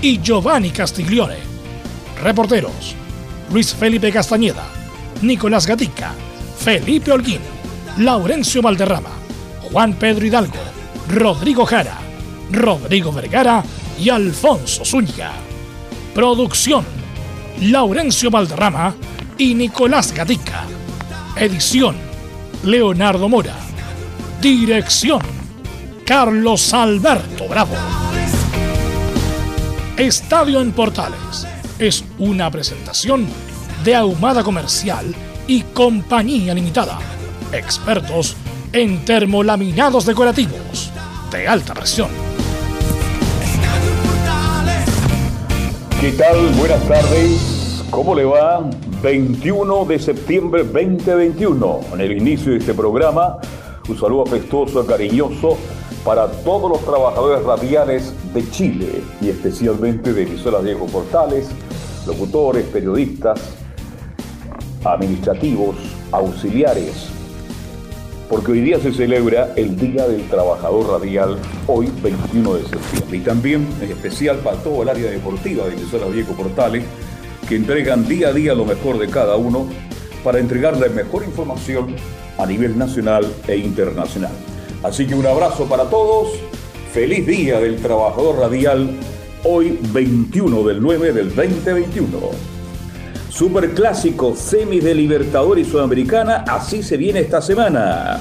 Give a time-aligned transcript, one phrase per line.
[0.00, 1.36] y Giovanni Castiglione.
[2.22, 2.94] Reporteros:
[3.52, 4.66] Luis Felipe Castañeda,
[5.22, 6.12] Nicolás Gatica,
[6.58, 7.40] Felipe Holguín,
[7.98, 9.10] Laurencio Valderrama,
[9.70, 10.58] Juan Pedro Hidalgo,
[11.08, 11.98] Rodrigo Jara,
[12.50, 13.64] Rodrigo Vergara
[13.98, 15.32] y Alfonso Zúñiga.
[16.14, 16.84] Producción:
[17.60, 18.94] Laurencio Valderrama
[19.36, 20.64] y Nicolás Gatica.
[21.36, 21.96] Edición:
[22.64, 23.54] Leonardo Mora.
[24.40, 25.20] Dirección:
[26.04, 27.74] Carlos Alberto Bravo.
[29.98, 31.44] Estadio en Portales
[31.76, 33.26] es una presentación
[33.84, 35.12] de Ahumada Comercial
[35.48, 37.00] y Compañía Limitada.
[37.52, 38.36] Expertos
[38.72, 40.92] en termolaminados decorativos
[41.32, 42.10] de alta presión.
[46.00, 46.46] ¿Qué tal?
[46.56, 47.82] Buenas tardes.
[47.90, 48.70] ¿Cómo le va?
[49.02, 51.80] 21 de septiembre 2021.
[51.94, 53.38] En el inicio de este programa,
[53.88, 55.58] un saludo afectuoso, cariñoso
[56.04, 61.48] para todos los trabajadores radiales de Chile y especialmente de emisoras Diego Portales,
[62.06, 63.40] locutores, periodistas,
[64.84, 65.76] administrativos,
[66.12, 67.08] auxiliares,
[68.28, 73.16] porque hoy día se celebra el Día del Trabajador Radial, hoy 21 de septiembre.
[73.16, 76.84] Y también es especial para todo el área deportiva de emisoras Diego Portales,
[77.48, 79.66] que entregan día a día lo mejor de cada uno
[80.22, 81.96] para entregar la mejor información
[82.36, 84.32] a nivel nacional e internacional.
[84.82, 86.28] Así que un abrazo para todos,
[86.92, 88.90] feliz Día del Trabajador Radial,
[89.42, 92.08] hoy 21 del 9 del 2021.
[93.28, 98.20] Superclásico, semis de Libertadores Sudamericana, así se viene esta semana.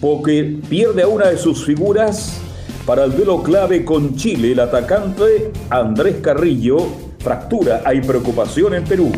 [0.00, 2.40] Porque pierde a una de sus figuras
[2.84, 6.78] para el duelo clave con Chile, el atacante Andrés Carrillo,
[7.20, 9.12] fractura, hay preocupación en Perú.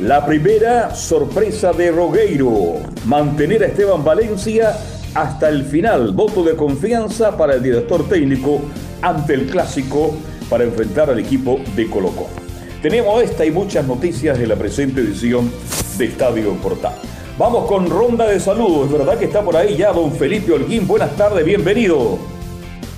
[0.00, 4.74] La primera sorpresa de Rogueiro, mantener a Esteban Valencia
[5.14, 8.62] hasta el final, voto de confianza para el director técnico
[9.02, 10.14] ante el clásico
[10.48, 12.30] para enfrentar al equipo de Colo Colo.
[12.80, 15.52] Tenemos esta y muchas noticias de la presente edición
[15.98, 16.94] de Estadio Portal.
[17.38, 18.86] Vamos con ronda de saludos.
[18.86, 20.86] Es verdad que está por ahí ya don Felipe Holguín.
[20.86, 22.18] Buenas tardes, bienvenido.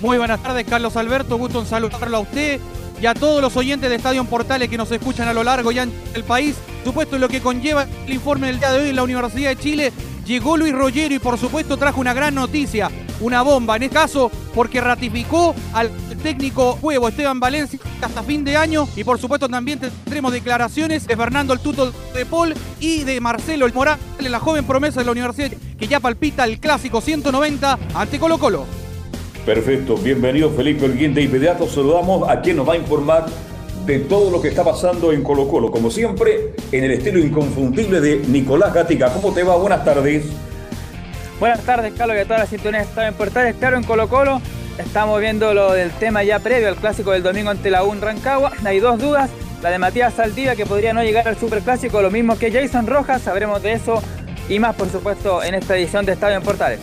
[0.00, 1.36] Muy buenas tardes, Carlos Alberto.
[1.38, 2.60] Gusto en saludarlo a usted
[3.02, 5.80] y a todos los oyentes de Estadio Portales que nos escuchan a lo largo y
[5.80, 6.56] ancho del país.
[6.84, 9.92] Supuesto, lo que conlleva el informe del día de hoy en la Universidad de Chile.
[10.26, 12.90] Llegó Luis Rollero y por supuesto trajo una gran noticia,
[13.20, 15.90] una bomba en este caso, porque ratificó al
[16.22, 21.16] técnico huevo Esteban Valencia hasta fin de año y por supuesto también tendremos declaraciones de
[21.16, 25.12] Fernando el Tuto de Paul y de Marcelo el Morales, la joven promesa de la
[25.12, 28.66] universidad que ya palpita el clásico 190 ante Colo Colo.
[29.44, 31.12] Perfecto, bienvenido Felipe Olguín.
[31.12, 33.26] De inmediato saludamos a quien nos va a informar
[33.86, 35.70] de todo lo que está pasando en Colo Colo.
[35.70, 39.12] Como siempre, en el estilo inconfundible de Nicolás Gatica.
[39.12, 39.56] ¿Cómo te va?
[39.56, 40.24] Buenas tardes.
[41.38, 43.56] Buenas tardes, Carlos, que toda la sintonía está en Portales.
[43.56, 44.40] Claro, en Colo Colo
[44.78, 48.52] Estamos viendo lo del tema ya previo al clásico del domingo ante la UN Rancagua.
[48.64, 49.30] Hay dos dudas.
[49.62, 53.22] La de Matías Saldivia, que podría no llegar al superclásico, lo mismo que Jason Rojas.
[53.22, 54.02] Sabremos de eso
[54.48, 56.80] y más, por supuesto, en esta edición de Estadio en Portales.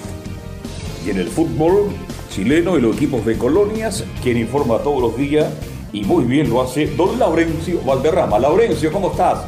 [1.06, 1.90] Y en el fútbol
[2.30, 5.48] chileno y los equipos de colonias, quien informa todos los días
[5.94, 8.40] y muy bien lo hace don Laurencio Valderrama.
[8.40, 9.40] Laurencio, ¿cómo estás?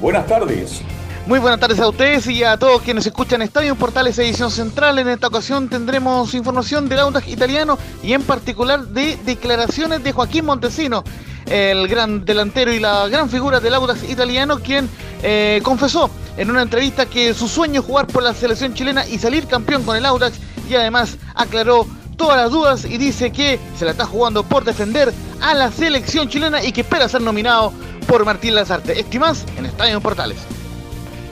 [0.00, 0.82] Buenas tardes.
[1.26, 4.98] Muy buenas tardes a ustedes y a todos quienes escuchan Estadio Portales Edición Central.
[4.98, 10.46] En esta ocasión tendremos información del Audax italiano y en particular de declaraciones de Joaquín
[10.46, 11.04] Montesino,
[11.46, 14.88] el gran delantero y la gran figura del Audax italiano, quien
[15.22, 19.18] eh, confesó en una entrevista que su sueño es jugar por la selección chilena y
[19.18, 21.86] salir campeón con el Audax y además aclaró
[22.16, 26.28] todas las dudas y dice que se la está jugando por defender a la selección
[26.28, 27.72] chilena y que espera ser nominado
[28.06, 28.98] por Martín Lazarte.
[28.98, 30.38] Estimás en Estadio Portales.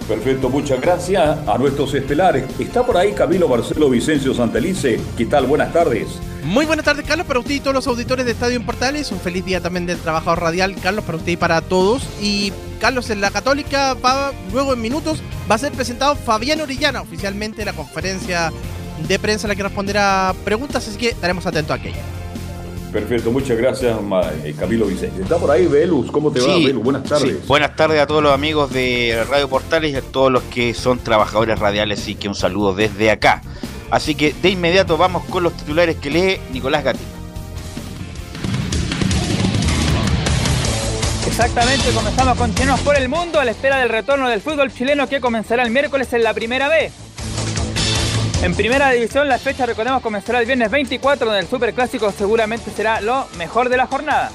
[0.09, 2.45] Perfecto, muchas gracias a nuestros estelares.
[2.59, 5.01] Está por ahí Camilo Marcelo Vicencio Santelice.
[5.17, 5.47] ¿Qué tal?
[5.47, 6.09] Buenas tardes.
[6.43, 9.13] Muy buenas tardes, Carlos, para usted y todos los auditores de Estadio en Portales.
[9.13, 12.03] Un feliz día también del trabajador radial, Carlos, para usted y para todos.
[12.21, 17.03] Y Carlos, en la Católica, va, luego en minutos, va a ser presentado Fabián Orellana,
[17.03, 18.51] oficialmente en la conferencia
[19.07, 22.01] de prensa en la que responderá preguntas, así que estaremos atentos a aquello.
[22.93, 23.97] Perfecto, muchas gracias
[24.45, 25.23] eh, Camilo Vicente.
[25.23, 26.83] Está por ahí Velus, ¿cómo te va Velus?
[26.83, 27.47] Buenas tardes.
[27.47, 30.99] Buenas tardes a todos los amigos de Radio Portales y a todos los que son
[30.99, 33.43] trabajadores radiales y que un saludo desde acá.
[33.91, 37.05] Así que de inmediato vamos con los titulares que lee Nicolás Gatti.
[41.27, 45.09] Exactamente, comenzamos con chilenos por el mundo a la espera del retorno del fútbol chileno
[45.09, 46.91] que comenzará el miércoles en la primera B.
[48.43, 53.03] En primera división la fecha, recordemos, comenzará el viernes 24, donde el superclásico seguramente será
[53.03, 54.31] lo mejor de la jornada.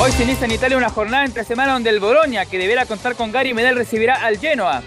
[0.00, 3.16] Hoy se inicia en Italia una jornada entre semana donde el Bologna, que deberá contar
[3.16, 4.82] con Gary Medel, recibirá al Genoa.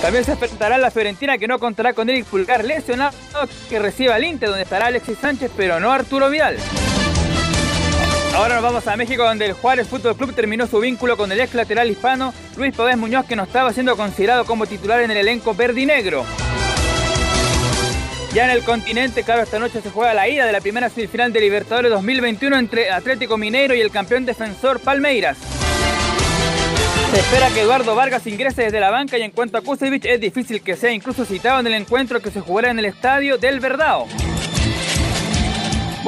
[0.00, 3.12] También se enfrentará la Fiorentina, que no contará con Eric Pulgar lesionado,
[3.68, 6.56] que recibe al Inter, donde estará Alexis Sánchez, pero no Arturo Vidal.
[8.34, 11.40] Ahora nos vamos a México, donde el Juárez Fútbol Club terminó su vínculo con el
[11.40, 15.16] ex lateral hispano Luis Podés Muñoz, que no estaba siendo considerado como titular en el
[15.16, 16.24] elenco verde y negro.
[18.32, 21.32] Ya en el continente, claro, esta noche se juega la ida de la primera semifinal
[21.32, 25.38] de Libertadores 2021 entre Atlético Mineiro y el campeón defensor Palmeiras.
[27.10, 30.20] Se espera que Eduardo Vargas ingrese desde la banca y en cuanto a Kusevich es
[30.20, 33.60] difícil que sea incluso citado en el encuentro que se jugará en el estadio del
[33.60, 34.06] Verdao.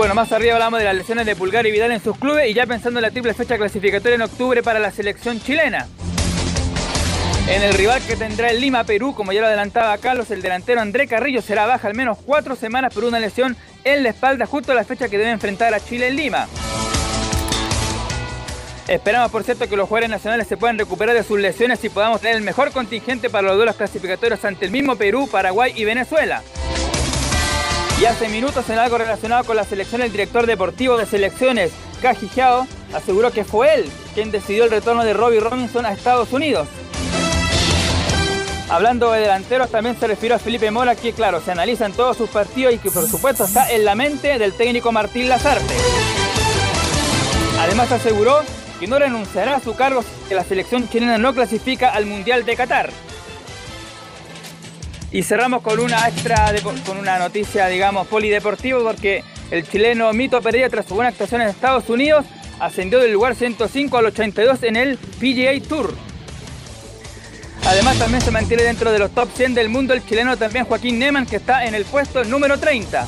[0.00, 2.55] Bueno, más arriba hablamos de las lesiones de Pulgar y Vidal en sus clubes y
[2.55, 5.87] ya pensando en la triple fecha clasificatoria en octubre para la selección chilena.
[7.47, 10.81] En el rival que tendrá el Lima Perú, como ya lo adelantaba Carlos, el delantero
[10.81, 14.73] André Carrillo será baja al menos cuatro semanas por una lesión en la espalda justo
[14.73, 16.49] a la fecha que debe enfrentar a Chile en Lima.
[18.88, 22.23] Esperamos, por cierto, que los jugadores nacionales se puedan recuperar de sus lesiones y podamos
[22.23, 26.43] tener el mejor contingente para los duelos clasificatorios ante el mismo Perú, Paraguay y Venezuela.
[28.00, 31.70] Y hace minutos en algo relacionado con la selección, el director deportivo de selecciones,
[32.00, 32.31] Kaji
[32.94, 36.67] aseguró que fue él quien decidió el retorno de Robbie Robinson a Estados Unidos.
[38.70, 42.31] Hablando de delanteros, también se refirió a Felipe Mora, que claro, se analizan todos sus
[42.31, 45.75] partidos y que por supuesto está en la mente del técnico Martín Lazarte.
[47.58, 48.41] Además aseguró
[48.79, 52.56] que no renunciará a su cargo si la selección chilena no clasifica al Mundial de
[52.56, 52.91] Qatar.
[55.12, 60.69] Y cerramos con una extra, con una noticia, digamos, polideportivo, porque el chileno Mito Pereira,
[60.69, 62.25] tras su buena actuación en Estados Unidos,
[62.61, 65.95] ascendió del lugar 105 al 82 en el PGA Tour.
[67.67, 70.99] Además también se mantiene dentro de los top 100 del mundo el chileno también Joaquín
[70.99, 73.07] Neman que está en el puesto número 30.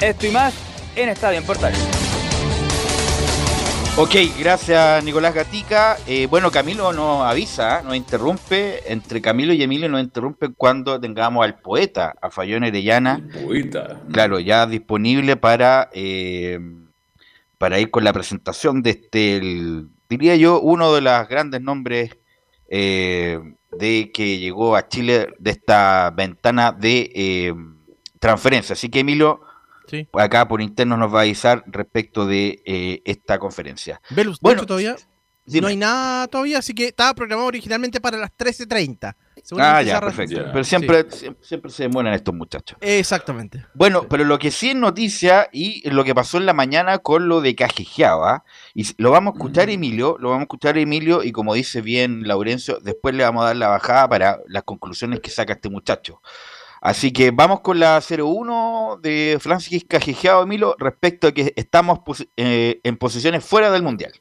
[0.00, 0.54] Esto y más
[0.96, 1.72] en Estadio en Portal.
[4.00, 5.96] Ok, gracias Nicolás Gatica.
[6.06, 11.44] Eh, bueno, Camilo nos avisa, nos interrumpe, entre Camilo y Emilio nos interrumpe cuando tengamos
[11.44, 13.20] al poeta, a Fayón Erellana.
[13.44, 14.00] poeta.
[14.12, 16.60] Claro, ya disponible para, eh,
[17.58, 19.40] para ir con la presentación de este,
[20.08, 22.16] diría yo, uno de los grandes nombres
[22.68, 23.40] eh,
[23.72, 27.54] de que llegó a Chile de esta ventana de eh,
[28.20, 28.74] transferencia.
[28.74, 29.40] Así que Emilio,
[30.14, 34.00] acá por interno nos va a avisar respecto de eh, esta conferencia.
[34.40, 34.96] bueno, todavía
[35.60, 39.14] no hay nada todavía, así que estaba programado originalmente para las 13.30.
[39.58, 40.44] Ah, ya, perfecto.
[40.52, 41.06] Pero siempre,
[41.40, 42.76] siempre, se demoran estos muchachos.
[42.80, 43.64] Exactamente.
[43.72, 47.28] Bueno, pero lo que sí es noticia y lo que pasó en la mañana con
[47.28, 48.44] lo de Cajijeaba,
[48.74, 52.26] y lo vamos a escuchar Emilio, lo vamos a escuchar Emilio, y como dice bien
[52.26, 56.20] Laurencio, después le vamos a dar la bajada para las conclusiones que saca este muchacho.
[56.88, 62.00] Así que vamos con la 01 de Francis Cajijeaba, Emilio, respecto a que estamos
[62.38, 64.12] eh, en posiciones fuera del Mundial.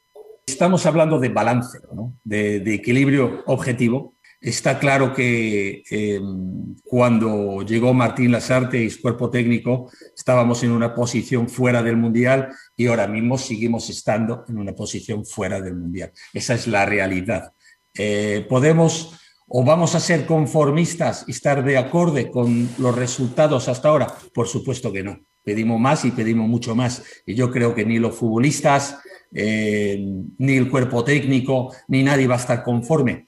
[0.45, 1.79] Estamos hablando de balance,
[2.25, 9.31] de, de equilibrio objetivo Está claro que em, cuando llegó Martín Lasarte y su cuerpo
[9.31, 14.73] técnico estábamos en una posición fuera del Mundial y ahora mismo seguimos estando en una
[14.73, 16.11] posición fuera del Mundial.
[16.33, 17.51] Esa es la realidad.
[17.95, 19.17] Eh, ¿Podemos
[19.49, 24.13] o vamos a ser conformistas y estar de acuerdo con los resultados hasta ahora?
[24.33, 25.19] Por supuesto que no.
[25.43, 27.03] Pedimos más y pedimos mucho más.
[27.25, 28.99] Y yo creo que ni los futbolistas,
[29.33, 29.97] eh,
[30.37, 33.27] ni el cuerpo técnico, ni nadie va a estar conforme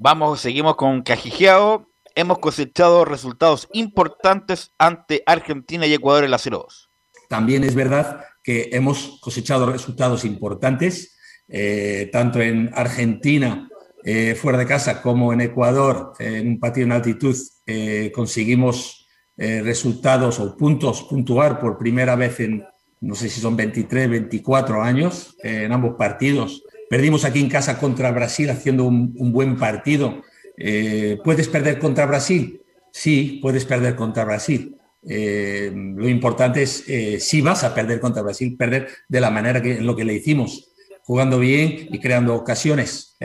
[0.00, 1.90] Vamos, seguimos con Cajijeado.
[2.14, 6.88] Hemos cosechado resultados importantes ante Argentina y Ecuador en la 0-2.
[7.28, 13.68] También es verdad que hemos cosechado resultados importantes, eh, tanto en Argentina
[14.04, 17.36] eh, fuera de casa como en Ecuador, en un partido en altitud,
[17.66, 19.06] eh, conseguimos
[19.40, 22.64] resultados o puntos puntuar por primera vez en,
[23.00, 28.10] no sé si son 23, 24 años, en ambos partidos Perdimos aquí en casa contra
[28.12, 30.22] Brasil haciendo un, buen partido.
[30.56, 32.62] Eh, ¿Puedes perder contra Brasil?
[32.90, 34.74] Sí, puedes perder contra Brasil.
[35.06, 39.60] Eh, lo importante es, eh, si vas a perder contra Brasil, perder de la manera
[39.60, 40.67] que en lo que le hicimos,
[41.08, 43.16] jugando bien y creando ocasiones,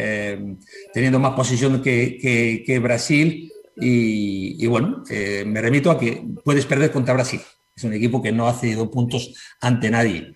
[0.94, 3.52] teniendo más posición que, Brasil.
[3.76, 7.42] Y, y bueno, me remito a que puedes perder contra Brasil.
[7.76, 10.34] Es un equipo que no ha cedido puntos ante nadie.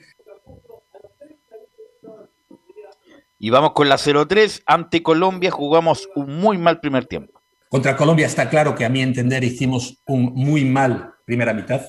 [3.40, 4.64] Y vamos con la 0-3.
[4.66, 7.42] Ante Colombia jugamos un muy mal primer tiempo.
[7.70, 11.82] Contra Colombia está claro que a mi entender hicimos un muy mal primera mitad.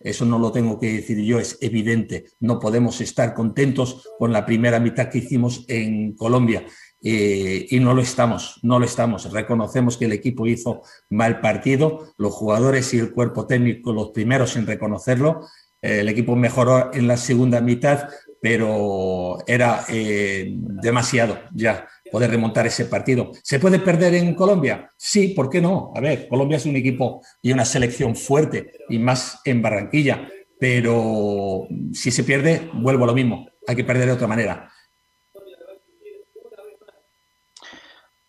[0.00, 2.26] Eso no lo tengo que decir yo, es evidente.
[2.40, 6.64] No podemos estar contentos con la primera mitad que hicimos en Colombia.
[7.00, 9.30] Eh, y no lo estamos, no lo estamos.
[9.32, 14.56] Reconocemos que el equipo hizo mal partido, los jugadores y el cuerpo técnico los primeros
[14.56, 15.46] en reconocerlo.
[15.80, 18.08] Eh, el equipo mejoró en la segunda mitad,
[18.40, 23.32] pero era eh, demasiado ya poder remontar ese partido.
[23.42, 24.92] ¿Se puede perder en Colombia?
[24.96, 25.92] Sí, ¿por qué no?
[25.94, 31.66] A ver, Colombia es un equipo y una selección fuerte y más en Barranquilla, pero
[31.92, 34.70] si se pierde, vuelvo a lo mismo, hay que perder de otra manera.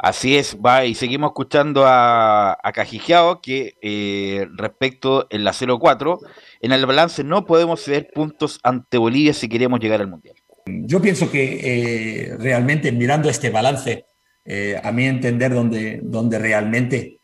[0.01, 6.19] Así es, va, y seguimos escuchando a, a Cajijeao que eh, respecto en la 0-4,
[6.62, 10.38] en el balance no podemos ceder puntos ante Bolivia si queremos llegar al Mundial.
[10.86, 14.06] Yo pienso que eh, realmente mirando este balance,
[14.46, 17.18] eh, a mi entender, donde, donde realmente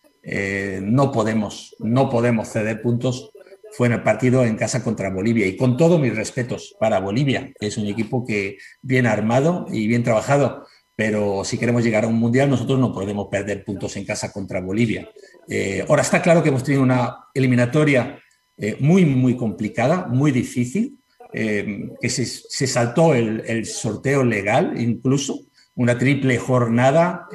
[0.82, 3.30] no, podemos, no podemos ceder puntos
[3.72, 5.46] fue en el partido en casa contra Bolivia.
[5.46, 9.86] Y con todos mis respetos para Bolivia, que es un equipo que bien armado y
[9.86, 14.06] bien trabajado pero si queremos llegar a un mundial, nosotros no podemos perder puntos en
[14.06, 15.10] casa contra Bolivia.
[15.50, 18.18] Eh, ahora está claro que hemos tenido una eliminatoria
[18.58, 21.00] eh, muy, muy complicada, muy difícil,
[21.34, 25.40] eh, que se, saltó el, sorteo legal, incluso
[25.76, 27.28] una triple jornada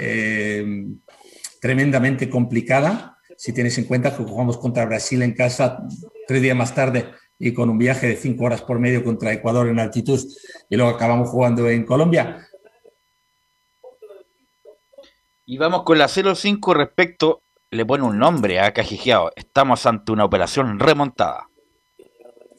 [1.61, 3.19] tremendamente complicada.
[3.37, 5.83] Si tienes en cuenta que jugamos contra Brasil en casa
[6.27, 7.07] tres días más tarde
[7.39, 10.21] y con un viaje de cinco horas por medio contra Ecuador en altitud
[10.69, 12.47] y luego acabamos jugando en Colombia
[15.51, 17.43] y vamos con la 05 respecto,
[17.73, 19.33] le pone un nombre a Cajijeado.
[19.35, 21.50] Estamos ante una operación remontada.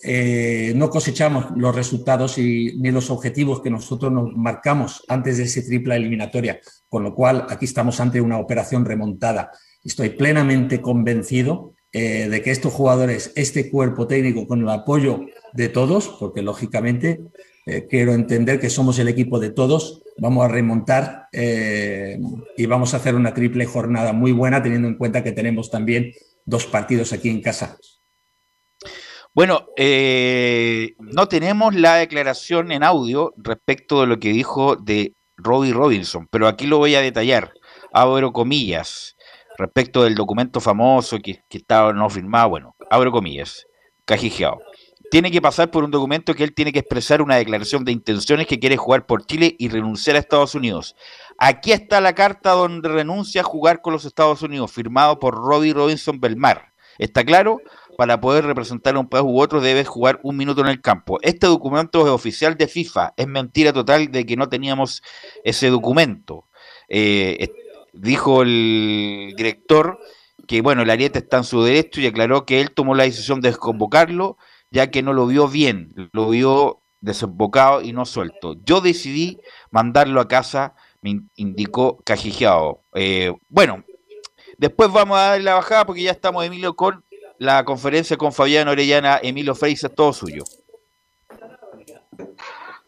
[0.04, 5.62] Eh, no cosechamos los resultados ni los objetivos que nosotros nos marcamos antes de esa
[5.62, 9.52] tripla eliminatoria, con lo cual aquí estamos ante una operación remontada.
[9.84, 15.70] Estoy plenamente convencido eh, de que estos jugadores, este cuerpo técnico, con el apoyo de
[15.70, 17.22] todos, porque lógicamente
[17.68, 22.98] eh, quiero entender que somos el equipo de todos, vamos a remontar y vamos a
[22.98, 26.12] hacer una triple jornada muy buena, teniendo en cuenta que tenemos también
[26.46, 27.78] dos partidos aquí en casa.
[29.34, 35.74] Bueno, eh, no tenemos la declaración en audio respecto de lo que dijo de Robbie
[35.74, 37.54] Robinson, pero aquí lo voy a detallar,
[37.94, 39.16] abro comillas,
[39.58, 43.66] respecto del documento famoso que, que estaba no firmado, bueno, abro comillas,
[44.06, 44.60] cajijeado
[45.12, 48.48] tiene que pasar por un documento que él tiene que expresar una declaración de intenciones
[48.48, 50.96] que quiere jugar por Chile y renunciar a Estados Unidos.
[51.38, 55.74] Aquí está la carta donde renuncia a jugar con los Estados Unidos, firmado por Robbie
[55.74, 56.72] Robinson Belmar.
[56.98, 57.60] ¿Está claro?
[57.98, 61.20] Para poder representar a un país u otro debes jugar un minuto en el campo.
[61.22, 63.14] Este documento es oficial de FIFA.
[63.18, 65.04] Es mentira total de que no teníamos
[65.44, 66.48] ese documento.
[66.90, 67.50] Eh,
[67.94, 70.00] dijo el director
[70.48, 73.42] que, bueno, el Ariete está en su derecho y aclaró que él tomó la decisión
[73.42, 74.38] de desconvocarlo
[74.72, 78.56] ya que no lo vio bien, lo vio desembocado y no suelto.
[78.64, 82.82] Yo decidí mandarlo a casa, me indicó Cajijeado.
[82.96, 83.84] Eh, bueno,
[84.58, 87.04] después vamos a dar la bajada porque ya estamos, Emilio, con
[87.42, 90.44] la conferencia con Fabián Orellana, Emilio Freisa, todo suyo.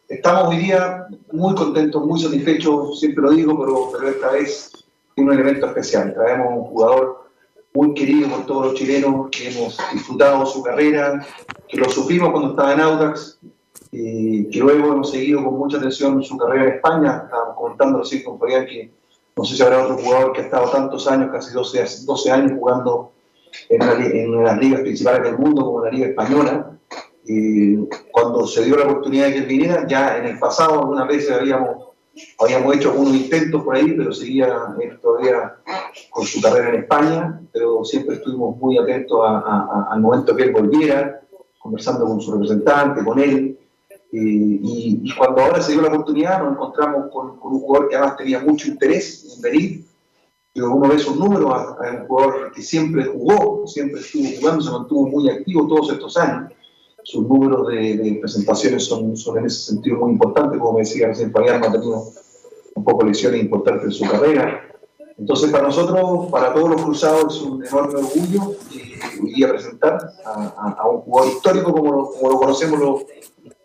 [0.08, 4.70] Estamos hoy día muy contentos, muy satisfechos, siempre lo digo, pero, pero esta vez
[5.16, 6.14] tiene un elemento especial.
[6.14, 7.30] Traemos un jugador
[7.74, 11.26] muy querido por todos los chilenos, que hemos disfrutado su carrera,
[11.66, 13.40] que lo sufrimos cuando estaba en Audax,
[13.90, 17.22] y que luego hemos seguido con mucha atención su carrera en España.
[17.24, 18.92] Estábamos comentando así con Fabián que
[19.36, 22.52] no sé si habrá otro jugador que ha estado tantos años, casi 12, 12 años
[22.56, 23.13] jugando
[23.68, 26.78] en, en las ligas principales del mundo, como la Liga Española.
[27.26, 27.76] Y
[28.10, 31.32] cuando se dio la oportunidad de que él viniera, ya en el pasado algunas veces
[31.32, 31.94] habíamos
[32.38, 34.56] Habíamos hecho algunos intentos por ahí, pero seguía
[35.02, 35.56] todavía
[36.10, 41.20] con su carrera en España, pero siempre estuvimos muy atentos al momento que él volviera,
[41.58, 43.58] conversando con su representante, con él.
[44.12, 48.38] y, cuando ahora se dio la oportunidad, nos encontramos con, un jugador que además tenía
[48.40, 49.84] mucho interés en venir.
[50.54, 54.70] Y uno ve sus números, a, un jugador que siempre jugó, siempre estuvo jugando, se
[54.70, 56.52] mantuvo muy activo todos estos años
[57.04, 61.30] sus números de, presentaciones son, son, en ese sentido muy importantes, como me decía recién
[61.30, 62.08] Fabián, ha tenido
[62.74, 64.62] un poco lesiones importantes en su carrera.
[65.16, 68.56] Entonces, para nosotros, para todos los cruzados, es un enorme orgullo
[69.22, 73.02] y hoy presentar a, un jugador histórico como lo, como lo conocemos los,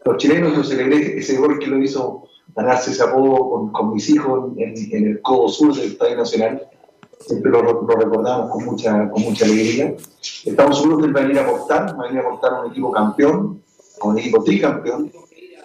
[0.05, 0.55] los, chilenos.
[0.55, 4.75] Yo celebré ese gol que lo hizo ganarse ese apodo con, con mis hijos en,
[4.91, 6.69] en, el codo sur del Estadio Nacional
[7.19, 9.95] siempre lo, recordamos con mucha, con mucha alegría.
[10.45, 12.61] Estamos seguros que él va a venir a aportar, va a venir a aportar a
[12.61, 13.61] un equipo campeón,
[14.01, 15.11] a un equipo tricampeón,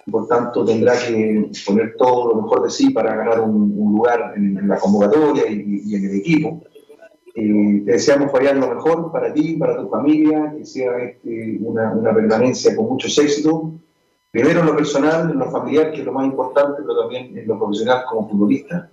[0.09, 4.67] por tanto tendrá que poner todo lo mejor de sí para ganar un, lugar en,
[4.67, 6.61] la convocatoria y, en el equipo.
[7.33, 11.91] Eh, te deseamos, Fabián, lo mejor para ti, para tu familia, que sea este, una,
[11.91, 13.71] una, permanencia con muchos éxitos.
[14.31, 17.47] Primero en lo personal, en lo familiar, que es lo más importante, pero también en
[17.47, 18.89] lo profesional como futbolista.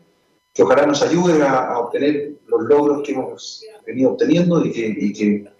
[0.54, 5.12] Que ojalá nos ayude a, obtener los logros que hemos venido obteniendo y que, y
[5.12, 5.52] que,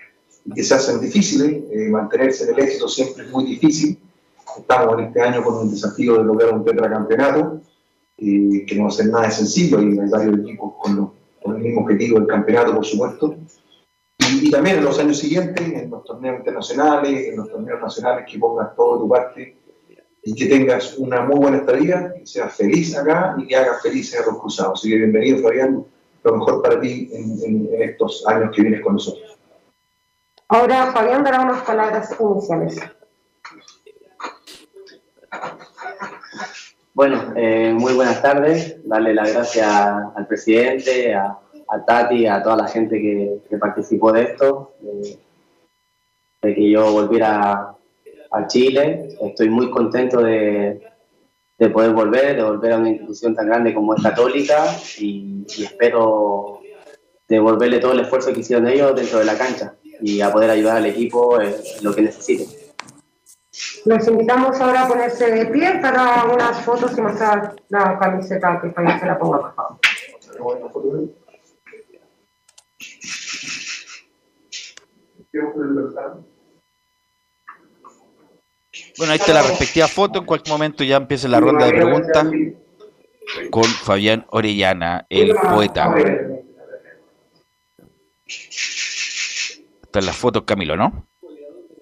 [0.45, 1.63] y que se hacen difíciles.
[1.71, 3.99] Eh, mantenerse en el éxito siempre es muy difícil.
[4.59, 7.61] Estamos en este año con un desafío de lograr un tetracampeonato,
[8.19, 11.09] eh, que no va a ser nada sencillo, y hay varios equipos con los
[11.43, 13.37] con el mismo objetivo del campeonato, por supuesto.
[14.19, 18.39] Y, también en los años siguientes, en los torneos internacionales, en los torneos nacionales, que
[18.39, 19.57] pongas todo de tu parte
[20.25, 24.21] y que tengas una muy buena estadía, que seas feliz acá y que hagas felices
[24.21, 24.79] a los cruzados.
[24.79, 25.85] Así que bienvenido, Fabián,
[26.23, 29.37] lo mejor para ti en, estos años que vienes con nosotros.
[30.49, 32.81] Ahora Fabián dará unas palabras iniciales.
[36.95, 38.77] Bueno, eh, muy buenas tardes.
[38.87, 41.39] Darle las gracias al presidente, a,
[41.87, 44.75] Tati, a toda la gente que, participó de esto,
[46.43, 47.75] de, que yo volviera
[48.33, 49.17] a Chile.
[49.21, 50.81] Estoy muy contento de,
[51.73, 54.65] poder volver, de volver a una institución tan grande como es Católica
[54.99, 56.61] y, espero
[57.29, 60.79] devolverle todo el esfuerzo que hicieron ellos dentro de la cancha y a poder ayudar
[60.79, 62.47] al equipo en lo que necesiten.
[63.85, 68.69] Los invitamos ahora a ponerse de pie para unas fotos y mostrar la camiseta que
[68.69, 69.79] para se la ponga, por favor.
[79.03, 80.21] Bueno, ahí está la respectiva foto.
[80.21, 82.25] En cualquier momento ya empieza la ronda de preguntas
[83.51, 85.93] con Fabián Orellana, el poeta.
[89.83, 91.09] Están las fotos, Camilo, ¿no?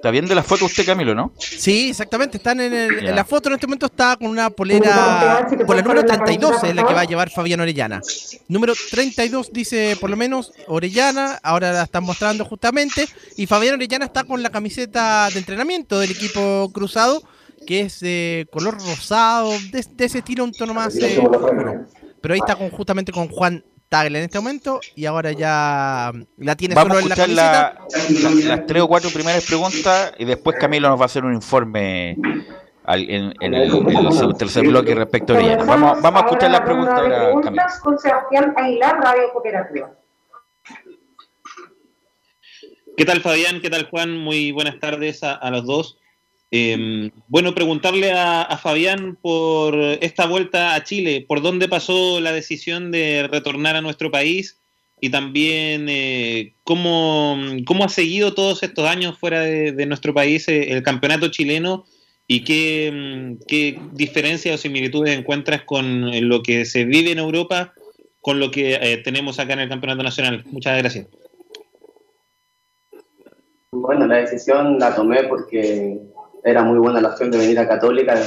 [0.00, 1.35] ¿Está viendo la foto usted, Camilo, no?
[1.38, 2.38] Sí, exactamente.
[2.38, 6.64] Están en, la foto en este momento está con una polera por la número 32,
[6.64, 8.00] es la que va a llevar Fabián Orellana.
[8.49, 13.07] Número 32 dice por lo menos Orellana, ahora la están mostrando justamente.
[13.37, 17.23] Y Fabián Orellana está con la camiseta de entrenamiento del equipo cruzado,
[17.66, 21.21] que es de color rosado, de, ese estilo, un tono más eh,
[22.23, 26.54] Pero ahí está con, justamente con Juan Tagle en este momento y ahora ya la
[26.54, 27.80] tiene Vamos solo a escuchar en la,
[28.44, 32.16] las tres o cuatro primeras preguntas y después Camilo nos va a hacer un informe
[32.86, 35.56] en, el, tercer bloque respecto a ella.
[35.64, 37.62] Vamos, vamos a escuchar las preguntas ahora, Camilo.
[37.82, 39.90] con Sebastián Aguilar, Radio Cooperativa.
[42.96, 43.60] ¿Qué tal Fabián?
[43.60, 44.16] ¿Qué tal Juan?
[44.16, 45.98] Muy buenas tardes a los dos.
[46.50, 52.91] Em, bueno, preguntarle a, Fabián por esta vuelta a Chile, por dónde pasó la decisión
[52.91, 54.58] de retornar a nuestro país
[55.00, 57.36] y también eh, cómo,
[57.84, 61.86] ha seguido todos estos años fuera de, nuestro país eh, el campeonato chileno
[62.26, 67.75] y qué, qué, diferencias o similitudes encuentras con lo que se vive en Europa
[68.21, 70.45] con lo que eh, tenemos acá en el campeonato nacional.
[70.47, 71.06] Muchas gracias.
[73.73, 75.99] Bueno, la decisión la tomé porque
[76.44, 78.18] era muy buena la opción de venir a Católica,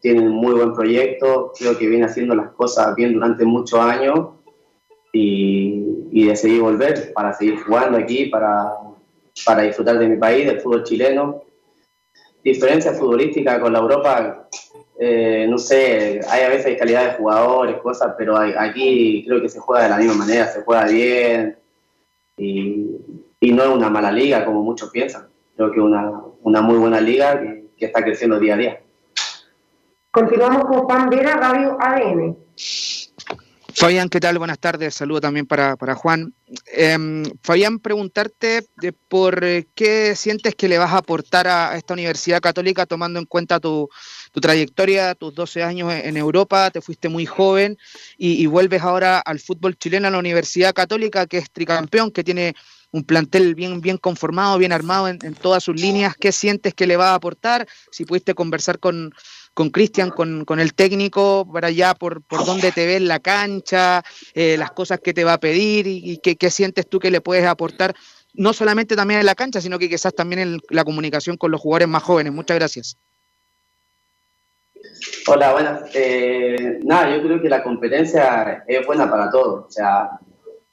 [0.00, 4.28] tienen muy buen proyecto, creo que viene haciendo las cosas bien durante muchos años
[5.12, 8.74] y, y decidí volver para seguir jugando aquí, para,
[9.44, 11.42] para disfrutar de mi país, del fútbol chileno.
[12.44, 14.48] Diferencia futbolística con la Europa,
[14.98, 19.48] eh, no sé, hay a veces hay calidad de jugadores, cosas, pero aquí creo que
[19.48, 21.56] se juega de la misma manera, se juega bien
[22.36, 22.86] y,
[23.40, 25.26] y no es una mala liga como muchos piensan.
[25.56, 28.80] Creo que es una, una muy buena liga que, que está creciendo día a día.
[30.10, 32.36] Continuamos con Juan Vera, Radio ADN.
[33.74, 34.38] Fabián, ¿qué tal?
[34.38, 34.96] Buenas tardes.
[34.96, 36.34] Saludo también para, para Juan.
[36.66, 41.94] Em, Fabián, preguntarte de por eh, qué sientes que le vas a aportar a, esta
[41.94, 43.88] Universidad Católica tomando en cuenta tu,
[44.32, 47.78] tu trayectoria, tus 12 años en Europa, te fuiste muy joven
[48.16, 52.24] y, y, vuelves ahora al fútbol chileno a la Universidad Católica, que es tricampeón, que
[52.24, 52.56] tiene
[52.90, 56.14] un plantel bien, bien conformado, bien armado en, todas sus líneas.
[56.16, 57.66] ¿Qué sientes que le va a aportar?
[57.90, 59.12] Si pudiste conversar con
[59.72, 64.02] Cristian, con, con, el técnico, para allá por, por dónde te ves la cancha,
[64.34, 67.44] eh, las cosas que te va a pedir y, qué, sientes tú que le puedes
[67.44, 67.94] aportar,
[68.34, 71.60] no solamente también en la cancha, sino que quizás también en la comunicación con los
[71.60, 72.32] jugadores más jóvenes.
[72.32, 72.96] Muchas gracias.
[75.26, 75.90] Hola, buenas.
[75.94, 79.66] Eh, nada, yo creo que la competencia es buena para todos.
[79.66, 80.18] O sea,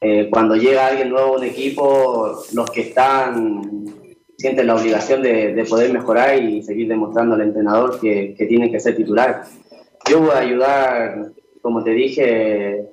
[0.02, 3.86] eh, cuando llega alguien nuevo a un equipo, los que están
[4.38, 8.80] sienten la obligación de, poder mejorar y seguir demostrando al entrenador que, que tiene que
[8.80, 9.44] ser titular.
[10.10, 11.32] Yo voy a ayudar,
[11.62, 12.86] como te dije,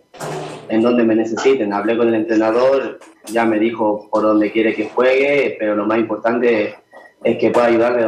[0.69, 1.73] en donde me necesiten.
[1.73, 5.99] Hablé con el entrenador, ya me dijo por dónde quiere que juegue, pero lo más
[5.99, 6.75] importante
[7.23, 8.05] es que pueda ayudarle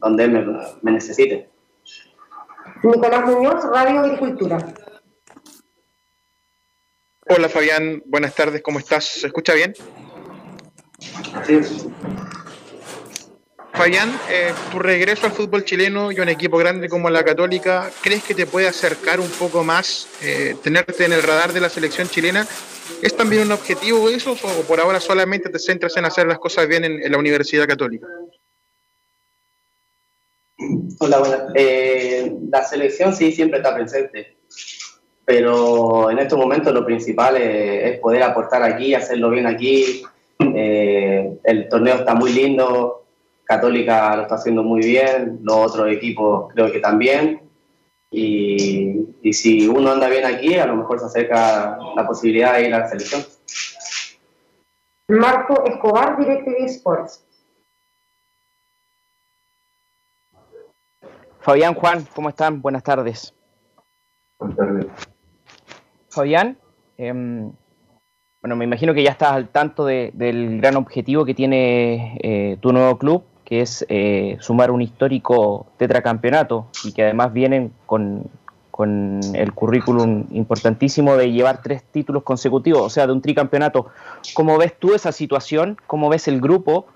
[0.00, 0.44] donde, él me,
[0.82, 1.48] me necesite.
[2.82, 4.58] Nicolás Muñoz, Radio Agricultura.
[7.34, 9.06] Hola Fabián, buenas tardes, ¿cómo estás?
[9.06, 9.72] ¿Se escucha bien?
[11.46, 11.60] Sí.
[13.72, 18.22] Fabián, eh, tu regreso al fútbol chileno y un equipo grande como la Católica, ¿crees
[18.22, 22.06] que te puede acercar un poco más, eh, tenerte en el radar de la selección
[22.06, 22.46] chilena?
[23.00, 26.68] ¿Es también un objetivo eso o por ahora solamente te centras en hacer las cosas
[26.68, 28.08] bien en, en la Universidad Católica?
[31.00, 31.40] Hola, buenas.
[31.54, 34.36] Eh, la selección sí siempre está presente,
[35.24, 40.02] pero en estos momentos lo principal es, es poder aportar aquí, hacerlo bien aquí.
[40.38, 43.04] Eh, el torneo está muy lindo,
[43.44, 47.40] Católica lo está haciendo muy bien, los otros equipos creo que también.
[48.10, 52.68] Y, y si uno anda bien aquí, a lo mejor se acerca la posibilidad de
[52.68, 53.22] ir a la selección.
[55.08, 57.24] Marco Escobar, DirecTV Sports.
[61.40, 62.62] Fabián, Juan, ¿cómo están?
[62.62, 63.34] Buenas tardes.
[64.38, 65.11] Buenas tardes.
[66.12, 66.58] Fabián,
[66.98, 67.50] em,
[68.42, 72.56] bueno, me imagino que ya estás al tanto de- del gran objetivo que tiene eh,
[72.60, 78.24] tu nuevo club, que es eh, sumar un histórico tetracampeonato y que además vienen con,
[78.70, 83.86] con el currículum importantísimo de llevar tres títulos consecutivos, o sea, de un tricampeonato.
[84.34, 85.76] ¿Cómo ves tú esa situación?
[85.86, 86.86] ¿Cómo ves el grupo?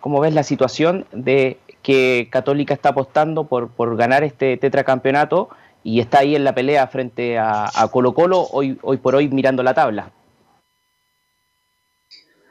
[0.00, 5.48] ¿Cómo ves la situación de que Católica está apostando por, por ganar este tetracampeonato
[5.84, 9.62] y está ahí en la pelea frente a, Colo Colo hoy, hoy por hoy mirando
[9.62, 10.10] la tabla?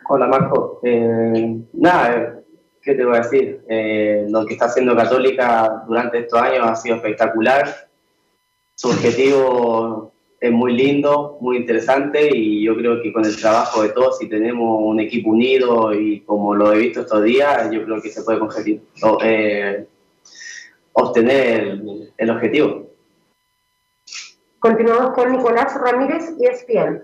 [0.10, 0.80] Hola Marco.
[0.84, 2.34] Eh, nada, eh,
[2.82, 3.62] ¿qué te voy a decir?
[3.70, 7.88] Eh, lo que está haciendo Católica durante estos años ha sido espectacular.
[8.76, 13.90] Su objetivo es muy lindo, muy interesante y yo creo que con el trabajo de
[13.90, 18.02] todos, si tenemos un equipo unido y como lo he visto estos días, yo creo
[18.02, 19.86] que se puede conseguir, o, eh,
[20.94, 21.80] obtener
[22.18, 22.81] el objetivo.
[24.62, 27.02] Continuamos con Nicolás Ramírez y ESPN.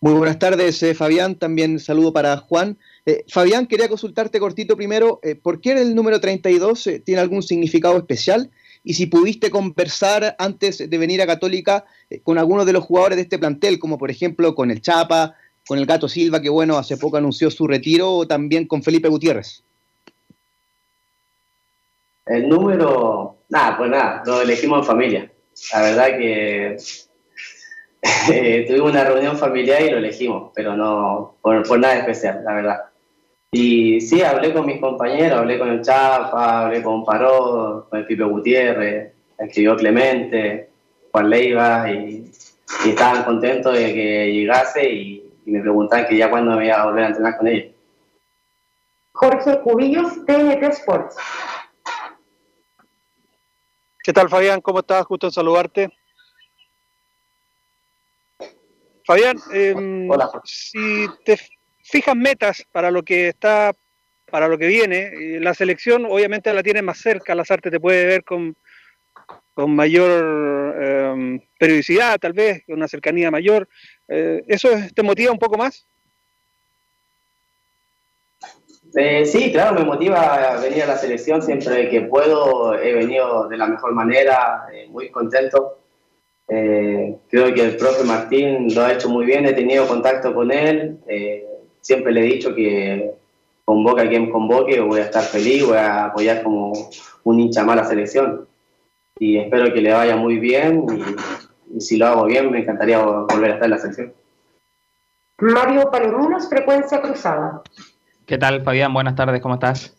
[0.00, 1.34] Muy buenas tardes, eh, Fabián.
[1.34, 2.78] También saludo para Juan.
[3.04, 7.42] Eh, Fabián, quería consultarte cortito primero, eh, ¿por qué el número 32 eh, tiene algún
[7.42, 8.50] significado especial?
[8.82, 13.16] Y si pudiste conversar antes de venir a Católica eh, con algunos de los jugadores
[13.16, 15.34] de este plantel, como por ejemplo con el Chapa,
[15.68, 19.10] con el Gato Silva, que bueno, hace poco anunció su retiro, o también con Felipe
[19.10, 19.62] Gutiérrez.
[22.24, 25.30] El número, nada, pues nada, lo elegimos en familia.
[25.72, 26.76] La verdad que
[28.32, 32.80] eh, tuvimos una reunión familiar y lo elegimos, pero no por, nada especial, la verdad.
[33.52, 38.06] Y sí, hablé con mis compañeros, hablé con el Chapa, hablé con Paró, con el
[38.06, 40.70] Pipe Gutiérrez, escribió Clemente,
[41.10, 42.30] Juan Leiva, y,
[42.84, 46.80] y estaban contentos de que llegase y, y me preguntaban que ya cuándo me iba
[46.80, 47.72] a volver a entrenar con ellos.
[49.12, 51.16] Jorge Cubillos, TNT Sports.
[54.02, 54.60] ¿Qué tal, Fabián?
[54.60, 55.04] ¿Cómo estás?
[55.06, 55.88] Gusto en saludarte.
[59.04, 60.08] Fabián, em,
[60.44, 61.36] si te
[61.82, 63.74] fijas metas para lo que está,
[64.30, 67.80] para lo que viene, eh, la selección obviamente la tienes más cerca, las artes te
[67.80, 68.56] puede ver con,
[69.54, 73.68] con mayor em, periodicidad, tal vez, con una cercanía mayor.
[74.08, 75.86] Eh, ¿Eso es- te motiva un poco más?
[78.94, 82.74] Eh, sí, claro, me motiva a venir a la selección siempre que puedo.
[82.74, 85.78] He venido de la mejor manera, eh, muy contento.
[86.48, 90.50] Eh, creo que el profe Martín lo ha hecho muy bien, he tenido contacto con
[90.50, 90.98] él.
[91.80, 93.14] siempre le he dicho que
[93.64, 96.72] convoque a quien convoque, voy a estar feliz, voy a apoyar como
[97.24, 98.48] un hincha más a la selección.
[99.18, 100.86] Y espero que le vaya muy bien
[101.72, 104.12] y, si lo hago bien me encantaría volver a estar en la selección.
[105.38, 107.62] Mario Palominos, Frecuencia Cruzada.
[108.30, 108.94] ¿Qué tal, Fabián?
[108.94, 109.98] Buenas tardes, ¿cómo estás?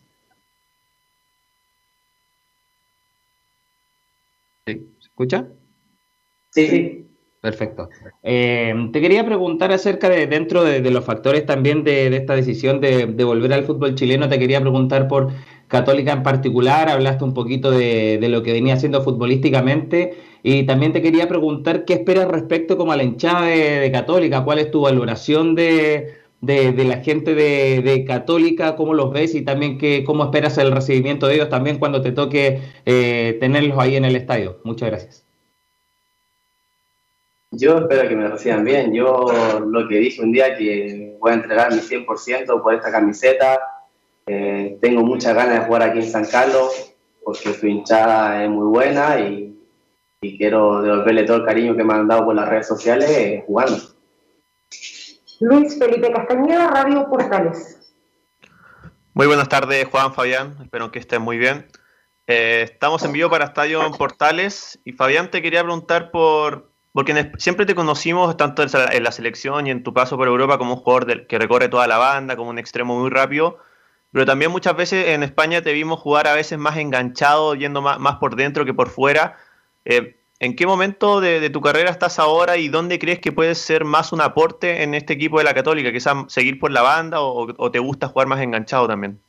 [4.65, 5.47] Sí, ¿Se escucha?
[6.51, 7.07] Sí, sí.
[7.41, 7.89] Perfecto.
[8.23, 12.35] Eh, te quería preguntar acerca de, dentro de, de los factores también de, de esta
[12.35, 15.33] decisión de, de volver al fútbol chileno, te quería preguntar por
[15.67, 20.13] Católica en particular, hablaste un poquito de, lo que venía haciendo futbolísticamente
[20.43, 24.59] y también te quería preguntar qué esperas respecto como a la hinchada de Católica, cuál
[24.59, 29.77] es tu valoración de, de, de la gente de, Católica, cómo los ves y también
[29.77, 34.05] que, cómo esperas el recibimiento de ellos también cuando te toque eh, tenerlos ahí en
[34.05, 34.59] el estadio.
[34.63, 35.25] Muchas gracias.
[37.51, 38.93] Yo espero que me reciban bien.
[38.93, 43.59] Yo lo que dije un día que voy a entregar mi 100% por esta camiseta.
[44.25, 48.67] Eh, tengo muchas ganas de jugar aquí en San Carlos porque su hinchada es muy
[48.67, 49.55] buena y,
[50.21, 53.43] y quiero devolverle todo el cariño que me han dado por las redes sociales eh,
[53.45, 53.75] jugando.
[55.41, 57.95] Luis Felipe Castañeda, Radio Portales.
[59.15, 60.55] Muy buenas tardes, Juan, Fabián.
[60.61, 61.65] Espero que estén muy bien.
[62.27, 67.65] Eh, estamos en vivo para Estadio Portales y Fabián te quería preguntar por porque siempre
[67.65, 71.25] te conocimos tanto en la selección y en tu paso por Europa como un jugador
[71.25, 73.57] que recorre toda la banda, como un extremo muy rápido,
[74.11, 78.17] pero también muchas veces en España te vimos jugar a veces más enganchado, yendo más,
[78.17, 79.37] por dentro que por fuera.
[79.85, 83.85] Eh, ¿En qué momento de, tu carrera estás ahora y dónde crees que puedes ser
[83.85, 85.91] más un aporte en este equipo de la Católica?
[85.91, 89.19] ¿Quizás seguir por la banda o, te gusta jugar más enganchado también?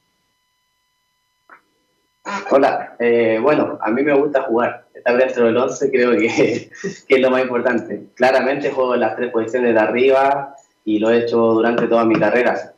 [2.51, 4.87] Hola, eh, bueno, a mí me gusta jugar.
[4.95, 6.71] Estar dentro del 11 creo que,
[7.09, 8.05] es lo más importante.
[8.15, 12.19] Claramente juego en las tres posiciones de arriba y lo he hecho durante toda mi
[12.19, 12.73] carrera.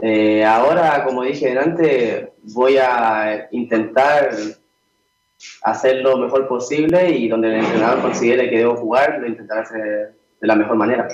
[0.00, 4.32] Eh, ahora, como dije antes, voy a intentar
[5.62, 10.14] hacer lo mejor posible y donde el entrenador considere que debo jugar, lo intentaré hacer
[10.40, 11.08] de la mejor manera.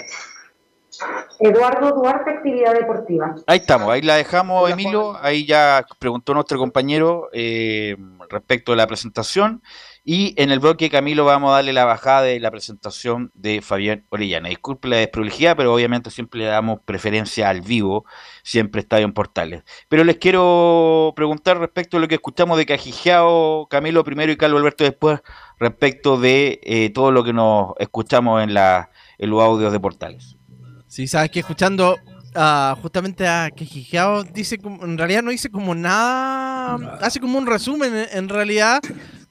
[1.41, 3.35] Eduardo Duarte, actividad deportiva.
[3.47, 5.17] Ahí estamos, ahí la dejamos, Emilio.
[5.21, 7.97] Ahí ya preguntó nuestro compañero eh,
[8.31, 9.63] respecto de la presentación.
[10.09, 14.05] Y en el bloque Camilo vamos a darle la bajada de la presentación de Fabián
[14.11, 14.49] Orellana.
[14.49, 18.05] Disculpe la desprolijidad, pero obviamente siempre le damos preferencia al vivo,
[18.45, 19.65] siempre Estadio en Portales.
[19.89, 24.61] Pero les quiero preguntar respecto a lo que escuchamos de Cajijeao, Camilo primero y Carlos
[24.61, 25.19] Alberto después,
[25.59, 30.37] respecto de eh, todo lo que nos escuchamos en, la, en los audios de Portales.
[30.87, 31.97] Sí, sabes que escuchando
[32.81, 38.29] justamente a Cajijeao, dice, en realidad no dice como nada, hace como un resumen en
[38.29, 38.81] realidad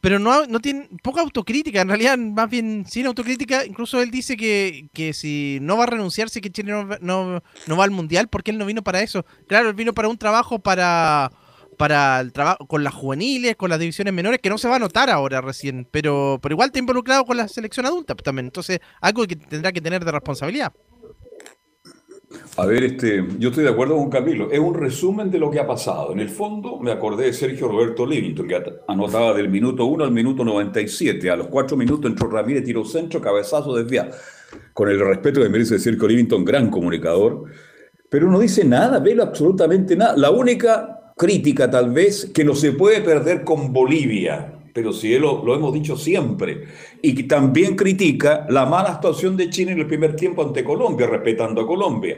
[0.05, 4.37] pero no, no tiene poca autocrítica, en realidad más bien sin autocrítica, incluso él dice
[4.37, 8.59] que, si no va a renunciarse, que Chile no, no, va al Mundial, porque él
[8.59, 9.25] no vino para eso.
[9.47, 11.31] Claro, él vino para un trabajo para
[11.75, 14.79] para el trabajo con las juveniles, con las divisiones menores, que no se va a
[14.79, 19.25] notar ahora recién, pero, pero igual está involucrado con la selección adulta también, entonces algo
[19.25, 20.71] que tendrá que tener de responsabilidad.
[22.57, 24.49] A ver, este, yo estoy de acuerdo con Camilo.
[24.49, 26.13] Es un resumen de lo que ha pasado.
[26.13, 30.11] En el fondo, me acordé de Sergio Roberto Livington, que anotaba del minuto 1 al
[30.11, 31.29] minuto 97.
[31.29, 34.09] A los 4 minutos entró Ramírez, tiro centro, cabezazo, desvía.
[34.73, 37.43] Con el respeto que merece Sergio Livington, gran comunicador.
[38.09, 40.15] Pero no dice nada, velo absolutamente nada.
[40.15, 45.41] La única crítica, tal vez, que no se puede perder con Bolivia pero si lo,
[45.41, 46.65] lo, hemos dicho siempre.
[47.01, 51.61] Y también critica la mala actuación de Chile en el primer tiempo ante Colombia, respetando
[51.61, 52.17] a Colombia.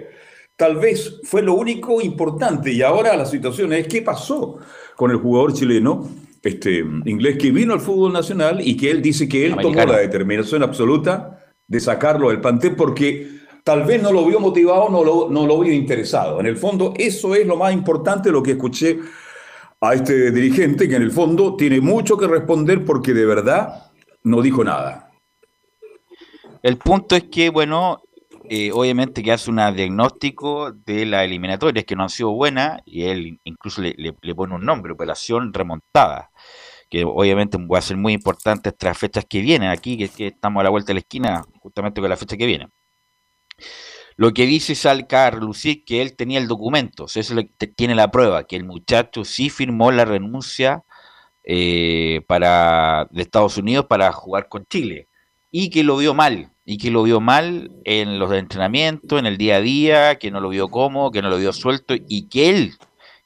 [0.56, 4.58] Tal vez fue lo único importante y ahora la situación es qué pasó
[4.96, 6.10] con el jugador chileno
[6.42, 10.00] este, inglés que vino al fútbol nacional y que él dice que él tomó la
[10.00, 15.30] determinación absoluta de sacarlo del plantel porque tal vez no lo vio motivado, no lo,
[15.30, 16.40] no lo vio interesado.
[16.40, 18.98] En el fondo, eso es lo más importante, lo que escuché
[19.82, 23.92] a este dirigente que en el fondo tiene mucho que responder porque de verdad
[24.24, 25.12] no dijo nada.
[26.64, 28.02] El punto es que, bueno,
[28.50, 33.04] eh, obviamente que hace un diagnóstico de las eliminatorias que no han sido buenas y
[33.04, 36.32] él incluso le, pone un nombre, operación remontada,
[36.90, 40.62] que obviamente va a ser muy importante estas fechas que vienen aquí, que, que estamos
[40.62, 42.68] a la vuelta de la esquina justamente con la fecha que viene.
[44.18, 47.36] Lo que dice Salca a relucir que él tenía el documento, eso
[47.76, 50.84] tiene la prueba, que el muchacho sí firmó la renuncia
[51.44, 55.08] eh, para, de Estados Unidos para jugar con Chile
[55.52, 59.38] y que lo vio mal, y que lo vio mal en los entrenamientos, en el
[59.38, 62.50] día a día, que no lo vio cómodo, que no lo vio suelto y que
[62.50, 62.74] él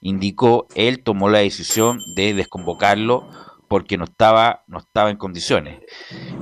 [0.02, 3.28] indicó, él tomó la decisión de desconvocarlo
[3.72, 5.80] porque no estaba, no estaba en condiciones.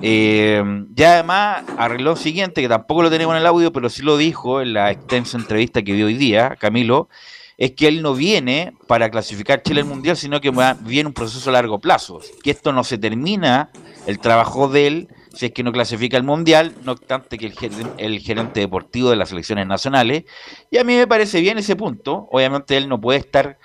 [0.02, 0.60] Eh,
[0.96, 4.16] ya además arregló lo siguiente, que tampoco lo tenemos en el audio, pero sí lo
[4.16, 7.08] dijo en la extensa entrevista que dio hoy día, Camilo,
[7.56, 11.50] es que él no viene para clasificar Chile al Mundial, sino que viene un proceso
[11.50, 13.70] a largo plazo, que esto no se termina,
[14.08, 17.54] el trabajo de él, si es que no clasifica al Mundial, no obstante que el,
[17.98, 20.24] el gerente deportivo de las selecciones nacionales,
[20.68, 23.56] y a mí me parece bien ese punto, obviamente él no puede estar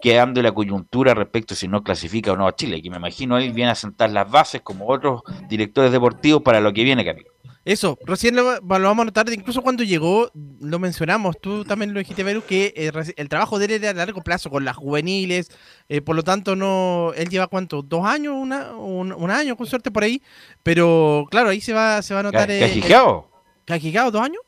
[0.00, 3.52] quedando la coyuntura respecto si no clasifica o no a Chile, que me imagino él
[3.52, 7.30] viene a sentar las bases como otros directores deportivos para lo que viene, Camilo.
[7.62, 12.24] Eso, recién lo, vamos a notar, incluso cuando llegó, lo mencionamos, tú también lo dijiste,
[12.24, 15.50] Beru, que eh, el trabajo de él era a largo plazo con las juveniles,
[15.90, 19.90] eh, por lo tanto, no él lleva cuánto, dos años, una, un, año con suerte
[19.90, 20.22] por ahí,
[20.62, 22.50] pero claro, ahí se va, se va a notar...
[22.50, 23.30] Eh, ¿Cajicao?
[23.66, 24.40] ¿Cajicao, dos años?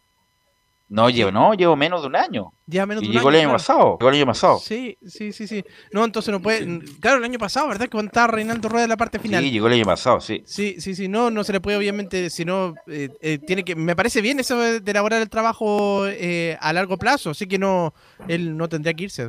[0.93, 2.53] No, llevo, no, llevo menos de un año.
[2.67, 3.39] Ya menos de un llegó año.
[3.39, 3.97] el año pasado.
[3.99, 4.59] Llegó el año pasado.
[4.59, 5.65] Sí, sí, sí, sí.
[5.91, 6.81] No, entonces no puede.
[7.01, 7.89] Claro, el año pasado, ¿verdad?
[7.89, 9.43] Que estaba Reinaldo Rueda en la parte final.
[9.43, 10.43] Sí, llegó el año pasado, sí.
[10.45, 11.09] Sí, sí, sí.
[11.09, 12.75] No, no se le puede, obviamente, si no.
[12.87, 13.75] Eh, eh, tiene que.
[13.75, 17.31] Me parece bien eso de elaborar el trabajo eh, a largo plazo.
[17.31, 17.95] Así que no.
[18.29, 19.29] Él no tendría que irse.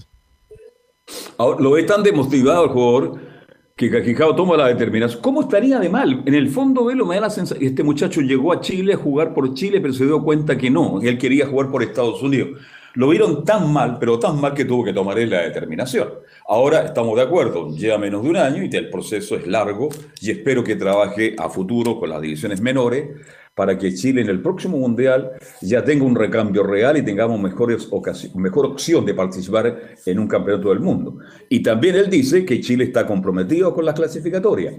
[1.38, 3.33] lo ve tan demotivado el jugador
[3.76, 5.22] que Cajicao toma la determinación.
[5.22, 6.22] ¿Cómo estaría de mal?
[6.26, 7.68] En el fondo, Velo me da la sensación.
[7.68, 11.02] Este muchacho llegó a Chile a jugar por Chile, pero se dio cuenta que no.
[11.02, 12.60] Él quería jugar por Estados Unidos.
[12.96, 16.10] Lo vieron tan mal, pero tan mal que tuvo que tomar él la determinación.
[16.48, 19.90] Ahora estamos de acuerdo, lleva menos de un año y el proceso es largo
[20.22, 23.10] y espero que trabaje a futuro con las divisiones menores
[23.56, 27.88] para que Chile en el próximo Mundial ya tenga un recambio real y tengamos mejores
[28.36, 31.18] mejor opción de participar en un campeonato del mundo.
[31.50, 34.76] Y también él dice que Chile está comprometido con las clasificatorias.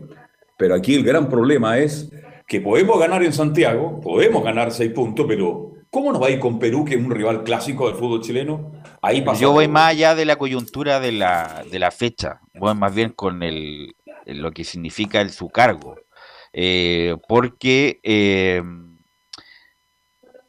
[0.56, 2.10] Pero aquí el gran problema es
[2.46, 6.38] que podemos ganar en Santiago, podemos ganar seis puntos, pero ¿cómo nos va a ir
[6.38, 8.72] con Perú, que es un rival clásico del fútbol chileno?
[9.00, 12.94] Ahí Yo voy más allá de la coyuntura de la, de la fecha, voy más
[12.94, 13.94] bien con el,
[14.26, 15.96] lo que significa el, su cargo.
[16.56, 18.62] Eh, porque eh,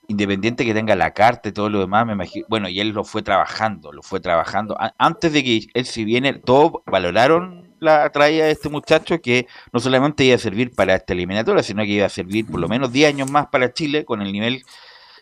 [0.07, 3.03] independiente que tenga la carta y todo lo demás, me imagino, bueno, y él lo
[3.03, 4.77] fue trabajando, lo fue trabajando.
[4.99, 9.79] antes de que él si viene, todos valoraron la traída de este muchacho que no
[9.79, 12.91] solamente iba a servir para esta eliminatoria, sino que iba a servir por lo menos
[12.91, 14.63] 10 años más para Chile con el nivel,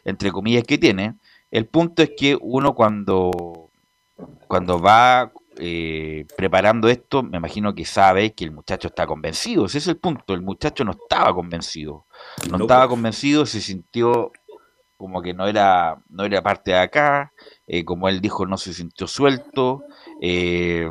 [0.04, 1.16] entre comillas, que tiene.
[1.50, 3.72] El punto es que uno cuando,
[4.48, 9.66] cuando va eh, preparando esto, me imagino que sabe que el muchacho está convencido.
[9.66, 10.34] Ese es el punto.
[10.34, 12.06] El muchacho no estaba convencido.
[12.50, 14.32] No, estaba convencido, se sintió
[14.98, 17.34] como que no era, no era parte de acá.
[17.68, 19.84] Eh, como él dijo, no se sintió suelto.
[20.22, 20.90] Eh,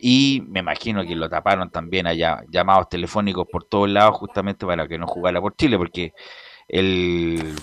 [0.00, 4.88] y me imagino que lo taparon también allá, llamados telefónicos por todos lados, justamente para
[4.88, 6.14] que no jugara por Chile, porque
[6.68, 7.54] el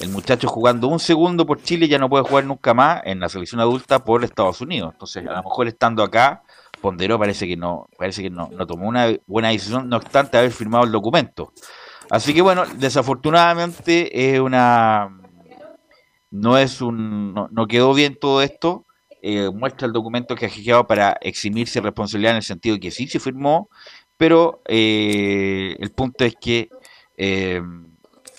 [0.00, 3.28] el muchacho jugando un segundo por Chile ya no puede jugar nunca más en la
[3.28, 4.92] selección adulta por Estados Unidos.
[4.92, 6.42] Entonces, a lo mejor estando acá,
[6.80, 10.84] ponderó, parece que no, parece que no, tomó una buena decisión, no obstante haber firmado
[10.84, 11.52] el documento.
[12.10, 15.10] Así que bueno, desafortunadamente es una
[16.30, 18.86] no es un no, quedó bien todo esto.
[19.20, 22.92] Eh, muestra el documento que ha llegado para eximirse responsabilidad en el sentido de que
[22.92, 23.68] sí se firmó,
[24.16, 26.70] pero eh, el punto es que
[27.16, 27.60] eh,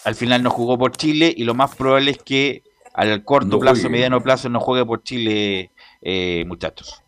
[0.05, 3.89] al final no jugó por Chile y lo más probable es que al corto plazo,
[3.89, 7.01] mediano plazo, no juegue por Chile, eh, muchachos.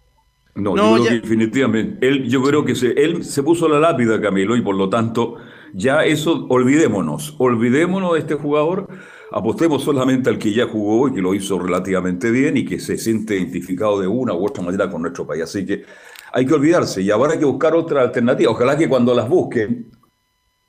[0.56, 2.08] No, yo creo que definitivamente.
[2.08, 5.38] Él, yo creo que se, él se puso la lápida, Camilo, y por lo tanto,
[5.73, 7.36] ya eso, olvidémonos.
[7.38, 8.88] Olvidémonos de este jugador.
[9.32, 12.97] Apostemos solamente al que ya jugó y que lo hizo relativamente bien y que se
[12.97, 15.43] siente identificado de una u otra manera con nuestro país.
[15.43, 15.86] Así que
[16.34, 18.51] hay que olvidarse y ahora hay que buscar otra alternativa.
[18.51, 19.89] Ojalá que cuando las busquen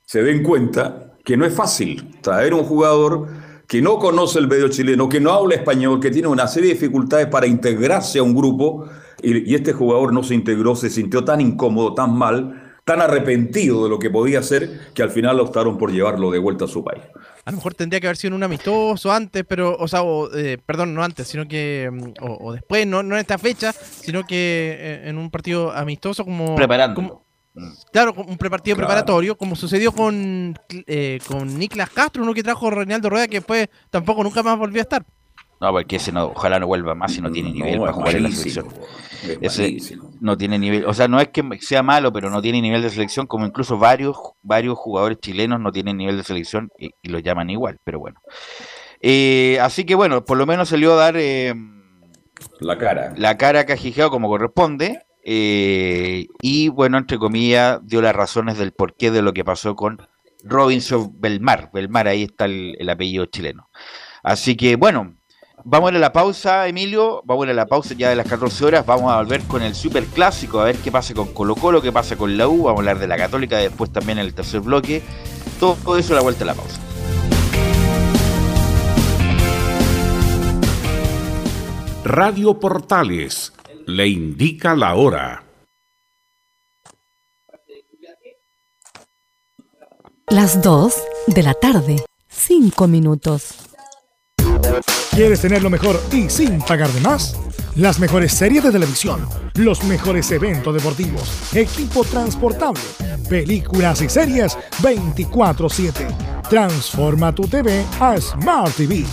[0.05, 3.27] se den cuenta que no es fácil traer un jugador
[3.67, 6.75] que no conoce el medio chileno, que no habla español, que tiene una serie de
[6.75, 8.89] dificultades para integrarse a un grupo,
[9.21, 13.89] y, este jugador no se integró, se sintió tan incómodo, tan mal, tan arrepentido de
[13.89, 17.03] lo que podía hacer, que al final optaron por llevarlo de vuelta a su país.
[17.45, 20.01] A lo mejor tendría que haber sido en un amistoso antes, pero, o sea,
[20.35, 24.23] eh, perdón, no antes, sino que, mm, o, después, no, no en esta fecha, sino
[24.25, 26.55] que eh, en un partido amistoso como...
[26.55, 27.23] Preparando.
[27.91, 33.09] Claro, un prepartido preparatorio, como sucedió con, eh, con Niklas Castro, uno que trajo Reinaldo
[33.09, 35.05] Rueda, que después tampoco nunca más volvió a estar.
[35.61, 38.23] No, porque ese no, ojalá no vuelva más si no tiene nivel para jugar en
[38.23, 38.67] la selección.
[39.39, 39.77] Ese
[40.19, 42.89] no tiene nivel, o sea, no es que sea malo, pero no tiene nivel de
[42.89, 47.49] selección, como incluso varios, varios jugadores chilenos no tienen nivel de selección y, lo llaman
[47.49, 48.19] igual, pero bueno.
[48.99, 51.53] Eh, así que bueno, por lo menos salió a dar eh,
[52.59, 53.13] la cara.
[53.15, 55.05] La cara cajijeado como corresponde.
[55.23, 60.05] Eh, y bueno, entre comillas, dio las razones del porqué de lo que pasó con
[60.43, 61.71] Robinson Belmar.
[61.73, 63.69] Belmar, ahí está el, apellido chileno.
[64.21, 65.15] Así que bueno,
[65.63, 67.21] vamos a, a la pausa, Emilio.
[67.25, 68.85] Vamos a, a la pausa ya de las 14 horas.
[68.85, 71.91] Vamos a volver con el super clásico, a ver qué pasa con Colo Colo, qué
[71.91, 72.63] pasa con la U.
[72.63, 75.01] Vamos a hablar de la Católica después también en el tercer bloque.
[75.59, 76.79] Todo, eso a la vuelta a la pausa.
[82.03, 83.53] Radio Portales
[83.85, 85.43] le indica la hora.
[90.27, 90.93] Las 2
[91.27, 93.55] de la tarde, 5 minutos.
[95.11, 97.37] ¿Quieres tener lo mejor y sin pagar de más?
[97.75, 102.81] Las mejores series de televisión, los mejores eventos deportivos, equipo transportable,
[103.29, 106.07] películas y series 24/7.
[106.53, 109.03] Transforma tu TV a Smart TV.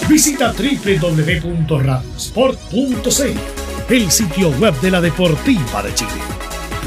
[0.07, 3.39] Visita www.radiosport.cl,
[3.89, 6.11] el sitio web de la Deportiva de Chile.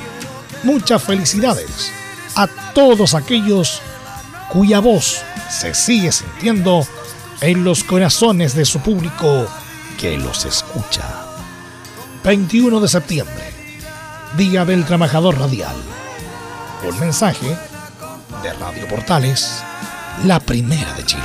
[0.64, 1.92] muchas felicidades
[2.36, 3.82] a todos aquellos
[4.50, 6.88] cuya voz se sigue sintiendo
[7.42, 9.48] en los corazones de su público
[10.00, 11.04] que los escucha.
[12.24, 13.54] 21 de septiembre,
[14.38, 15.76] Día del Trabajador Radial.
[16.88, 17.58] Un mensaje
[18.44, 19.64] de Radio Portales,
[20.26, 21.24] la primera de Chile.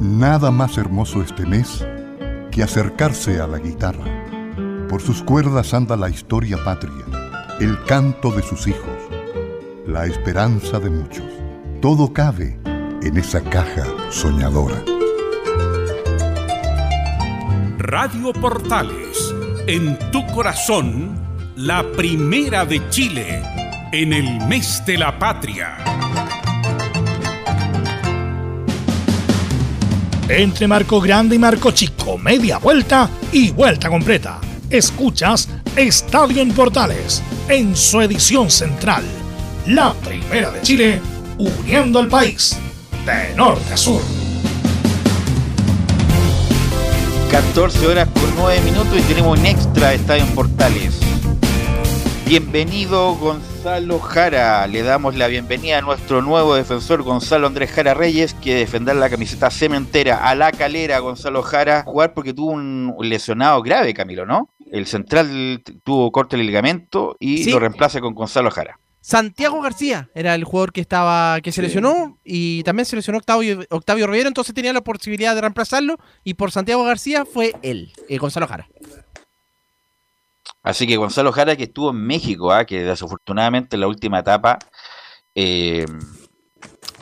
[0.00, 1.86] Nada más hermoso este mes
[2.50, 4.04] que acercarse a la guitarra.
[4.88, 7.04] Por sus cuerdas anda la historia patria,
[7.60, 8.96] el canto de sus hijos,
[9.86, 11.26] la esperanza de muchos.
[11.82, 12.63] Todo cabe
[13.04, 14.82] en esa caja soñadora.
[17.78, 19.34] Radio Portales,
[19.66, 21.14] en tu corazón,
[21.56, 23.42] la primera de Chile,
[23.92, 25.76] en el mes de la patria.
[30.26, 34.40] Entre Marco Grande y Marco Chico, media vuelta y vuelta completa.
[34.70, 39.04] Escuchas Estadio en Portales, en su edición central.
[39.66, 41.00] La primera de Chile,
[41.38, 42.58] uniendo al país,
[43.06, 44.00] de norte a sur.
[47.30, 51.00] 14 horas con 9 minutos y tenemos un extra Estadio en Portales.
[52.26, 54.66] Bienvenido Gonzalo Jara.
[54.66, 59.10] Le damos la bienvenida a nuestro nuevo defensor Gonzalo Andrés Jara Reyes, que defender la
[59.10, 64.48] camiseta cementera a la calera Gonzalo Jara, jugar porque tuvo un lesionado grave, Camilo, ¿no?
[64.72, 67.50] El central tuvo corte el ligamento y Sí.
[67.50, 68.78] lo reemplaza con Gonzalo Jara.
[69.06, 73.60] Santiago García era el jugador que estaba que se lesionó y también se lesionó Octavio,
[73.68, 78.16] Octavio Rivero, entonces tenía la posibilidad de reemplazarlo y por Santiago García fue él, eh,
[78.16, 78.66] Gonzalo Jara.
[80.62, 84.58] Así que Gonzalo Jara, que estuvo en México, ah, que desafortunadamente en la última etapa
[85.34, 85.84] eh,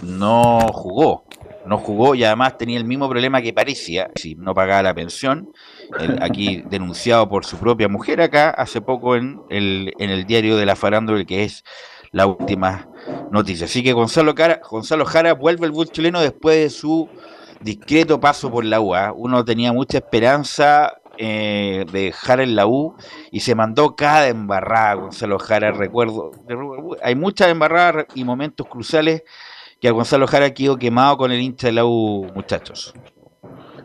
[0.03, 1.25] no jugó.
[1.67, 5.53] No jugó y además tenía el mismo problema que parecía, si no pagaba la pensión.
[6.01, 10.57] el- aquí denunciado por su propia mujer acá hace poco en el, en el diario
[10.57, 11.63] de la farándula, que es
[12.13, 12.89] la última
[13.31, 13.65] noticia.
[13.67, 17.09] Así que Gonzalo, Cara- Gonzalo Jara vuelve al fútbol chileno después de su
[17.61, 18.95] discreto paso por la U.
[18.95, 19.13] ah.
[19.17, 22.95] Uno tenía mucha esperanza eh, de Jara en la U
[23.31, 25.73] y se mandó cada embarrada Gonzalo Jara.
[25.73, 26.31] Recuerdo,
[27.03, 29.23] hay muchas embarradas y momentos cruciales
[29.81, 32.95] que a Gonzalo Jara quedó quemado con el hincha de la U, muchachos.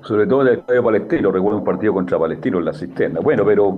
[0.04, 3.20] Sobre todo en el estadio palestino, recuerdo un partido contra Palestino en la cisterna.
[3.20, 3.76] Bueno, pero,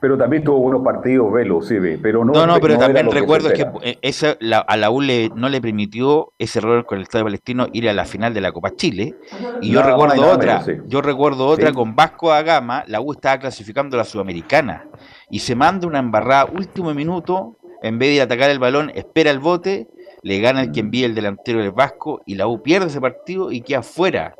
[0.00, 2.32] pero también tuvo buenos partidos Velo, sí, pero no.
[2.32, 5.60] No, no, pero también recuerdo que, eh, esa, la- a la U le- no le
[5.60, 9.14] permitió ese error con el Estadio Palestino ir a la final de la Copa Chile.
[9.60, 10.72] Y yo Nada recuerdo nada otra, menos, sí.
[10.86, 14.86] yo recuerdo otra con Vasco da Gama, la U estaba clasificando a la Sudamericana
[15.30, 19.38] y se manda una embarrada último minuto, en vez de atacar el balón, espera el
[19.38, 19.86] bote,
[20.22, 23.52] le gana el que envía el delantero del Vasco y la U pierde ese partido
[23.52, 24.34] y queda fuera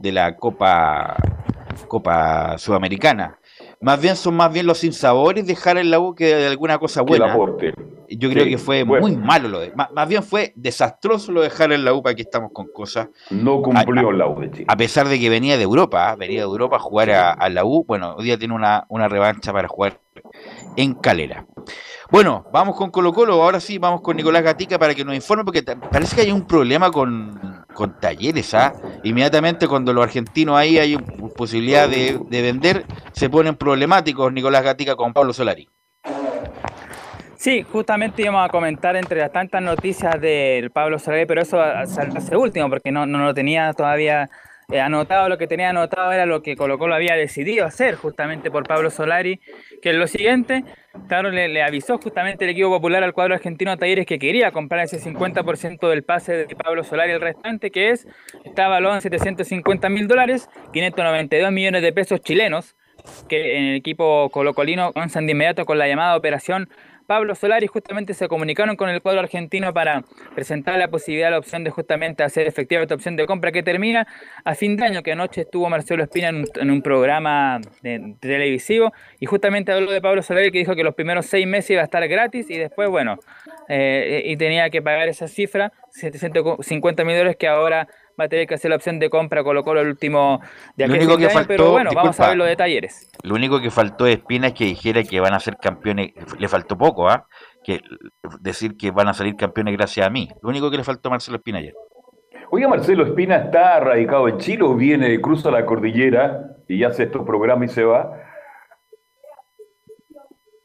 [0.00, 1.16] de la Copa
[1.88, 3.38] Copa Sudamericana.
[3.80, 6.78] Más bien son más bien los sinsabores de Jara en la U que de alguna
[6.78, 7.34] cosa buena.
[8.08, 9.06] Yo creo Sí, que fue bueno.
[9.06, 9.72] muy malo lo de.
[9.74, 12.66] Más, más bien fue desastroso lo de Jara en la U, para que estamos con
[12.72, 13.08] cosas.
[13.30, 14.64] No cumplió la U de Chile.
[14.68, 16.16] A pesar de que venía de Europa, ¿ah?
[16.16, 17.84] venía de Europa a jugar a, a la U.
[17.86, 20.00] Bueno, hoy día tiene una, una revancha para jugar
[20.76, 21.46] en Calera.
[22.10, 23.40] Bueno, vamos con Colo Colo.
[23.42, 26.46] Ahora sí, vamos con Nicolás Gatica para que nos informe, porque parece que hay un
[26.46, 28.54] problema con, con talleres.
[28.54, 28.72] ¿ah?
[29.02, 30.96] Inmediatamente cuando los argentinos ahí hay
[31.36, 35.68] posibilidad de, de vender, se ponen problemáticos Nicolás Gatica con Pablo Solari.
[37.36, 42.36] Sí, justamente íbamos a comentar entre las tantas noticias del Pablo Solari, pero eso ese
[42.36, 44.28] último, porque no, no lo tenía todavía
[44.72, 48.50] eh, anotado, lo que tenía anotado era lo que Colo Colo había decidido hacer justamente
[48.50, 49.40] por Pablo Solari,
[49.82, 50.64] que es lo siguiente,
[51.08, 55.00] claro, le, avisó justamente el equipo popular al cuadro argentino Talleres que quería comprar ese
[55.00, 58.06] 50% del pase de Pablo Solari, el restante que es,
[58.44, 62.76] está valorado en 750 mil dólares, 592 millones de pesos chilenos,
[63.28, 66.68] que en el equipo colocolino comienzan de inmediato con la llamada operación
[67.10, 70.04] Pablo Solari justamente se comunicaron con el cuadro argentino para
[70.36, 74.06] presentar la posibilidad, la opción de justamente hacer efectiva esta opción de compra que termina
[74.44, 77.60] a fin de año, que anoche estuvo Marcelo Espina en un, programa
[78.20, 78.92] televisivo.
[79.18, 81.86] Y justamente habló de Pablo Solari que dijo que los primeros seis meses iba a
[81.86, 83.18] estar gratis y después, bueno,
[83.68, 87.88] eh, y tenía que pagar esa cifra, 750 mil dólares que ahora
[88.18, 90.40] va a tener que hacer la opción de compra Colo Colo el último
[90.76, 93.10] de aquel único que faltó, pero bueno, vamos a ver los de talleres.
[93.22, 96.48] Lo único que faltó de Espina es que dijera que van a ser campeones, le
[96.48, 97.26] faltó poco, ¿ah?
[97.64, 97.80] Que
[98.40, 100.28] decir que van a salir campeones gracias a mí.
[100.42, 101.74] Lo único que le faltó a Marcelo Espina ayer.
[102.50, 107.24] Oiga, Marcelo Espina está radicado en Chile o viene, cruza la cordillera y hace estos
[107.24, 108.12] programas y se va.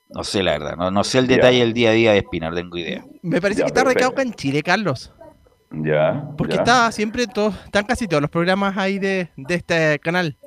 [0.09, 0.75] No sé, la verdad.
[0.77, 3.03] No, no sé el detalle del día a día de Espina, no tengo idea.
[3.21, 5.13] Me parece que está radicado acá en Chile, Carlos.
[5.71, 6.29] Ya.
[6.37, 10.37] Porque está siempre, todos, están casi todos los programas ahí de, este canal.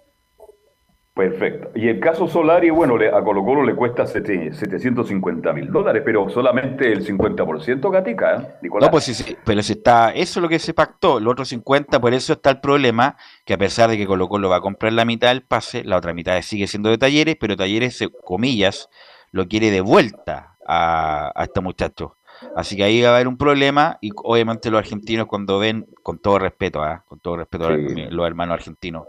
[1.15, 1.73] Perfecto.
[1.75, 6.93] Y el caso Solari, bueno, a Colo Colo le cuesta 750 mil dólares, pero solamente
[6.93, 8.49] el 50% Gatica, ¿eh?
[8.63, 8.87] Nicolás.
[8.87, 12.01] No, pues sí, pero si está, eso es lo que se pactó, el otro 50,
[12.01, 14.93] por eso está el problema, que a pesar de que Colo Colo va a comprar
[14.93, 18.89] la mitad del pase, la otra mitad sigue siendo de Talleres, pero Talleres, comillas,
[19.33, 22.18] lo quiere de vuelta a, a este muchacho.
[22.55, 26.19] Así que ahí va a haber un problema y obviamente los argentinos cuando ven, con
[26.19, 27.05] todo respeto, ¿ah?
[27.07, 29.07] con todo respeto a los hermanos argentinos,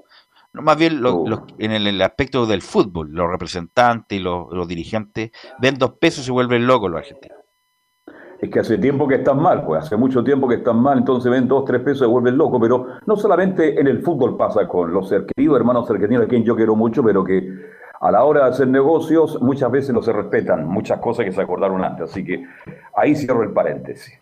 [0.51, 1.45] no, más bien uh.
[1.59, 6.31] en el, aspecto del fútbol, los representantes y los, dirigentes ven dos pesos y se
[6.31, 7.37] vuelven locos los argentinos.
[8.41, 11.29] Es que hace tiempo que están mal, pues hace mucho tiempo que están mal, entonces
[11.29, 14.67] ven dos, tres pesos y se vuelven locos, pero no solamente en el fútbol pasa
[14.67, 17.53] con los queridos hermanos argentinos, a quien yo quiero mucho, pero que
[17.99, 21.41] a la hora de hacer negocios muchas veces no se respetan muchas cosas que se
[21.41, 22.11] acordaron antes.
[22.11, 22.45] Así que
[22.95, 24.19] ahí cierro el paréntesis.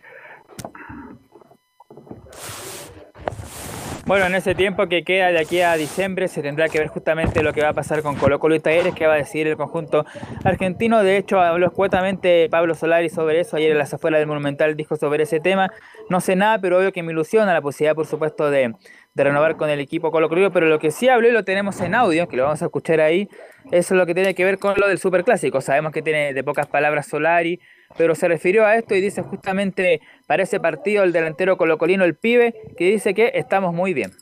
[4.08, 7.42] Bueno, en ese tiempo que queda de aquí a diciembre se tendrá que ver justamente
[7.42, 9.58] lo que va a pasar con Colo Colo y Talleres, que va a decir el
[9.58, 10.06] conjunto
[10.44, 11.02] argentino.
[11.02, 13.58] De hecho, habló escuetamente Pablo Solari sobre eso.
[13.58, 15.70] Ayer en las afueras del Monumental dijo sobre ese tema.
[16.08, 18.72] No sé nada, pero obvio que me ilusiona la posibilidad, por supuesto, de,
[19.18, 21.80] de renovar con el equipo Colo Colo, pero lo que sí habló y lo tenemos
[21.80, 23.28] en audio, que lo vamos a escuchar ahí,
[23.72, 25.60] eso es lo que tiene que ver con lo del Superclásico.
[25.60, 27.58] Sabemos que tiene de pocas palabras Solari,
[27.96, 32.14] pero se refirió a esto y dice justamente para ese partido el delantero colocolino, el
[32.14, 34.12] pibe, que dice que estamos muy bien.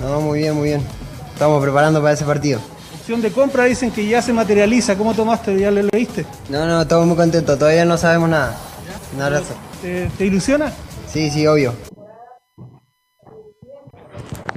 [0.00, 0.82] No, muy bien, muy bien.
[1.32, 2.60] Estamos preparando para ese partido.
[2.94, 4.96] Opción de compra dicen que ya se materializa.
[4.96, 5.58] ¿Cómo tomaste?
[5.58, 6.24] ¿Ya le leíste?
[6.48, 7.58] No, no, estamos muy contentos.
[7.58, 8.56] Todavía no sabemos nada.
[9.14, 9.54] Un abrazo.
[9.82, 10.72] ¿Te ilusiona?
[11.08, 11.74] Sí, sí, obvio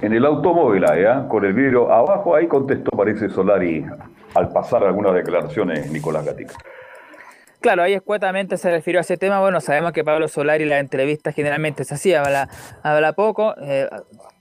[0.01, 1.07] en el automóvil, ¿eh?
[1.27, 3.85] con el vidrio abajo, ahí contestó, parece Solari,
[4.35, 6.55] al pasar algunas declaraciones, Nicolás Gatica.
[7.61, 9.41] Claro, ahí escuetamente se refirió a ese tema.
[9.41, 12.47] Bueno, sabemos que Pablo Solari la entrevista generalmente es así, habla,
[12.83, 13.53] habla poco.
[13.61, 13.89] Eh,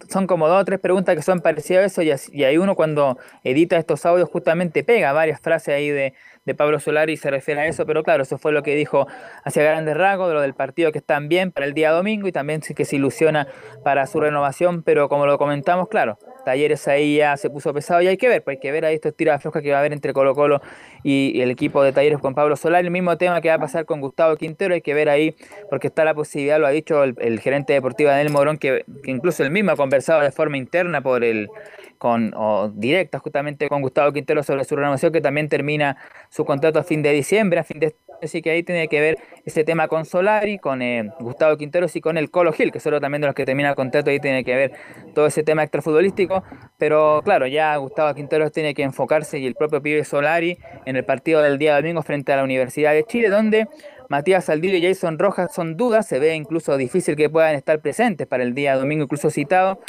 [0.09, 2.77] son como dos o tres preguntas que son parecidas a eso y, y hay uno
[2.77, 6.15] cuando edita estos audios justamente pega varias frases ahí de,
[6.49, 9.07] de Pablo Solari se refiere a eso, pero claro, eso fue lo que dijo
[9.45, 12.33] hacia grandes rasgos de lo del partido que están bien para el día domingo y
[12.33, 13.47] también que se ilusiona
[13.85, 18.07] para su renovación, pero como lo comentamos, claro, Talleres ahí ya se puso pesado y
[18.07, 19.93] hay que ver, pues hay que ver ahí estos tiros flojas que va a haber
[19.93, 20.63] entre Colo Colo
[21.03, 23.85] y el equipo de Talleres con Pablo Solari, el mismo tema que va a pasar
[23.85, 25.37] con Gustavo Quintero, hay que ver ahí,
[25.69, 29.43] porque está la posibilidad, lo ha dicho el, gerente deportivo Daniel Morón, que, que incluso
[29.43, 31.51] él mismo ha conversado de forma interna por el
[31.99, 35.97] con, o directa justamente con Gustavo Quintero sobre su renovación, que también termina
[36.31, 39.19] su contrato a fin de diciembre, a fin de así que ahí tiene que ver
[39.45, 43.01] ese tema con Solari, con eh, Gustavo Quinteros y con el Colo Gil, que solo
[43.01, 44.73] también de los que termina el contrato, ahí tiene que ver
[45.15, 46.43] todo ese tema extrafutbolístico,
[46.79, 51.05] pero claro, ya Gustavo Quinteros tiene que enfocarse y el propio pibe Solari en el
[51.05, 53.69] partido del día domingo frente a la Universidad de Chile, donde
[54.09, 58.27] Matías Saldillo y Jason Rojas son dudas, se ve incluso difícil que puedan estar presentes
[58.27, 59.81] para el día domingo, incluso citado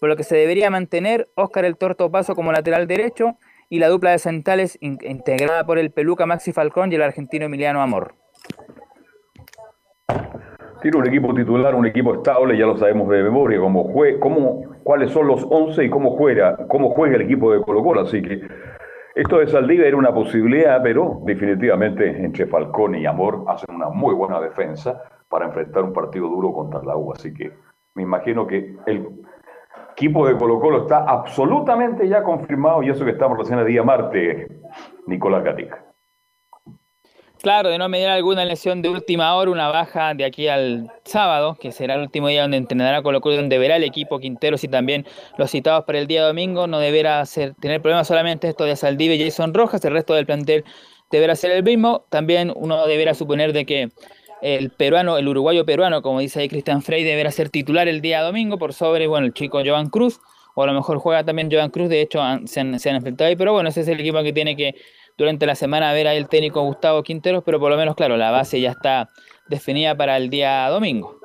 [0.00, 3.38] por lo que se debería mantener Óscar el Torto Paso como lateral derecho
[3.68, 7.82] y la dupla de centrales integrada por el peluca Maxi Falcón y el argentino Emiliano
[7.82, 8.14] Amor.
[10.82, 14.62] Tiene un equipo titular, un equipo estable, ya lo sabemos de memoria, cómo jue, cómo,
[14.84, 18.02] cuáles son los 11 y cómo juega, cómo juega el equipo de Colo Colo.
[18.02, 18.42] Así que
[19.16, 24.14] esto de Saldivia era una posibilidad, pero definitivamente entre Falcón y Amor hacen una muy
[24.14, 27.12] buena defensa para enfrentar un partido duro contra la U.
[27.12, 27.50] Así que
[27.94, 29.08] me imagino que el,
[29.96, 33.82] equipo de Colo Colo está absolutamente ya confirmado y eso que estamos recién el día
[33.82, 34.46] martes,
[35.06, 35.82] Nicolás Gatica.
[37.40, 41.56] Claro, de no mediar alguna lesión de última hora, una baja de aquí al sábado,
[41.58, 44.68] que será el último día donde entrenará Colo Colo, donde verá el equipo Quinteros y
[44.68, 45.06] también
[45.38, 46.66] los citados para el día domingo.
[46.66, 47.24] No deberá
[47.60, 50.64] tener problemas solamente esto de Saldivia y Jason Rojas, el resto del plantel
[51.10, 52.04] deberá ser el mismo.
[52.10, 53.88] También uno deberá suponer de que
[54.42, 58.22] el peruano, el uruguayo peruano, como dice ahí Cristian Frey, deberá ser titular el día
[58.22, 60.20] domingo por sobre, bueno, el chico Joan Cruz,
[60.54, 63.52] o a lo mejor juega también Joan Cruz, de hecho se, han, enfrentado ahí, pero
[63.52, 64.74] bueno, ese es el equipo que tiene que
[65.16, 68.30] durante la semana ver ahí el técnico Gustavo Quinteros, pero por lo menos, claro, la
[68.30, 69.10] base ya está
[69.48, 71.18] definida para el día domingo.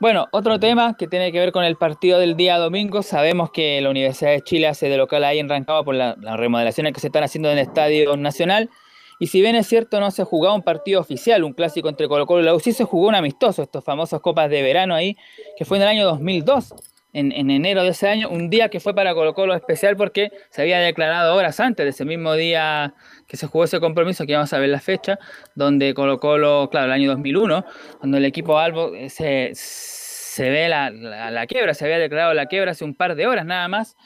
[0.00, 3.02] Bueno, otro tema que tiene que ver con el partido del día domingo.
[3.02, 6.92] Sabemos que la Universidad de Chile hace de local ahí en Rancagua por las remodelaciones
[6.92, 8.70] que se están haciendo en el Estadio Nacional.
[9.18, 12.26] Y si bien es cierto, no se jugaba un partido oficial, un clásico entre Colo
[12.26, 15.16] Colo y la U, sí se jugó un amistoso, estos famosos copas de verano ahí,
[15.56, 16.74] que fue en el año 2002
[17.12, 20.62] en, enero de ese año, un día que fue para Colo Colo especial porque se
[20.62, 22.94] había declarado horas antes de ese mismo día
[23.26, 25.18] que se jugó ese compromiso, que vamos a ver la fecha,
[25.54, 27.64] donde Colo Colo, claro, el año 2001,
[27.98, 32.46] cuando el equipo Albo eh, se, se ve la, la quiebra, se había declarado la
[32.46, 33.96] quiebra hace un par de horas nada más,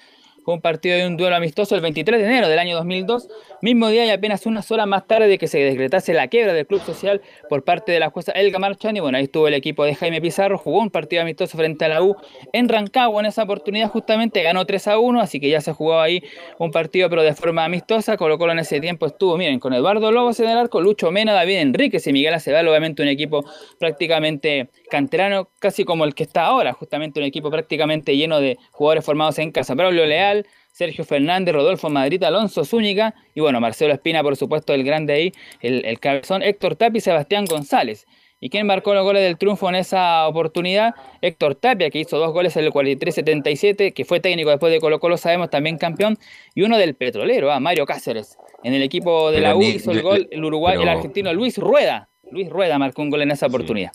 [0.44, 3.28] fue un partido de un duelo amistoso el 23 de enero del año 2002,
[3.62, 6.66] mismo día y apenas unas horas más tarde de que se decretase la quiebra del
[6.66, 9.00] club social por parte de la jueza Elga Marchani.
[9.00, 12.02] Bueno, ahí estuvo el equipo de Jaime Pizarro, jugó un partido amistoso frente a la
[12.02, 12.16] U
[12.52, 16.00] en Rancagua en esa oportunidad justamente, ganó 3 a 1, así que ya se jugó
[16.00, 16.22] ahí
[16.58, 18.16] un partido pero de forma amistosa.
[18.16, 21.32] Colo Colo en ese tiempo estuvo, miren, con Eduardo Lobos en el arco, Lucho Mena,
[21.32, 23.44] David Enríquez y Miguel Aceval, obviamente un equipo
[23.78, 29.04] prácticamente canterano, casi como el que está ahora, justamente un equipo prácticamente lleno de jugadores
[29.04, 29.74] formados en casa.
[29.74, 34.84] Braulio Leal, Sergio Fernández, Rodolfo Madrid, Alonso Zúñiga y bueno, Marcelo Espina, por supuesto, el
[34.84, 38.06] grande ahí, el, cabezón, Héctor Tapia y Sebastián González.
[38.40, 40.94] ¿Y quién marcó los goles del triunfo en esa oportunidad?
[41.20, 44.98] Héctor Tapia, que hizo dos goles en el 43-77, que fue técnico después de Colo
[44.98, 46.18] Colo, sabemos, también campeón.
[46.54, 48.36] Y uno del petrolero, a ah, Mario Cáceres.
[48.64, 52.08] En el equipo de la U hizo el gol el Uruguay, el argentino Luis Rueda.
[52.32, 53.92] Luis Rueda marcó un gol en esa oportunidad.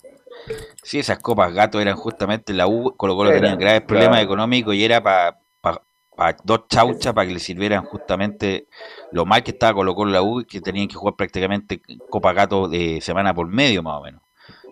[0.82, 4.82] Sí, esas copas gato eran justamente la U, Colo Colo tenía graves problemas económicos y
[4.82, 5.38] era para
[6.44, 8.68] dos chauchas para que le sirvieran justamente
[9.12, 12.68] lo mal que estaba Colo Colo la U, que tenían que jugar prácticamente Copa Gato
[12.68, 14.22] de semana por medio más o menos.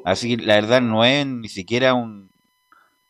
[0.04, 2.30] Así que la verdad no es ni siquiera un...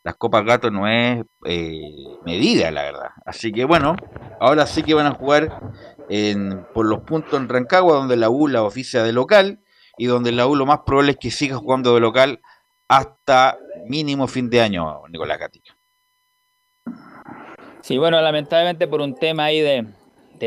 [0.03, 1.81] Las Copas Gato no es eh,
[2.25, 3.11] medida, la verdad.
[3.25, 3.97] Así que bueno,
[4.41, 5.61] ahora sí que van a jugar
[6.09, 9.61] en, por los puntos en Rancagua, donde la U la oficia de local
[9.99, 12.41] y donde la U lo más probable es que siga jugando de local
[12.89, 13.59] hasta
[13.89, 15.76] mínimo fin de año, Nicolás Gatillo.
[17.87, 19.87] Sí, bueno, lamentablemente por un tema ahí de,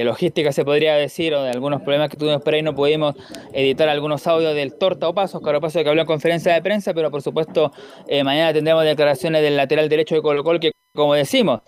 [0.03, 3.15] logística se podría decir, o de algunos problemas que tuvimos por ahí, no pudimos
[3.53, 6.93] editar algunos audios del Torta o Paso, Oscar Paso que habló en conferencia de prensa,
[6.93, 7.71] pero por supuesto
[8.09, 11.61] eh, mañana tendremos declaraciones del lateral derecho de Colo Colo, que como decimos,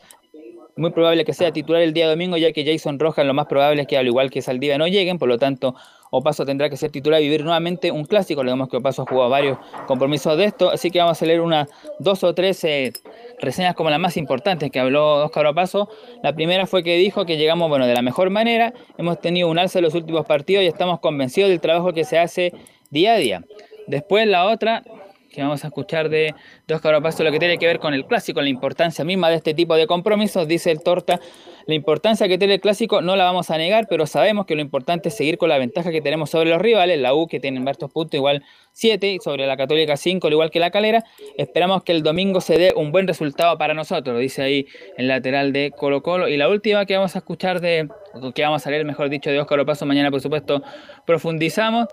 [0.76, 3.84] muy probable que sea titular el día domingo, ya que Jason Rojas lo más probable
[3.84, 5.76] es que al igual que Saldivia no lleguen, por lo tanto
[6.14, 8.43] Opaso tendrá que ser titular y vivir nuevamente un clásico.
[8.43, 9.57] Le vemos que Opaso ha jugado varios
[9.88, 12.91] compromisos de esto, así que vamos a leer unas dos o tres eh,
[13.39, 15.89] reseñas como las más importantes que habló Oscar Opaso.
[16.22, 19.57] La primera fue que dijo que llegamos bueno, de la mejor manera, hemos tenido un
[19.57, 22.51] alza en los últimos partidos y estamos convencidos del trabajo que se hace
[22.89, 23.43] día a día.
[23.88, 24.84] Después la otra
[25.32, 26.36] que vamos a escuchar de,
[26.72, 29.54] Oscar Opaso, lo que tiene que ver con el clásico, la importancia misma de este
[29.54, 31.20] tipo de compromisos, dice el Torta.
[31.68, 34.62] La importancia que tiene el clásico no la vamos a negar, pero sabemos que lo
[34.62, 37.60] importante es seguir con la ventaja que tenemos sobre los rivales, la U que tiene
[37.60, 41.04] varios puntos igual 7, y sobre la Católica 5, al igual que la Calera.
[41.38, 44.68] Esperamos que el domingo se dé un buen resultado para nosotros, dice ahí
[44.98, 46.28] el lateral de Colo Colo.
[46.28, 47.88] Y la última que vamos a escuchar de,
[48.34, 50.64] que vamos a leer, mejor dicho, de Oscar Opaso, mañana por supuesto
[51.06, 51.88] profundizamos.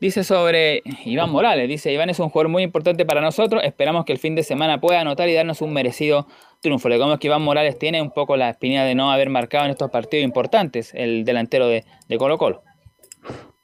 [0.00, 4.12] Dice sobre Iván Morales, dice, Iván es un jugador muy importante para nosotros, esperamos que
[4.12, 6.28] el fin de semana pueda anotar y darnos un merecido
[6.60, 6.88] triunfo.
[6.88, 9.90] Le que Iván Morales tiene un poco la espina de no haber marcado en estos
[9.90, 11.84] partidos importantes el delantero de,
[12.16, 12.62] Colo Colo.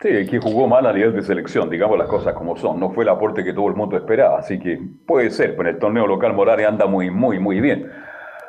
[0.00, 2.80] Sí, aquí jugó mal a nivel de selección, digamos las cosas como son.
[2.80, 4.76] No fue el aporte que todo el mundo esperaba, así que
[5.06, 7.88] puede ser, pero en el torneo local Morales anda muy, muy, muy bien.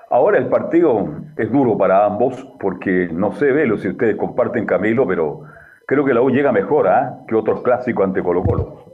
[0.09, 1.07] Ahora el partido
[1.37, 5.43] es duro para ambos, porque no sé, Velo, si ustedes comparten Camilo, pero
[5.85, 7.19] creo que la U llega mejor ¿ah?
[7.27, 8.85] que otros clásicos ante Colo Colo.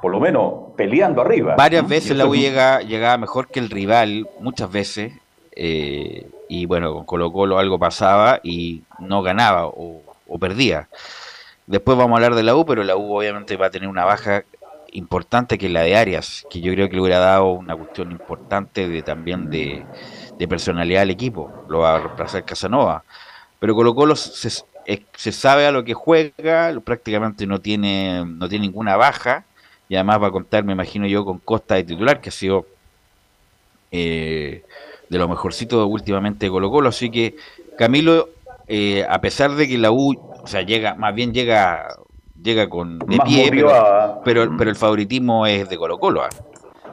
[0.00, 1.54] Por lo menos peleando arriba.
[1.56, 5.12] Varias veces la U llega, llegaba mejor que el rival, muchas veces.
[5.56, 10.02] Eh, y bueno, con Colo Colo algo pasaba y no ganaba o,
[10.40, 10.88] perdía.
[11.66, 14.04] Después vamos a hablar de la U, pero la U obviamente va a tener una
[14.04, 14.44] baja
[14.92, 18.10] importante que es la de Arias, que yo creo que le hubiera dado una cuestión
[18.12, 19.86] importante de también de,
[20.48, 21.50] personalidad al equipo.
[21.68, 23.04] Lo va a reemplazar Casanova.
[23.58, 24.64] Pero Colo Colo se,
[25.16, 29.44] se sabe a lo que juega, prácticamente no tiene, no tiene ninguna baja,
[29.88, 32.66] y además va a contar, me imagino yo, con Costa de titular, que ha sido
[33.90, 34.64] eh,
[35.08, 37.36] de lo mejorcito últimamente de Colo Colo, así que
[37.78, 38.30] Camilo,
[38.66, 41.88] eh, a pesar de que la U O sea, llega, más bien llega,
[42.42, 43.50] llega con de Más pie,
[44.24, 46.22] pero, pero el favoritismo es de Colo Colo.
[46.22, 46.30] ¿ah?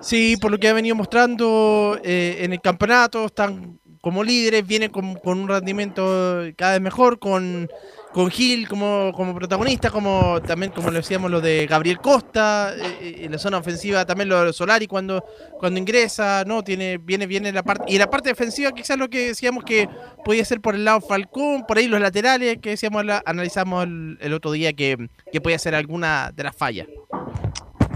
[0.02, 4.90] Sí, por lo que ha venido mostrando eh, en el campeonato, están como líderes, vienen
[4.90, 7.70] con, un rendimiento cada vez mejor, con,
[8.12, 12.98] con Gil como, como protagonista, como también como lo decíamos lo de Gabriel Costa, eh,
[13.00, 15.24] eh, en la zona ofensiva también lo de Solari cuando,
[15.60, 16.64] cuando ingresa, ¿no?
[16.64, 19.88] Tiene, viene, viene la parte, y la parte defensiva quizás lo que decíamos que
[20.26, 24.34] podía ser por el lado Falcón, por ahí los laterales que decíamos, analizamos el, el
[24.34, 26.88] otro día que, que podía ser alguna de las fallas.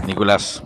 [0.06, 0.62] Nicolás.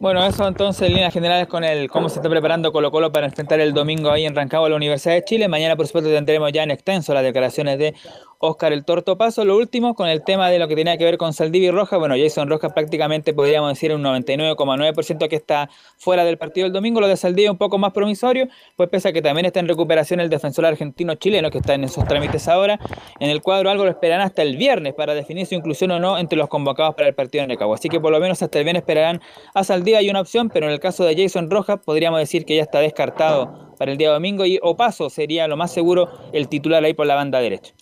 [0.00, 3.26] Bueno, eso entonces en líneas generales con el cómo se está preparando Colo Colo para
[3.26, 5.46] enfrentar el domingo ahí en Rancagua a la Universidad de Chile.
[5.46, 7.94] Mañana, por supuesto, tendremos ya en extenso las declaraciones de
[8.42, 9.44] Oscar el Torto Paso.
[9.44, 11.98] Lo último, con el tema de lo que tenía que ver con Saldivia y Rojas.
[11.98, 15.68] Bueno, Jason Rojas prácticamente podríamos decir un 99,9% que está
[15.98, 17.02] fuera del partido el domingo.
[17.02, 20.20] Lo de Saldivia un poco más promisorio, pues pese a que también está en recuperación
[20.20, 22.80] el defensor argentino chileno que está en esos trámites ahora.
[23.18, 26.16] En el cuadro algo lo esperarán hasta el viernes para definir su inclusión o no
[26.16, 27.74] entre los convocados para el partido en Recagua.
[27.74, 29.20] Así que por lo menos hasta el viernes esperarán
[29.52, 29.98] a Saldivia.
[29.98, 32.80] Hay una opción, pero en el caso de Jason Rojas podríamos decir que ya está
[32.80, 37.06] descartado para el día domingo y Opaso sería lo más seguro el titular ahí por
[37.06, 37.72] la banda derecha.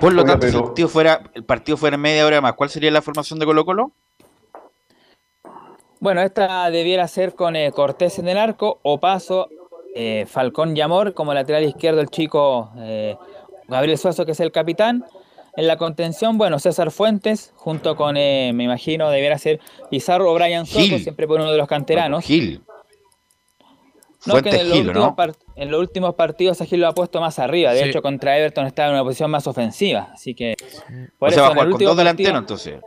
[0.00, 2.70] Por lo tanto, si el partido fuera, el partido fuera en media hora más, ¿cuál
[2.70, 3.90] sería la formación de Colo Colo?
[5.98, 9.48] Bueno, esta debiera ser con eh, Cortés en el arco, Opaso,
[9.96, 13.16] eh, Falcón y Amor como lateral izquierdo el chico eh,
[13.66, 15.04] Gabriel Suazo que es el capitán.
[15.56, 19.58] En la contención, bueno, César Fuentes, junto con, eh, me imagino, debiera ser
[19.90, 21.02] Pizarro o Brian Soto, Gil.
[21.02, 22.24] siempre por uno de los canteranos.
[22.24, 22.62] Gil.
[24.28, 25.16] No, que en, los Gil, últimos ¿no?
[25.16, 27.72] par- en los últimos partidos a Gil lo ha puesto más arriba.
[27.72, 27.88] De Sí.
[27.88, 30.10] hecho, contra Everton estaba en una posición más ofensiva.
[30.12, 30.54] Así que.
[31.18, 32.80] por O sea, va a jugar con dos partido- delanteros entonces.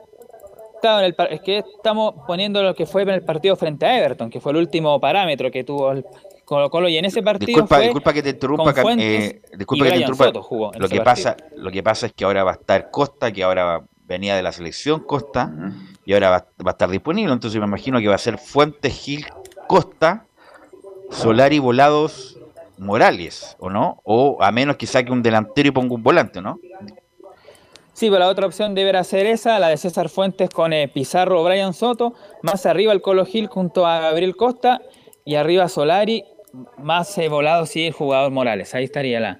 [0.81, 3.99] Claro, en el es que estamos poniendo lo que fue en el partido frente a
[3.99, 6.03] Everton, que fue el último parámetro que tuvo el
[6.43, 9.85] Colo Colo, y en ese partido Disculpa, fue disculpa que te interrumpa, eh, y disculpa
[9.85, 10.31] que te interrumpa.
[10.79, 13.63] Lo que pasa, lo que pasa es que ahora va a estar Costa, que ahora
[13.63, 15.51] va- venía de la selección Costa,
[16.03, 17.31] y ahora va, va a estar disponible.
[17.31, 19.27] Entonces me imagino que va a ser Fuentes Gil
[19.67, 20.25] Costa,
[21.11, 22.39] Solari Volados
[22.77, 24.01] Morales, ¿o no?
[24.03, 26.59] O a menos que saque un delantero y ponga un volante, ¿no?
[27.93, 31.41] Sí, pero la otra opción deberá ser esa, la de César Fuentes con eh, Pizarro
[31.41, 34.81] o Brian Soto, más arriba el Colo Gil junto a Gabriel Costa,
[35.23, 36.25] y arriba Solari,
[36.77, 39.39] más eh, volado sí el jugador Morales, ahí estaría la...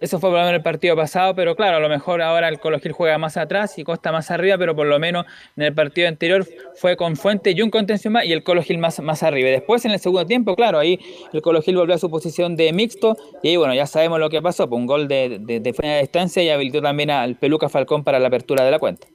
[0.00, 2.58] Eso fue por lo menos el partido pasado, pero claro, a lo mejor ahora el
[2.58, 5.24] Colo Gil juega más atrás y Costa más arriba, pero por lo menos
[5.56, 8.78] en el partido anterior fue con Fuentes y un contención más y el Colo Gil
[8.78, 9.50] más, más arriba.
[9.50, 10.98] Después en el segundo tiempo, claro, ahí
[11.32, 14.30] el Colo Gil volvió a su posición de mixto y ahí bueno, ya sabemos lo
[14.30, 17.36] que pasó, pues un gol de, de, de fuera de distancia y habilitó también al
[17.36, 19.06] Peluca Falcón para la apertura de la cuenta.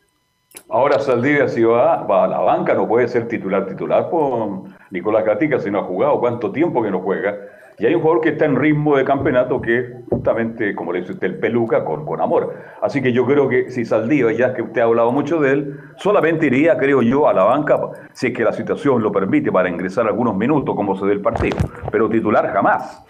[0.70, 5.26] Ahora Saldivia si va, va a la banca, no puede ser titular titular por Nicolás
[5.26, 7.38] Gatica si no ha jugado, cuánto tiempo que no juega.
[7.80, 11.00] Y hay un jugador que está en ritmo de campeonato que es justamente, como le
[11.00, 12.54] dice usted, el peluca con, con amor.
[12.82, 15.80] Así que yo creo que si Saldivia, ya que usted ha hablado mucho de él,
[15.98, 17.80] solamente iría, creo yo, a la banca
[18.12, 21.22] si es que la situación lo permite para ingresar algunos minutos como se dé el
[21.22, 21.58] partido.
[21.90, 23.02] Pero titular jamás.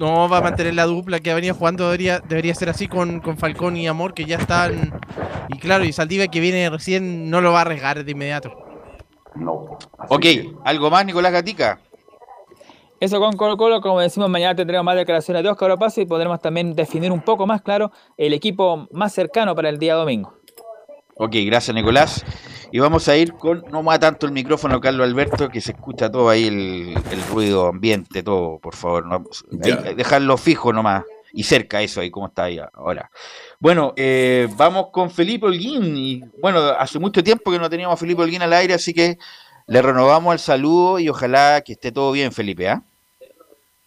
[0.00, 3.20] No, va a mantener la dupla que ha venido jugando, debería, debería ser así con,
[3.20, 4.92] con Falcón y Amor, que ya están.
[5.48, 8.52] Y claro, y Saldivia que viene recién no lo va a arriesgar de inmediato.
[9.34, 9.78] No.
[10.08, 10.26] Ok,
[10.64, 11.78] ¿algo más, Nicolás Gatica?
[13.04, 16.40] Eso con Colo Colo, como decimos, mañana tendremos más declaraciones de Óscar Opaso y podremos
[16.40, 20.38] también definir un poco más claro el equipo más cercano para el día domingo.
[21.16, 22.24] Ok, gracias Nicolás.
[22.72, 26.10] Y vamos a ir con, no más tanto el micrófono, Carlos Alberto, que se escucha
[26.10, 29.04] todo ahí el, el ruido ambiente, todo, por favor.
[29.04, 29.22] no-
[29.62, 31.04] ahí, dejarlo fijo nomás.
[31.34, 33.10] Y cerca eso ahí, como está ahí ahora.
[33.60, 35.94] Bueno, eh, vamos con Felipe Holguín.
[35.94, 39.18] Y bueno, hace mucho tiempo que no teníamos a Felipe Holguín al aire, así que
[39.66, 42.68] le renovamos el saludo y ojalá que esté todo bien, Felipe.
[42.68, 42.82] ¿ah?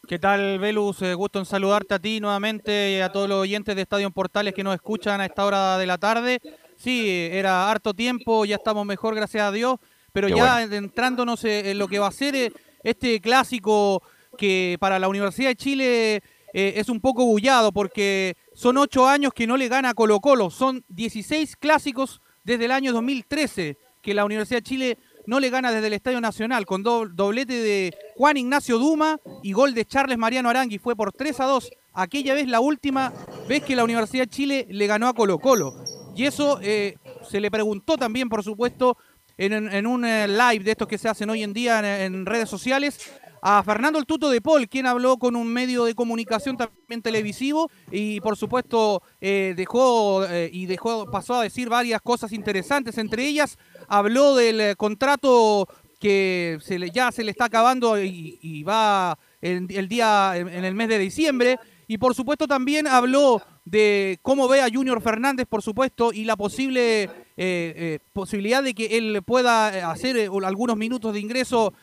[0.08, 1.02] ¿Qué tal, Velus?
[1.02, 4.54] Eh, gusto en saludarte a ti nuevamente y a todos los oyentes de Estadio Portales
[4.54, 6.40] que nos escuchan a esta hora de la tarde.
[6.78, 9.80] Sí, era harto tiempo, ya estamos mejor, gracias a Dios,
[10.14, 12.54] pero Qué ya entrándonos eh, en lo que va a ser eh,
[12.84, 14.02] este clásico
[14.38, 19.46] que para la Universidad de Chile es un poco bullado porque son ocho años que
[19.46, 24.60] no le gana Colo Colo, son 16 clásicos desde el año 2013 que la Universidad
[24.60, 24.98] de Chile
[25.28, 29.52] no le gana desde el Estadio Nacional, con do- doblete de Juan Ignacio Duma y
[29.52, 30.80] gol de Charles Mariano Arangui.
[30.80, 31.70] Fue por 3 a 2.
[31.94, 33.14] Aquella vez la última
[33.48, 35.76] vez que la Universidad de Chile le ganó a Colo Colo.
[36.16, 36.96] Y eso eh,
[37.30, 38.98] se le preguntó también, por supuesto,
[39.38, 42.50] en, un eh, live de estos que se hacen hoy en día en, en redes
[42.50, 43.00] sociales,
[43.40, 47.70] a Fernando el Tuto de Paul, quien habló con un medio de comunicación también televisivo
[47.92, 53.28] y por supuesto eh, dejó eh, y dejó pasó a decir varias cosas interesantes, entre
[53.28, 55.68] ellas habló del eh, contrato
[56.00, 56.60] que
[56.94, 61.60] ya se le está acabando y, va en, el día, en el mes de diciembre.
[61.88, 66.36] Y por supuesto también habló de cómo ve a Junior Fernández, por supuesto, y la
[66.36, 71.74] posible eh, eh, posibilidad de que él pueda hacer algunos minutos de ingreso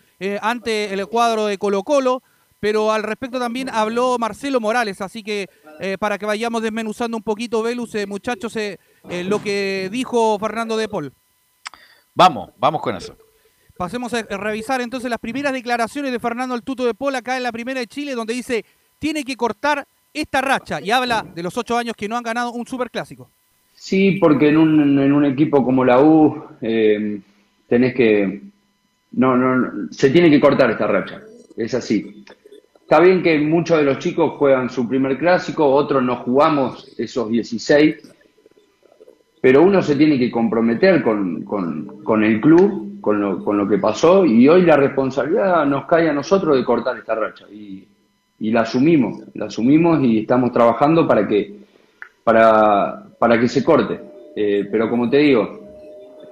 [0.40, 2.22] ante el cuadro de Colo Colo.
[2.60, 5.48] Pero al respecto también habló Marcelo Morales, así que
[5.98, 8.56] para que vayamos desmenuzando un poquito, Velus, muchachos,
[9.02, 11.12] lo que dijo Fernando de Paul.
[12.14, 13.16] Vamos, vamos con eso.
[13.76, 17.42] Pasemos a revisar entonces las primeras declaraciones de Fernando el Tuto de Paul acá en
[17.42, 18.64] la primera de Chile, donde dice,
[19.00, 22.52] tiene que cortar esta racha y habla de los ocho años que no han ganado
[22.52, 23.28] un superclásico.
[23.74, 27.20] Sí, porque en un, en un equipo como la U eh,
[27.68, 28.42] tenés que...
[29.12, 31.20] No, no, se tiene que cortar esta racha,
[31.56, 32.24] es así.
[32.80, 37.28] Está bien que muchos de los chicos juegan su primer clásico, otros no jugamos esos
[37.28, 38.13] 16,
[39.44, 43.76] pero uno se tiene que comprometer con, con, el club, con lo, con lo que
[43.76, 47.44] pasó, y hoy la responsabilidad nos cae a nosotros de cortar esta racha.
[47.52, 47.86] Y,
[48.38, 51.58] y la asumimos, la asumimos y estamos trabajando para que,
[52.24, 54.00] para, para que se corte.
[54.34, 55.60] Eh, pero como te digo,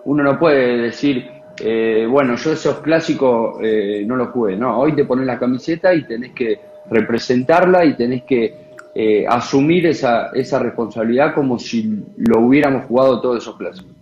[0.07, 1.29] uno no puede decir,
[1.61, 4.57] eh, bueno, yo esos clásicos eh, no los jugué.
[4.57, 6.59] No, hoy te pones la camiseta y tenés que
[6.89, 8.62] representarla y tenés que
[9.29, 13.93] asumir esa, esa responsabilidad como si lo hubiéramos jugado todos esos clásicos.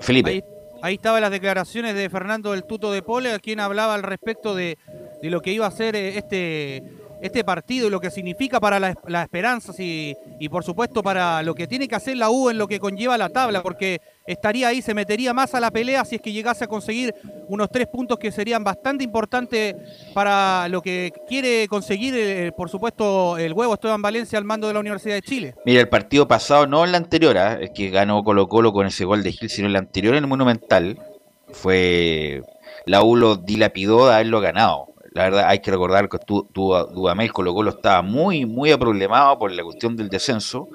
[0.00, 0.44] Felipe.
[0.82, 4.52] Ahí estaban las declaraciones de Fernando del Tuto de Pole, a quien hablaba al respecto
[4.56, 4.76] de,
[5.22, 6.82] lo que iba a ser eh, este,
[7.22, 11.42] este partido y lo que significa para las la esperanzas y, y, por supuesto para
[11.42, 14.68] lo que tiene que hacer la U en lo que conlleva la tabla, porque estaría
[14.68, 17.14] ahí, se metería más a la pelea si es que llegase a conseguir
[17.48, 19.74] unos tres puntos que serían bastante importantes
[20.14, 24.74] para lo que quiere conseguir, eh, por supuesto, el huevo Esteban Valencia al mando de
[24.74, 25.54] la Universidad de Chile.
[25.64, 27.60] Mira, el partido pasado, no en la anterior, ¿ah?
[27.74, 30.28] que ganó Colo Colo con ese gol de Gil, sino en la anterior en el
[30.28, 30.98] Monumental,
[31.52, 32.42] fue
[32.86, 34.91] la U lo dilapidó de haberlo ganado.
[35.14, 39.38] La verdad, hay que recordar que tu, tu, Dudamel Colo Colo estaba muy, muy aproblemado
[39.38, 40.68] por la cuestión del descenso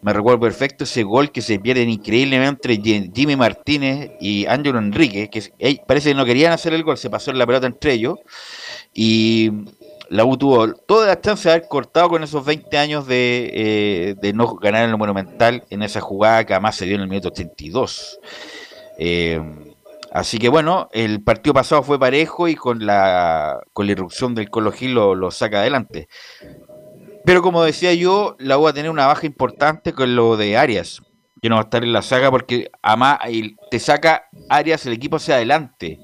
[0.00, 5.28] me recuerdo perfecto ese gol que se pierde increíblemente entre Jimmy Martínez y Ángelo Enrique,
[5.28, 8.18] que parece que no querían hacer el gol, se pasó la pelota entre ellos.
[8.94, 9.50] Y
[10.08, 14.32] la U tuvo toda la chance de haber cortado con esos 20 años de, eh,
[14.32, 17.28] no ganar en lo monumental en esa jugada que además se dio en el minuto
[17.28, 18.20] 82.
[18.98, 19.67] Eh,
[20.12, 24.50] así que bueno, el partido pasado fue parejo y con la, con la irrupción del
[24.50, 26.08] Colo Gil lo, lo saca adelante.
[27.24, 30.56] Pero como decía yo, la U va a tener una baja importante con lo de
[30.56, 31.02] Arias,
[31.42, 33.18] que no va a estar en la saga porque además
[33.70, 35.98] te saca Arias el equipo hacia adelante.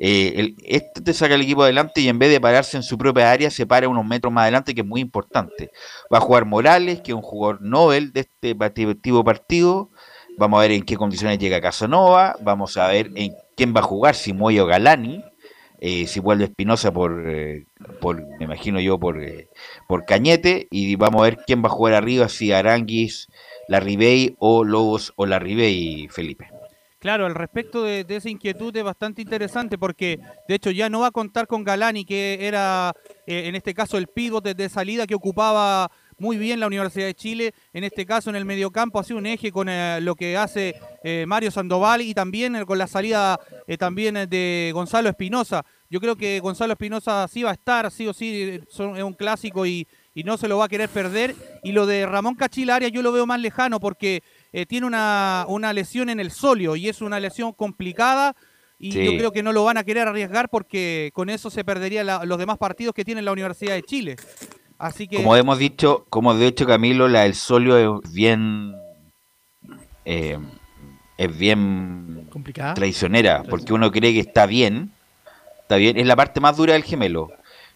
[0.00, 3.32] Eh, este te saca el equipo adelante y en vez de pararse en su propia
[3.32, 5.72] área, se para unos metros más adelante, que es muy importante.
[6.12, 9.90] Va a jugar Morales, que es un jugador Nobel de este partido.
[10.38, 12.36] Vamos a ver en qué condiciones llega Casanova.
[12.40, 15.24] Vamos a ver en quién va a jugar, si Moyo Galani.
[15.80, 17.66] Eh, si vuelve Espinosa por, eh,
[18.00, 19.48] por, me imagino yo, por, eh,
[19.88, 23.28] por Cañete, y vamos a ver quién va a jugar arriba, si Aranguis,
[23.68, 26.50] la Ribey o Lobos o la Ribey, Felipe.
[26.98, 30.18] Claro, al respecto de, esa inquietud es bastante interesante porque
[30.48, 32.92] de hecho ya no va a contar con Galani, que era
[33.26, 37.54] en este caso el pívot de salida que ocupaba muy bien la Universidad de Chile,
[37.72, 40.74] en este caso en el mediocampo ha sido un eje con eh, lo que hace
[41.04, 43.38] eh, Mario Sandoval y también eh, con la salida
[43.78, 45.64] también de Gonzalo Espinosa.
[45.90, 49.64] Yo creo que Gonzalo Espinosa sí va a estar, sí o sí, es un clásico
[49.64, 49.86] y,
[50.24, 51.36] no se lo va a querer perder.
[51.62, 54.24] Y lo de Ramón Cachilaria yo lo veo más lejano porque
[54.66, 58.34] tiene una, una, lesión en el solio y es una lesión complicada.
[58.80, 62.02] Y yo creo que no lo van a querer arriesgar porque con eso se perdería
[62.24, 64.16] los demás partidos que tiene la Universidad de Chile.
[65.16, 68.74] Como hemos dicho, como de hecho Camilo, la del solio es bien...
[70.04, 70.38] Eh,
[71.18, 74.92] es bien complicada traicionera, porque uno cree que está bien,
[75.62, 77.32] está bien, es la parte más dura del gemelo.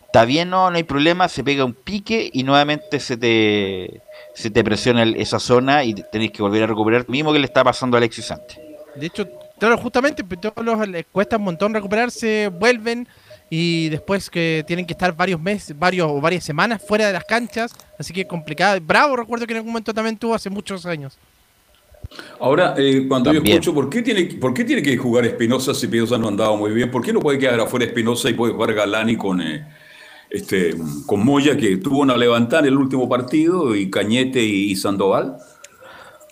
[0.06, 4.00] Está bien, no, no hay problema, se pega un pique y nuevamente se te,
[4.34, 7.64] se te presiona esa zona y tenés que volver a recuperar, mismo que le está
[7.64, 8.60] pasando a Alexis antes.
[8.94, 9.26] De hecho,
[9.58, 13.08] claro, justamente, todos los, les cuesta un montón recuperarse, vuelven,
[13.54, 17.24] y después que tienen que estar varios meses, varios o varias semanas fuera de las
[17.24, 18.80] canchas, así que complicado.
[18.80, 21.18] Bravo, recuerdo que en algún momento también tuvo hace muchos años.
[22.40, 25.84] Ahora, eh, cuando yo escucho, ¿por qué, tiene, ¿por qué tiene que jugar Espinosa si
[25.84, 26.90] Espinosa no andaba muy bien?
[26.90, 29.68] ¿Por qué no puede quedar afuera Espinosa y puede jugar Galani con, eh,
[30.30, 30.74] este,
[31.04, 35.36] con Moya, que tuvo una levantada en el último partido, y Cañete y, Sandoval?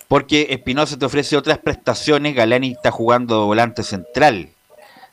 [0.08, 4.48] Porque Espinosa te ofrece otras prestaciones, Galani está jugando volante central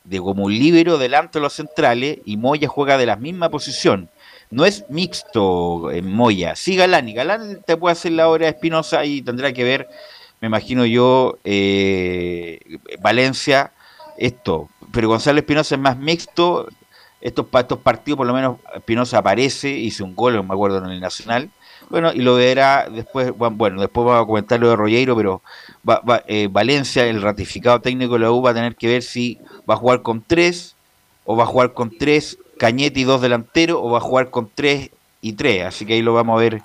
[0.07, 4.09] de como un líbero delante de los centrales y Moya juega de la misma posición.
[4.49, 6.55] No es mixto en Moya.
[6.55, 7.09] Sí, Galán.
[7.09, 9.89] Y Galán te puede hacer la obra Espinosa y tendrá que ver,
[10.39, 12.59] me imagino yo, eh,
[13.01, 13.73] Valencia,
[14.17, 14.69] esto.
[14.93, 16.67] Pero Gonzalo Espinosa es más mixto.
[17.19, 21.01] Estos, estos partidos, por lo menos, Espinosa aparece, hizo un gol, me acuerdo, en el
[21.01, 21.49] Nacional.
[21.89, 25.41] Bueno, y lo verá después, bueno, después vamos a comentar lo de Rollero, pero
[26.27, 29.37] eh, Valencia, el ratificado técnico de la U, va a tener que ver si
[29.69, 30.75] va a jugar con tres,
[31.25, 34.49] o va a jugar con tres Cañete y dos delanteros, o va a jugar con
[34.53, 34.89] tres
[35.21, 35.65] y tres.
[35.65, 36.61] Así que ahí lo vamos a ver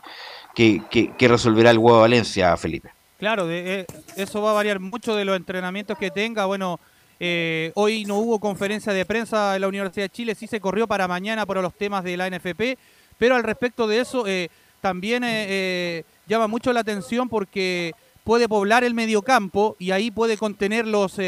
[0.55, 2.91] qué, resolverá el huevo Valencia, Felipe.
[3.19, 6.47] Claro, eh, eso va a variar mucho de los entrenamientos que tenga.
[6.47, 6.81] Bueno,
[7.21, 10.87] eh, hoy no hubo conferencia de prensa en la Universidad de Chile, sí se corrió
[10.87, 12.79] para mañana por los temas de la NFP,
[13.19, 14.25] pero al respecto de eso
[14.81, 15.23] también
[16.27, 17.93] llama mucho la atención porque
[18.25, 21.19] puede poblar el mediocampo y ahí puede contener los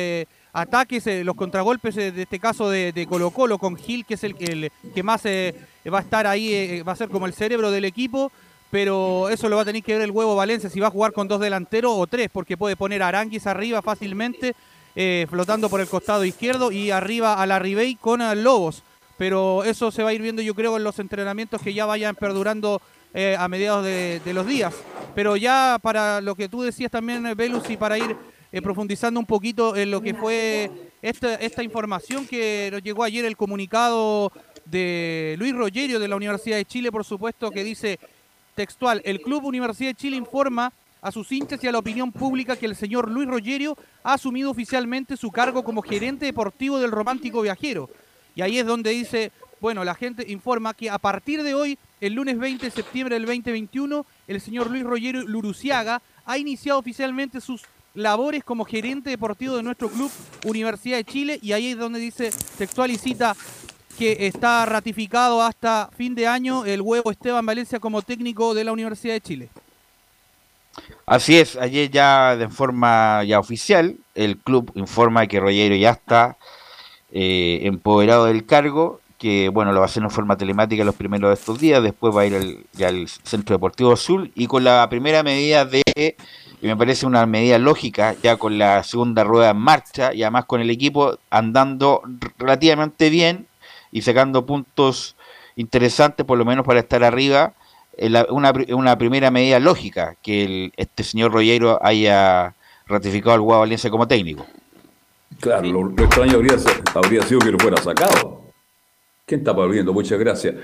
[0.52, 4.70] ataques, los contragolpes de este caso de, Colo Colo con Gil, que es el, el
[4.94, 8.30] que más va a estar ahí, va a ser como el cerebro del equipo
[8.74, 11.12] pero eso lo va a tener que ver el huevo Valencia si va a jugar
[11.12, 14.56] con dos delanteros o tres, porque puede poner a Aranguis arriba fácilmente,
[14.96, 18.82] eh, flotando por el costado izquierdo y arriba a la Ribey con eh, Lobos.
[19.16, 22.16] Pero eso se va a ir viendo yo creo en los entrenamientos que ya vayan
[22.16, 22.82] perdurando
[23.14, 24.74] eh, a mediados de, los días.
[25.14, 28.16] Pero ya para lo que tú decías también, Velus, y para ir
[28.62, 33.36] profundizando un poquito en lo que fue esta, esta información que nos llegó ayer el
[33.36, 34.30] comunicado
[34.64, 37.98] de Luis Rogerio de la Universidad de Chile, por supuesto, que dice
[38.54, 42.56] Textual, el Club Universidad de Chile informa a sus hinchas y a la opinión pública
[42.56, 47.42] que el señor Luis Rogerio ha asumido oficialmente su cargo como gerente deportivo del Romántico
[47.42, 47.90] Viajero.
[48.34, 52.14] Y ahí es donde dice, bueno, la gente informa que a partir de hoy, el
[52.14, 57.62] lunes 20 de septiembre del 2021, el señor Luis Rogerio Luruciaga ha iniciado oficialmente sus
[57.94, 60.10] labores como gerente deportivo de nuestro club
[60.44, 63.36] Universidad de Chile y ahí es donde dice textual y cita
[63.98, 68.72] que está ratificado hasta fin de año el huevo Esteban Valencia como técnico de la
[68.72, 69.48] Universidad de Chile.
[71.06, 76.36] Así es, ayer ya de forma ya oficial, el club informa que Rollero ya está
[77.12, 81.30] eh, empoderado del cargo, que bueno, lo va a hacer en forma telemática los primeros
[81.30, 84.64] de estos días, después va a ir al, ya al Centro Deportivo Azul y con
[84.64, 85.82] la primera medida de,
[86.60, 90.44] y me parece una medida lógica, ya con la segunda rueda en marcha y además
[90.44, 92.02] con el equipo andando
[92.36, 93.46] relativamente bien,
[93.90, 95.16] y sacando puntos
[95.56, 97.54] interesantes, por lo menos para estar arriba,
[98.28, 102.52] una, una primera medida lógica que este señor Rollero haya
[102.86, 104.44] ratificado al Guadalajara como técnico.
[105.40, 106.56] Claro, lo, extraño habría,
[106.94, 108.43] habría, sido que lo fuera sacado.
[109.26, 109.94] ¿Quién está perdiendo?
[109.94, 110.54] Muchas gracias.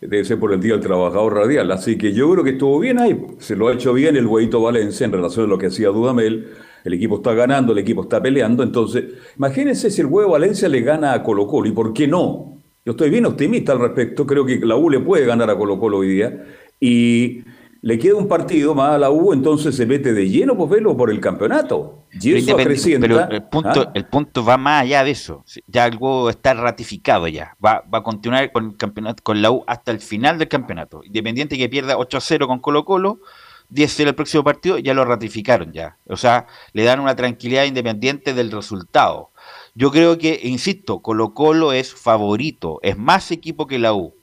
[0.00, 1.70] Debe ser por el Día del Trabajador Radial.
[1.70, 3.14] Así que yo creo que estuvo bien ahí.
[3.38, 6.48] Se lo ha hecho bien el Huevito Valencia en relación a lo que hacía Dudamel.
[6.82, 8.62] El equipo está ganando, el equipo está peleando.
[8.62, 9.04] Entonces,
[9.36, 11.68] imagínense si el Huevo Valencia le gana a Colo Colo.
[11.68, 12.62] ¿Y por qué no?
[12.86, 15.78] Yo estoy bien optimista al respecto, creo que la U le puede ganar a Colo
[15.78, 16.44] Colo hoy día
[16.78, 17.42] y
[17.82, 20.96] le queda un partido más a la U, entonces se mete de lleno, pues verlo
[20.96, 22.05] por el campeonato.
[22.20, 22.56] Y eso
[23.00, 23.92] Pero el punto, ¿ah?
[23.94, 25.44] el punto va más allá de eso.
[25.66, 27.56] Ya huevo está ratificado ya.
[27.64, 31.02] Va, va a continuar con el campeonato, con la U hasta el final del campeonato.
[31.04, 33.20] Independiente que pierda 8 a 0 con Colo Colo,
[33.68, 35.96] 10 0 el próximo partido, ya lo ratificaron ya.
[36.06, 39.30] O sea, le dan una tranquilidad independiente del resultado.
[39.74, 44.14] Yo creo que, insisto, Colo Colo es favorito, es más equipo que la U.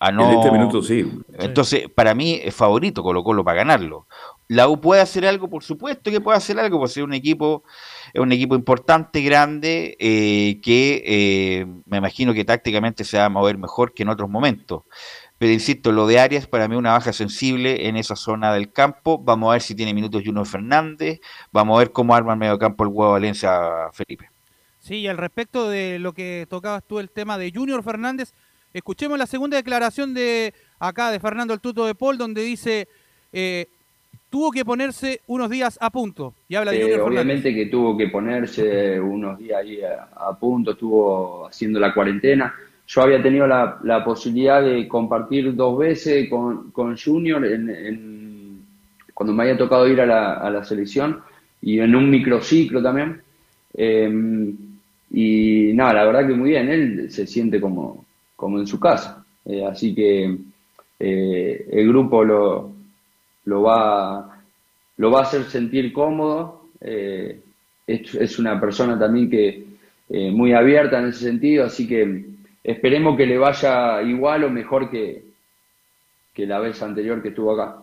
[0.00, 1.10] Ah, en este minuto sí.
[1.38, 4.06] Entonces, para mí es favorito Colo Colo para ganarlo.
[4.48, 7.64] La U puede hacer algo, por supuesto que puede hacer algo, porque es un equipo,
[8.12, 13.30] es un equipo importante, grande, eh, que eh, me imagino que tácticamente se va a
[13.30, 14.82] mover mejor que en otros momentos.
[15.38, 19.18] Pero insisto, lo de Arias para mí una baja sensible en esa zona del campo.
[19.18, 21.20] Vamos a ver si tiene minutos Juno Fernández.
[21.50, 24.30] Vamos a ver cómo arma el medio campo el huevo Valencia Felipe.
[24.78, 28.34] Sí, y al respecto de lo que tocabas tú, el tema de Junior Fernández,
[28.72, 32.88] escuchemos la segunda declaración de acá de Fernando el Tuto de Paul, donde dice,
[33.32, 33.68] eh,
[34.34, 36.34] tuvo que ponerse unos días a punto.
[36.48, 41.46] Y habla de Junior Obviamente que tuvo que ponerse unos días ahí a, punto, estuvo
[41.46, 42.52] haciendo la cuarentena.
[42.84, 48.64] Yo había tenido la, posibilidad de compartir dos veces con, Junior en,
[49.14, 51.20] cuando me había tocado ir a la, a la selección
[51.62, 53.22] y en un microciclo también.
[53.72, 54.52] Eh,
[55.12, 58.04] y nada, la verdad que muy bien, él se siente como,
[58.34, 59.24] como en su casa.
[59.44, 60.36] Eh, así que
[60.98, 62.73] eh, el grupo lo,
[63.44, 64.42] lo, va,
[64.96, 66.68] lo va a hacer sentir cómodo.
[66.80, 67.40] Eh,
[67.86, 69.64] es, una persona también que
[70.08, 72.24] muy abierta en ese sentido, así que
[72.62, 75.24] esperemos que le vaya igual o mejor que,
[76.34, 77.78] que la vez anterior que estuvo acá.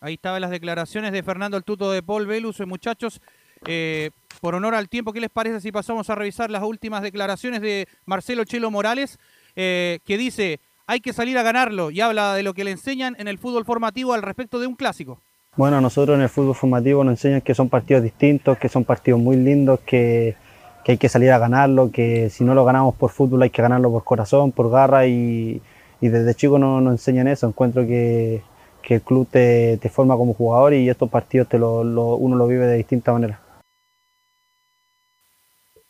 [0.00, 3.20] Ahí estaban las declaraciones de Fernando el Tuto de Paul Velus, muchachos.
[3.66, 7.60] Eh, por honor al tiempo, ¿qué les parece si pasamos a revisar las últimas declaraciones
[7.60, 9.20] de Marcelo Chelo Morales,
[9.54, 10.58] eh, que dice,
[10.92, 13.64] hay que salir a ganarlo y habla de lo que le enseñan en el fútbol
[13.64, 15.20] formativo al respecto de un clásico?
[15.56, 19.18] Bueno, nosotros en el fútbol formativo nos enseñan que son partidos distintos, que son partidos
[19.18, 20.36] muy lindos, que,
[20.84, 23.62] que hay que salir a ganarlo, que si no lo ganamos por fútbol hay que
[23.62, 25.62] ganarlo por corazón, por garra y,
[26.02, 27.46] y desde chico nos, nos enseñan eso.
[27.46, 28.42] Encuentro que,
[28.82, 32.36] que el club te, te, forma como jugador y estos partidos te lo, lo, uno
[32.36, 33.40] lo vive de distinta manera.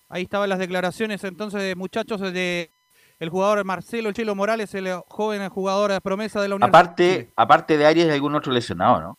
[0.09, 2.71] Ahí estaban las declaraciones entonces, muchachos, de
[3.23, 6.69] el jugador Marcelo Chelo Morales, el joven jugador de promesa de la Unión.
[6.69, 9.19] Aparte, aparte de Arias, hay algún otro lesionado, ¿no?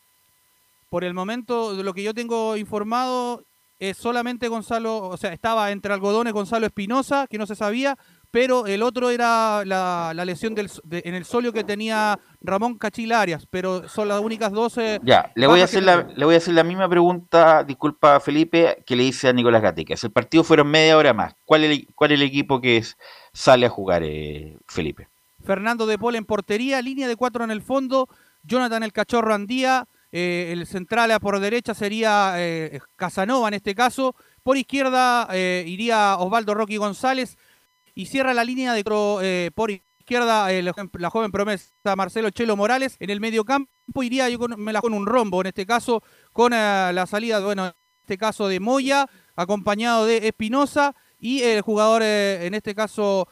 [0.90, 3.46] Por el momento, de lo que yo tengo informado,
[3.80, 7.98] es solamente Gonzalo, o sea, estaba entre algodones Gonzalo Espinosa, que no se sabía,
[8.34, 12.80] pero el otro era la, la lesión del, de, en el solio que tenía Ramón
[12.80, 15.02] Cachil Arias, pero son las únicas 12.
[15.04, 18.82] Ya, le voy, a hacer la, le voy a hacer la misma pregunta, disculpa Felipe,
[18.88, 19.94] que le hice a Nicolás Gatica.
[20.02, 21.36] El partido fueron media hora más.
[21.46, 22.98] ¿Cuál es el, cuál es el equipo que es,
[23.34, 25.10] sale a jugar, eh, Felipe?
[25.44, 28.10] Fernando de Paul en portería, línea de cuatro en el fondo,
[28.42, 33.76] Jonathan el Cachorro Andía, eh, el central a por derecha sería eh, Casanova en este
[33.76, 37.38] caso, por izquierda eh, iría Osvaldo Rocky González
[37.96, 38.84] y cierra la línea de
[39.22, 44.30] eh, por izquierda eh, la joven promesa Marcelo Chelo Morales, en el medio campo iría
[44.30, 48.60] yo con, un rombo en este caso con la salida, bueno, en este caso de
[48.60, 53.28] Moya, acompañado de Espinosa y el jugador en este caso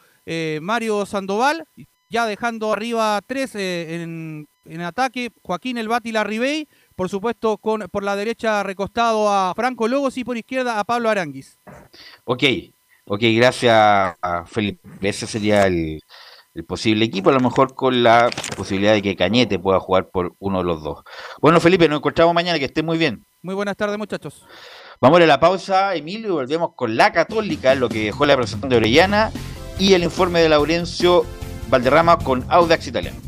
[0.60, 1.66] Mario Sandoval,
[2.08, 8.02] ya dejando arriba tres en, en, ataque, Joaquín El Bati Larribey, por supuesto con por
[8.02, 11.58] la derecha recostado a Franco Logos y por izquierda a Pablo Aranguis.
[12.24, 12.44] Ok,
[13.06, 14.80] ok, gracias a Felipe.
[15.00, 16.00] Ese sería el,
[16.54, 20.34] el, posible equipo, a lo mejor con la posibilidad de que Cañete pueda jugar por
[20.38, 21.02] uno de los dos.
[21.40, 23.24] Bueno, Felipe, nos encontramos mañana, que esté muy bien.
[23.42, 24.46] Muy buenas tardes, muchachos.
[25.00, 28.70] Vamos a la pausa, Emilio, y volvemos con la Católica, lo que dejó la presentación
[28.70, 29.32] de Orellana
[29.78, 31.24] y el informe de Laurencio
[31.68, 33.18] Valderrama con Audax Italiano.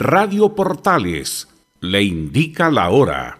[0.00, 1.46] Radio Portales
[1.80, 3.39] le indica la hora.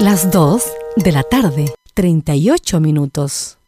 [0.00, 0.64] Las 2
[0.96, 3.58] de la tarde, 38 minutos.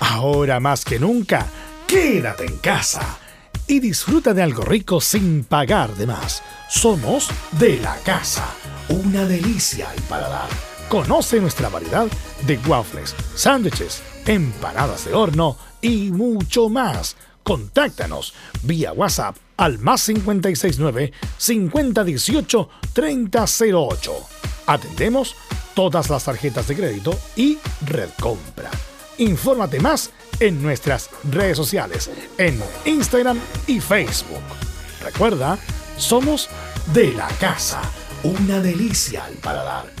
[0.00, 1.46] Ahora más que nunca,
[1.86, 3.18] quédate en casa
[3.66, 6.42] y disfruta de algo rico sin pagar de más.
[6.68, 8.54] Somos de la casa,
[8.90, 10.50] una delicia al paladar.
[10.90, 12.06] Conoce nuestra variedad
[12.46, 17.16] de waffles, sándwiches, empanadas de horno y mucho más.
[17.42, 24.12] Contáctanos vía WhatsApp al más 569 5018 3008.
[24.66, 25.36] Atendemos
[25.74, 28.70] todas las tarjetas de crédito y Red Compra.
[29.18, 34.42] Infórmate más en nuestras redes sociales, en Instagram y Facebook.
[35.02, 35.58] Recuerda,
[35.98, 36.48] somos
[36.94, 37.82] de la casa,
[38.22, 40.00] una delicia al paladar.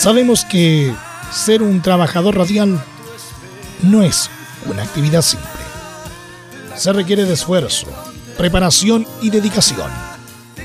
[0.00, 0.94] Sabemos que
[1.30, 2.82] ser un trabajador radial
[3.82, 4.30] no es
[4.64, 5.46] una actividad simple.
[6.74, 7.86] Se requiere de esfuerzo,
[8.38, 9.90] preparación y dedicación.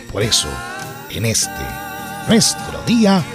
[0.10, 0.48] Por eso,
[1.10, 1.52] en este,
[2.30, 3.26] nuestro día,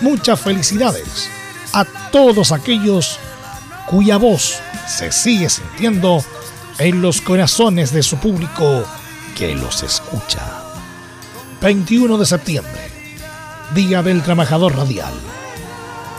[0.00, 1.30] muchas felicidades
[1.72, 3.20] a todos aquellos
[3.86, 4.58] cuya voz
[4.88, 6.24] se sigue sintiendo
[6.80, 8.82] en los corazones de su público
[9.36, 10.42] que los escucha.
[11.62, 12.90] 21 de septiembre,
[13.76, 15.35] Día del Trabajador Radial.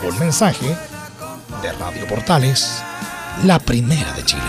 [0.02, 0.76] Un mensaje
[1.60, 2.82] de Radio Portales,
[3.44, 4.42] la primera de Chile.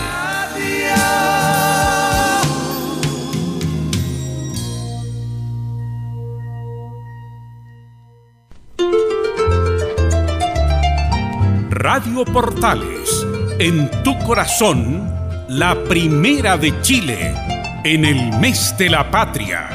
[11.70, 13.26] Radio Portales,
[13.58, 15.12] en tu corazón,
[15.48, 17.34] la primera de Chile,
[17.82, 19.68] en el mes de la patria.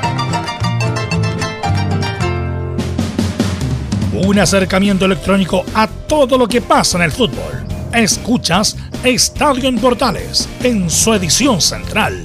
[4.24, 7.66] Un acercamiento electrónico a todo lo que pasa en el fútbol.
[7.94, 12.24] Escuchas Estadio en Portales en su edición central.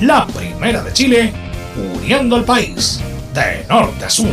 [0.00, 1.32] La primera de Chile,
[1.94, 3.00] uniendo al país
[3.34, 4.30] de norte a sur.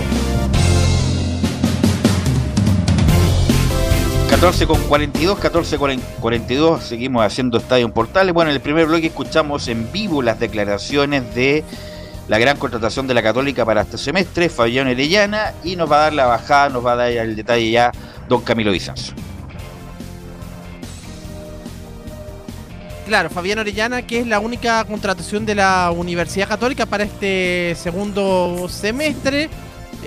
[4.30, 8.34] 14 con 42, 14 con 42, seguimos haciendo Estadio en Portales.
[8.34, 11.64] Bueno, en el primer bloque escuchamos en vivo las declaraciones de
[12.28, 16.00] la gran contratación de la Católica para este semestre, Fabián Orellana, y nos va a
[16.04, 17.92] dar la bajada, nos va a dar el detalle ya
[18.30, 19.14] don Camilo Vicenzo.
[23.06, 28.68] Claro, Fabián Orellana, que es la única contratación de la Universidad Católica para este segundo
[28.70, 29.50] semestre.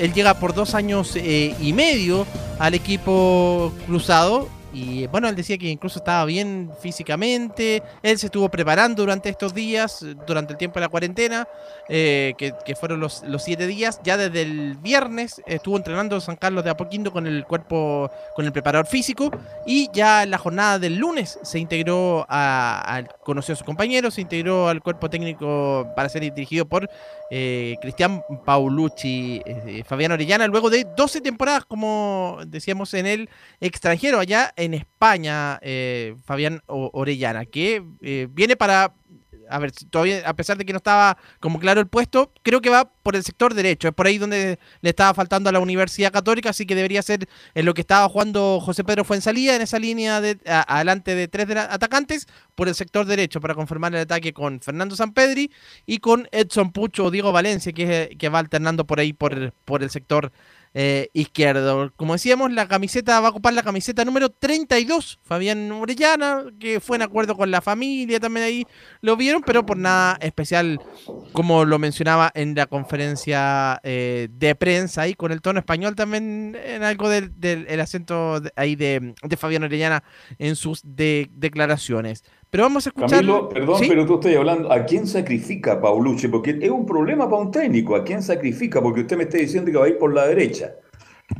[0.01, 2.27] Él llega por dos años eh, y medio
[2.59, 4.49] al equipo cruzado.
[4.73, 7.83] Y bueno, él decía que incluso estaba bien físicamente.
[8.03, 11.49] Él se estuvo preparando durante estos días, durante el tiempo de la cuarentena,
[11.89, 14.01] eh, que, que, fueron los, los, siete días.
[14.03, 18.53] Ya desde el viernes estuvo entrenando San Carlos de Apoquindo con el cuerpo, con el
[18.53, 19.31] preparador físico.
[19.67, 24.21] Y ya en la jornada del lunes se integró a, conoció a sus compañeros, se
[24.21, 26.89] integró al cuerpo técnico para ser dirigido por
[27.31, 33.31] eh, Cristian Paulucci, eh, Fabián Orellana, luego de 12 temporadas, como decíamos, en el
[33.61, 38.95] extranjero, allá España, eh, Fabián Orellana, que eh, viene para
[39.49, 42.71] a ver, todavía, a pesar de que no estaba como claro el puesto, creo que
[42.71, 43.89] va por el sector derecho.
[43.89, 47.29] Es por ahí donde le estaba faltando a la Universidad Católica, así que debería ser
[47.55, 51.49] en lo que estaba jugando José Pedro Fuensalía, en esa línea de adelante de tres
[51.49, 55.51] de atacantes, por el sector derecho, para conformar el ataque con Fernando Sampedri
[55.85, 59.83] y con Edson Pucho o Diego Valencia, que, que va alternando por ahí por, por
[59.83, 60.33] el sector
[60.75, 61.93] eh, izquierdo.
[61.97, 66.97] Como decíamos, la camiseta va a ocupar la camiseta número 32, Fabián Orellana, que fue
[66.97, 68.67] en acuerdo con la familia, también ahí
[69.01, 70.81] lo vieron, pero por nada especial,
[71.33, 76.57] como lo mencionaba en la conferencia eh, de prensa, ahí con el tono español también,
[76.63, 80.03] en algo del, del acento ahí de, de, Fabián Orellana
[80.39, 82.25] en sus de, declaraciones.
[82.51, 83.10] Pero vamos a escuchar.
[83.10, 83.86] Camilo, perdón, ¿Sí?
[83.89, 84.73] pero tú estás hablando.
[84.73, 86.28] ¿A quién sacrifica Paulucci?
[86.28, 87.97] Porque es un problema para un técnico.
[87.97, 88.81] ¿A quién sacrifica?
[88.81, 90.74] Porque usted me está diciendo que va a ir por la derecha.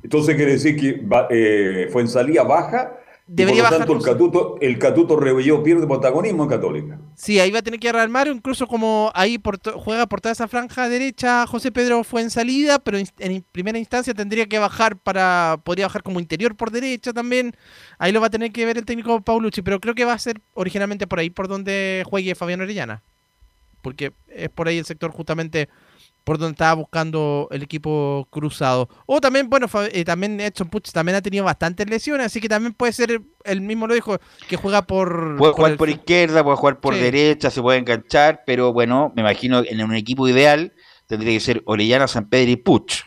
[0.03, 2.99] Entonces quiere decir que eh, Fuensalía baja.
[3.29, 7.01] Debería y por lo bajar tanto, el Catuto, el Catuto Rebelló pierde protagonismo en Católica.
[7.17, 10.47] Sí, ahí va a tener que rearmar, incluso como ahí por juega por toda esa
[10.47, 15.59] franja derecha José Pedro fue en salida, pero en primera instancia tendría que bajar para,
[15.65, 17.57] podría bajar como interior por derecha también.
[17.99, 20.19] Ahí lo va a tener que ver el técnico Paulucci, pero creo que va a
[20.19, 23.03] ser originalmente por ahí, por donde juegue Fabián Orellana.
[23.83, 25.69] Porque es por ahí el sector justamente
[26.27, 28.89] por donde estaba buscando el equipo cruzado.
[29.07, 32.75] O también, bueno, eh, también Edson Puch también ha tenido bastantes lesiones, así que también
[32.75, 35.37] puede ser, él mismo lo dijo, que juega por...
[35.37, 37.01] Puede jugar por, izquierda, puede jugar por sí.
[37.01, 40.73] derecha, se puede enganchar, pero bueno, me imagino en un equipo ideal
[41.07, 43.05] tendría que ser Orellana, San Pedro y Puch.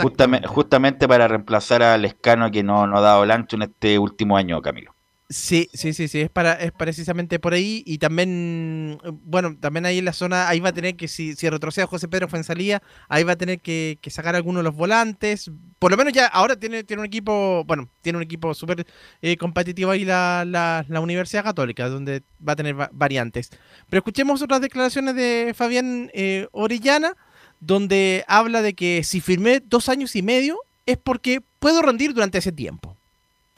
[0.00, 3.98] Justamente, justamente para reemplazar al Escano que no, no ha dado el ancho en este
[3.98, 4.93] último año, Camilo.
[5.30, 9.98] Sí, sí, sí, sí, es para, es precisamente por ahí y también, bueno, también ahí
[9.98, 13.24] en la zona, ahí va a tener que, si, si retrocede José Pedro Fuensalía, ahí
[13.24, 16.84] va a tener que, sacar algunos de los volantes, por lo menos ya ahora tiene,
[16.84, 18.86] tiene un equipo, bueno, tiene un equipo súper
[19.22, 23.50] eh, competitivo ahí la, la, Universidad Católica, donde va a tener va variantes.
[23.88, 27.16] Pero escuchemos otras declaraciones de Fabián eh, Orellana,
[27.60, 32.38] donde habla de que si firmé dos años y medio es porque puedo rendir durante
[32.38, 32.94] ese tiempo.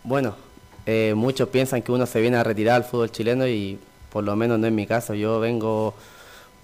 [0.04, 0.36] Bueno,
[0.86, 3.78] eh, muchos piensan que uno se viene a retirar al fútbol chileno y
[4.10, 5.14] por lo menos no es mi caso.
[5.14, 5.94] Yo vengo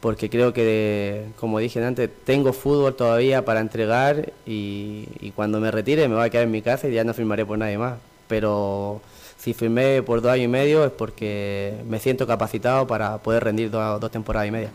[0.01, 6.09] porque creo que, como dije antes, tengo fútbol todavía para entregar y, cuando me retire
[6.09, 7.99] me voy a quedar en mi casa y ya no firmaré por nadie más.
[8.29, 9.01] Pero
[9.39, 13.71] si firmé por dos años y medio es porque me siento capacitado para poder rendir
[13.71, 14.71] dos, dos temporadas y media.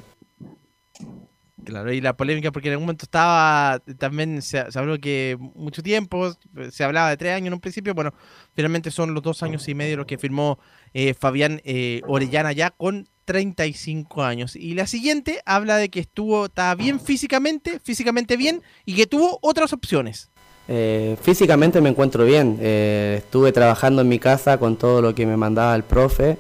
[1.68, 6.34] Claro, y la polémica, porque en algún momento estaba, también se, habló que mucho tiempo,
[6.72, 8.14] se hablaba de tres años en un principio, bueno,
[8.56, 10.60] finalmente son los dos años y medio los que firmó
[10.94, 14.56] eh, Fabián eh, Orellana ya con 35 años.
[14.56, 19.38] Y la siguiente habla de que estuvo, estaba bien físicamente, físicamente bien, y que tuvo
[19.42, 20.30] otras opciones.
[20.70, 25.36] Eh, físicamente me encuentro bien, estuve trabajando en mi casa con todo lo que me
[25.36, 26.38] mandaba el profe,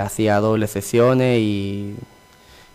[0.00, 1.96] hacía dobles sesiones y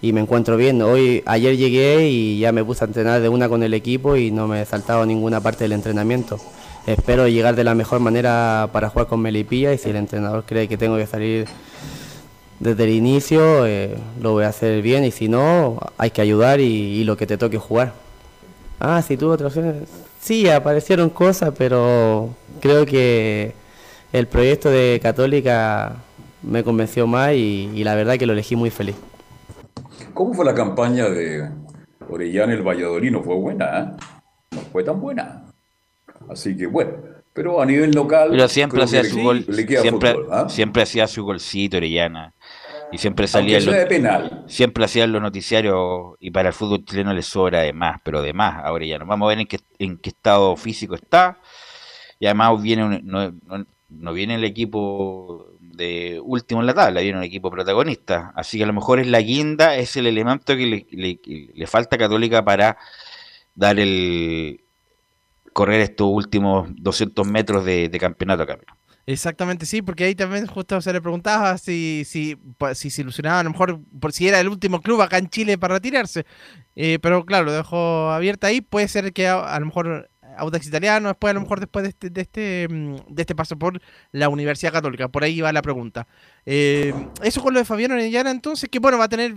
[0.04, 0.82] y me encuentro bien.
[0.82, 4.32] Hoy, ayer llegué y ya me puse a entrenar de una con el equipo y
[4.32, 6.38] no me he saltado ninguna parte del entrenamiento.
[6.86, 10.68] Espero llegar de la mejor manera para jugar con Melipilla y si el entrenador cree
[10.68, 11.48] que tengo que salir
[12.60, 16.60] desde el inicio, eh, lo voy a hacer bien y si no, hay que ayudar
[16.60, 17.94] y, lo que te toque jugar.
[18.82, 19.88] Ah, si tuvo otras opciones.
[20.20, 23.54] Sí, aparecieron cosas, pero creo que
[24.12, 25.96] el proyecto de Católica
[26.42, 28.96] me convenció más y, la verdad que lo elegí muy feliz.
[30.14, 31.50] ¿Cómo fue la campaña de
[32.08, 33.12] Orellana el Valladolid?
[33.12, 34.06] No fue buena, ¿eh?
[34.52, 35.46] No fue tan buena.
[36.30, 36.94] Así que bueno,
[37.34, 38.30] pero a nivel local.
[38.32, 39.46] Pero siempre hacía su gol.
[39.46, 40.48] siempre, ¿ah?
[40.50, 42.34] siempre hacía su golcito Orellana.
[42.92, 43.60] Y siempre salía.
[43.60, 44.44] de penal.
[44.48, 48.34] Siempre hacía los noticiarios y para el fútbol chileno le sobra de más, pero de
[48.34, 49.06] más a Orellana.
[49.06, 51.40] Vamos a ver en qué, en qué estado físico está.
[52.20, 53.34] Y además viene no,
[53.90, 58.32] no viene el equipo de último en la tabla, viene un equipo protagonista.
[58.36, 62.00] Así que a lo mejor es la guinda, es el elemento que le, falta a
[62.00, 62.78] Católica para
[63.56, 64.62] dar el
[65.52, 68.58] correr estos últimos 200 metros de, campeonato a
[69.06, 72.38] Exactamente, sí, porque ahí también justo se le preguntaba si, si,
[72.74, 75.58] si se ilusionaba a lo mejor por si era el último club acá en Chile
[75.58, 76.26] para retirarse.
[76.76, 78.62] Eh, pero claro, lo dejó abierta ahí.
[78.62, 82.10] Puede ser que a lo mejor Audax Italiano, después a lo mejor después de este,
[82.10, 83.80] de este, mm, de este paso por
[84.12, 85.08] la Universidad Católica.
[85.08, 86.08] Por ahí va la pregunta.
[86.46, 89.36] Eh, eso con lo de Fabián Orellana, entonces, que bueno, va a tener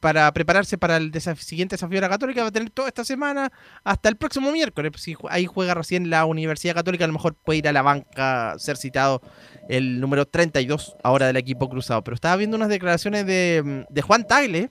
[0.00, 3.50] para prepararse para el siguiente desafío de la Católica, va a tener toda esta semana
[3.84, 4.92] hasta el próximo miércoles.
[4.96, 8.54] Si ahí juega recién la Universidad Católica, a lo mejor puede ir a la banca,
[8.58, 9.22] ser citado
[9.68, 12.02] el número 32 ahora del equipo cruzado.
[12.04, 14.70] Pero estaba viendo unas declaraciones de, de Juan Tagle,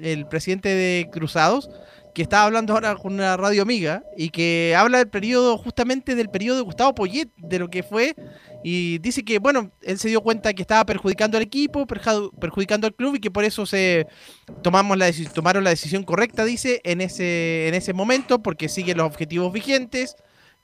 [0.00, 1.70] el presidente de Cruzados
[2.16, 6.30] que estaba hablando ahora con una radio amiga y que habla del periodo, justamente del
[6.30, 8.14] periodo de Gustavo Poyet, de lo que fue,
[8.64, 12.94] y dice que, bueno, él se dio cuenta que estaba perjudicando al equipo, perjudicando al
[12.94, 14.06] club y que por eso se
[14.62, 19.06] tomamos la tomaron la decisión correcta, dice, en ese, en ese momento, porque sigue los
[19.06, 20.16] objetivos vigentes.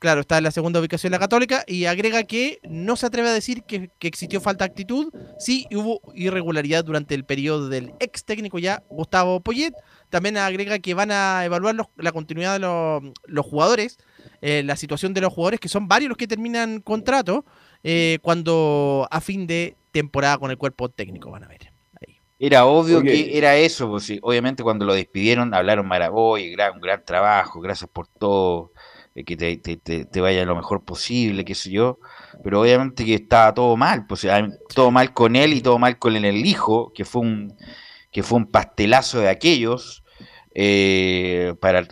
[0.03, 3.33] Claro, está en la segunda ubicación la Católica y agrega que no se atreve a
[3.33, 8.25] decir que, que, existió falta de actitud, sí hubo irregularidad durante el periodo del ex
[8.25, 9.75] técnico ya Gustavo Poyet,
[10.11, 13.97] también agrega que van a evaluar la continuidad de los, jugadores,
[14.41, 17.45] eh, la situación de los jugadores, que son varios los que terminan contrato,
[17.85, 21.71] eh, cuando a fin de temporada con el cuerpo técnico van a ver.
[22.41, 27.05] Era obvio que era eso, pues, obviamente cuando lo despidieron hablaron Maraboy, gran, un gran
[27.05, 28.73] trabajo, gracias por todo,
[29.15, 31.99] que te, te, vaya lo mejor posible, qué sé yo,
[32.43, 34.27] pero obviamente que estaba todo mal, pues
[34.75, 37.55] todo mal con él y todo mal con el, el hijo, que fue un
[38.11, 40.05] que fue un pastelazo de aquellos,
[40.55, 41.87] eh, para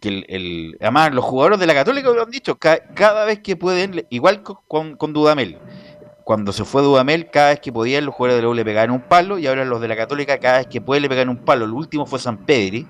[0.00, 4.06] que el, además los jugadores de la Católica lo han dicho cada vez que pueden
[4.10, 5.58] igual con, con, Dudamel
[6.24, 8.90] cuando se fue Dudamel cada vez que podían los jugadores de la U le pegaban
[8.90, 11.38] un palo y ahora los de la Católica cada vez que pueden le pegan un
[11.38, 11.64] palo.
[11.64, 12.86] El último fue San Pedri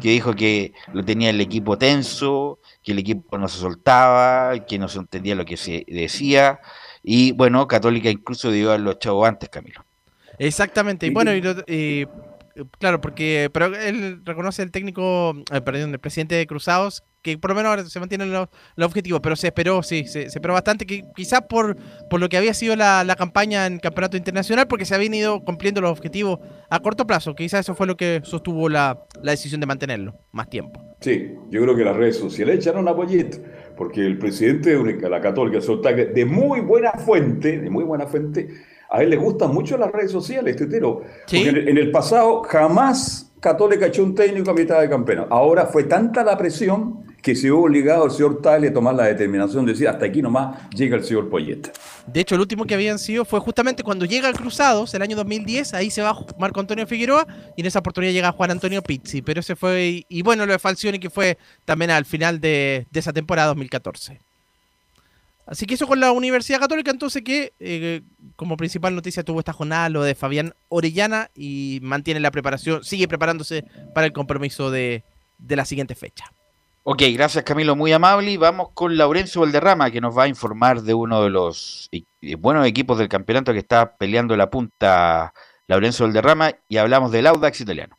[0.00, 4.78] que dijo que lo tenía el equipo tenso que el equipo no se soltaba que
[4.78, 6.60] no se entendía lo que se decía.
[7.02, 9.84] Y bueno Católica incluso dio a los chavos antes Camilo.
[10.38, 12.06] Exactamente, y bueno, y,
[12.78, 17.50] Claro, porque pero él reconoce el técnico, eh, perdón, el presidente de Cruzados, que por
[17.50, 18.48] lo menos ahora se mantienen los,
[18.80, 21.76] objetivos, pero se esperó, sí, se, esperó bastante, que quizás por,
[22.08, 25.80] por lo que había sido la, campaña en campeonato internacional, porque se habían ido cumpliendo
[25.80, 26.38] los objetivos
[26.70, 30.80] a corto plazo, quizás eso fue lo que sostuvo la, decisión de mantenerlo más tiempo.
[31.00, 35.20] Sí, yo creo que las redes sociales echaron a Poyet, porque el presidente de la
[35.20, 38.48] Católica de muy buena fuente, de muy buena fuente,
[38.88, 41.02] a él le gustan mucho las redes sociales, Tetero.
[41.28, 45.32] Porque en, el pasado jamás Católica echó un técnico a mitad de campeonato.
[45.32, 49.04] Ahora fue tanta la presión que se vio obligado el señor Tagle a tomar la
[49.04, 51.72] determinación de decir hasta aquí nomás llega el señor Poyet.
[52.06, 55.16] De hecho, el último que habían sido fue justamente cuando llega el Cruzados, el año
[55.16, 57.26] 2010, ahí se va Marco Antonio Figueroa
[57.56, 59.22] y en esa oportunidad llega Juan Antonio Pizzi.
[59.22, 63.00] Pero ese fue, y, bueno, lo de Falcioni que fue también al final de, de
[63.00, 64.20] esa temporada 2014.
[65.46, 68.02] Así que eso con la Universidad Católica, entonces que eh,
[68.34, 73.06] como principal noticia tuvo esta jornada lo de Fabián Orellana y mantiene la preparación, sigue
[73.06, 73.64] preparándose
[73.94, 75.04] para el compromiso de,
[75.48, 76.24] la siguiente fecha.
[76.88, 78.30] Ok, gracias Camilo, muy amable.
[78.30, 81.90] Y vamos con Laurencio Valderrama, que nos va a informar de uno de los
[82.38, 85.32] buenos equipos del campeonato que está peleando la punta
[85.66, 87.98] Laurencio Valderrama, y hablamos del Audax italiano.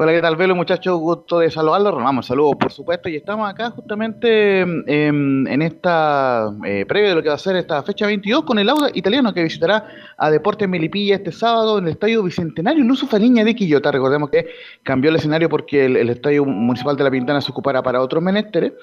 [0.00, 0.96] Hola, ¿qué tal, Velo, muchachos?
[0.96, 1.92] Gusto de saludarlos.
[1.96, 3.08] Vamos, saludos, por supuesto.
[3.08, 7.56] Y estamos acá justamente em, en esta eh, previa de lo que va a ser
[7.56, 11.86] esta fecha 22 con el Auda italiano que visitará a Deportes Melipilla este sábado en
[11.86, 13.90] el Estadio Bicentenario Luso Fariña de Quillota.
[13.90, 14.46] Recordemos que
[14.84, 18.74] cambió el escenario porque el, Estadio Municipal de La Pintana se ocupará para otros menesteres.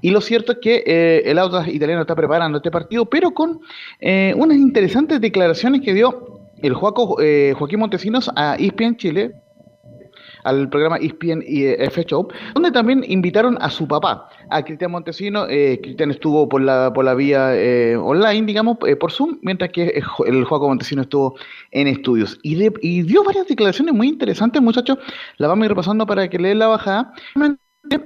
[0.00, 3.60] Y lo cierto es que eh, el Auda italiano está preparando este partido, pero con
[4.00, 7.18] eh, unas interesantes declaraciones que dio el Joaco,
[7.58, 9.34] Joaquín Montesinos a ESPN Chile
[10.44, 14.92] al programa ESPN y eh, F Show, donde también invitaron a su papá, a Cristian
[14.92, 15.46] Montesino.
[15.48, 20.00] Eh, Cristian estuvo por la, por la vía eh, online, digamos, por Zoom, mientras que
[20.26, 21.36] el Juaco Montesino estuvo
[21.70, 22.38] en estudios.
[22.42, 22.54] Y,
[23.02, 24.98] dio varias declaraciones muy interesantes, muchachos.
[25.38, 27.12] La vamos a ir repasando para que leen la bajada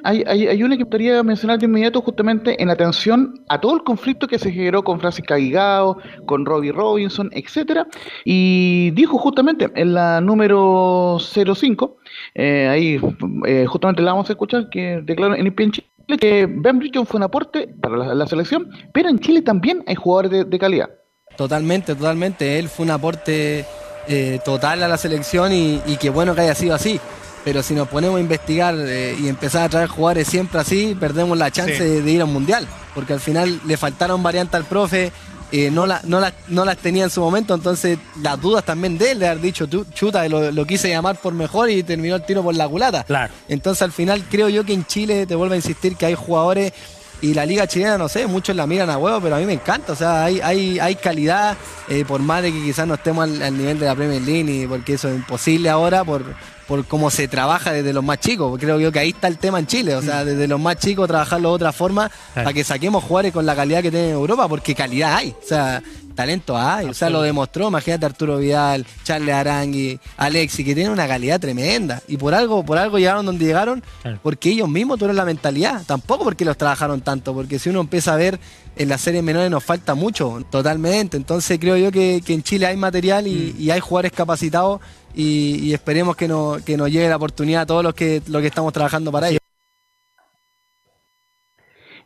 [0.05, 3.85] hay, hay, hay una que quería mencionar de inmediato justamente en atención a todo el
[3.85, 7.87] conflicto que se generó con Francis Caguigao, con Robbie Robinson, etcétera,
[8.25, 11.97] y dijo justamente en la número 05,
[12.35, 13.01] eh, ahí
[13.47, 15.89] eh, justamente la vamos a escuchar, que declaró en el Chile
[16.19, 20.49] que Ben Bridgeton fue un aporte para la, selección, pero en Chile también hay jugadores
[20.49, 20.91] de, calidad.
[21.37, 23.65] Totalmente, totalmente, él fue un aporte
[24.09, 26.99] eh, total a la selección y, y qué bueno que haya sido así
[27.45, 31.37] pero si nos ponemos a investigar eh, y empezar a traer jugadores siempre así, perdemos
[31.39, 35.13] la chance de, ir a un mundial, porque al final le faltaron variantes al profe,
[35.51, 39.13] eh, no, la, no, no, las tenía en su momento, entonces las dudas también de
[39.13, 42.43] él, de haber dicho, chuta, lo, lo, quise llamar por mejor y terminó el tiro
[42.43, 43.05] por la culata.
[43.05, 43.33] Claro.
[43.49, 46.73] Entonces al final creo yo que en Chile, te vuelvo a insistir, que hay jugadores
[47.21, 49.55] y la liga chilena, no sé, muchos la miran a huevo, pero a mí me
[49.55, 49.93] encanta.
[49.93, 51.57] O sea, hay, hay, hay calidad,
[51.89, 54.67] eh, por más de que quizás no estemos al, al, nivel de la Premier League,
[54.69, 56.23] porque eso es imposible ahora por,
[56.69, 58.57] por cómo se trabaja desde los más chicos.
[58.61, 61.09] Creo yo que ahí está el tema en Chile, o sea, desde los más chicos
[61.09, 64.75] trabajarlo de otra forma para que saquemos jugadores con la calidad que tiene Europa, porque
[64.75, 65.83] calidad hay, o sea,
[66.15, 71.09] talento hay, o sea, lo demostró, imagínate Arturo Vidal, Charles Arangui, Alexi, que tienen una
[71.09, 73.83] calidad tremenda y por algo, por algo llegaron donde llegaron,
[74.23, 78.13] porque ellos mismos tuvieron la mentalidad, tampoco porque los trabajaron tanto, porque si uno empieza
[78.13, 78.39] a ver
[78.77, 82.77] en las series menores nos falta mucho, totalmente, entonces creo yo que, en Chile hay
[82.77, 83.63] material y, mm.
[83.63, 84.81] y hay jugadores capacitados
[85.19, 88.49] y, esperemos que, no, que nos llegue la oportunidad a todos los que, los que
[88.49, 89.39] estamos trabajando para ello.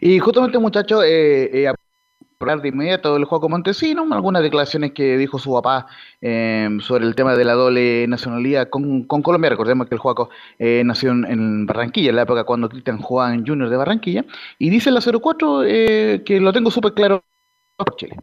[0.01, 1.73] Y justamente, muchachos, eh, eh,
[2.43, 5.87] hablar de inmediato del juego Montesino, algunas declaraciones que dijo su papá
[6.21, 9.51] eh, sobre el tema de la doble nacionalidad con, con Colombia.
[9.51, 13.47] Recordemos que el juego eh, nació en, Barranquilla, en la época cuando Cristian jugaba en
[13.47, 14.25] Junior de Barranquilla.
[14.59, 17.23] Y dice la 04 eh, que lo tengo súper claro
[17.77, 18.17] por Chile.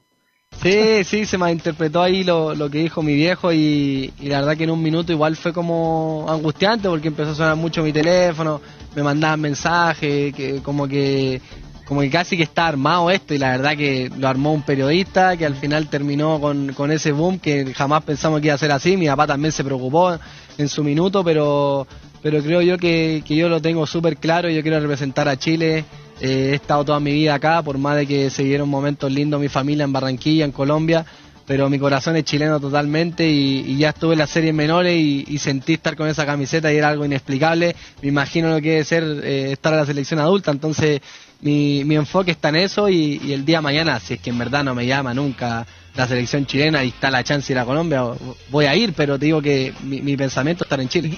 [0.62, 4.66] Sí, sí, se malinterpretó ahí lo, lo que dijo mi viejo y, la verdad que
[4.66, 8.60] en un minuto igual fue como angustiante porque empezó a sonar mucho mi teléfono,
[8.94, 11.42] me mandaban mensajes, que como que
[11.86, 15.36] como que casi que está armado esto y la verdad que lo armó un periodista
[15.38, 18.72] que al final terminó con, con ese boom que jamás pensamos que iba a ser
[18.72, 20.16] así, mi papá también se preocupó
[20.58, 21.88] en su minuto, pero,
[22.22, 25.86] pero creo yo que, que yo lo tengo súper claro, yo quiero representar a Chile
[26.20, 29.40] eh, he estado toda mi vida acá, por más de que se dieron momentos lindos
[29.40, 31.06] mi familia en Barranquilla, en Colombia,
[31.46, 35.74] pero mi corazón es chileno totalmente y, ya estuve en las series menores y, sentí
[35.74, 37.76] estar con esa camiseta y era algo inexplicable.
[38.02, 41.02] Me imagino lo que debe ser eh, estar en la selección adulta, entonces
[41.42, 44.38] mi, mi enfoque está en eso y, el día de mañana, si es que en
[44.38, 45.66] verdad no me llama nunca
[45.96, 48.04] la selección chilena y está la chance de ir a Colombia,
[48.50, 51.18] voy a ir, pero te digo que mi, mi pensamiento es estar en Chile.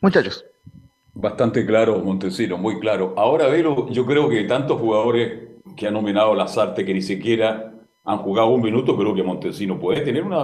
[0.00, 0.44] Muchachos,
[1.18, 3.14] Bastante claro, Montesino, muy claro.
[3.16, 7.72] Ahora, Vero, yo creo que tantos jugadores que han nominado Lazarte que ni siquiera
[8.04, 10.42] han jugado un minuto, creo que Montesino puede tener una,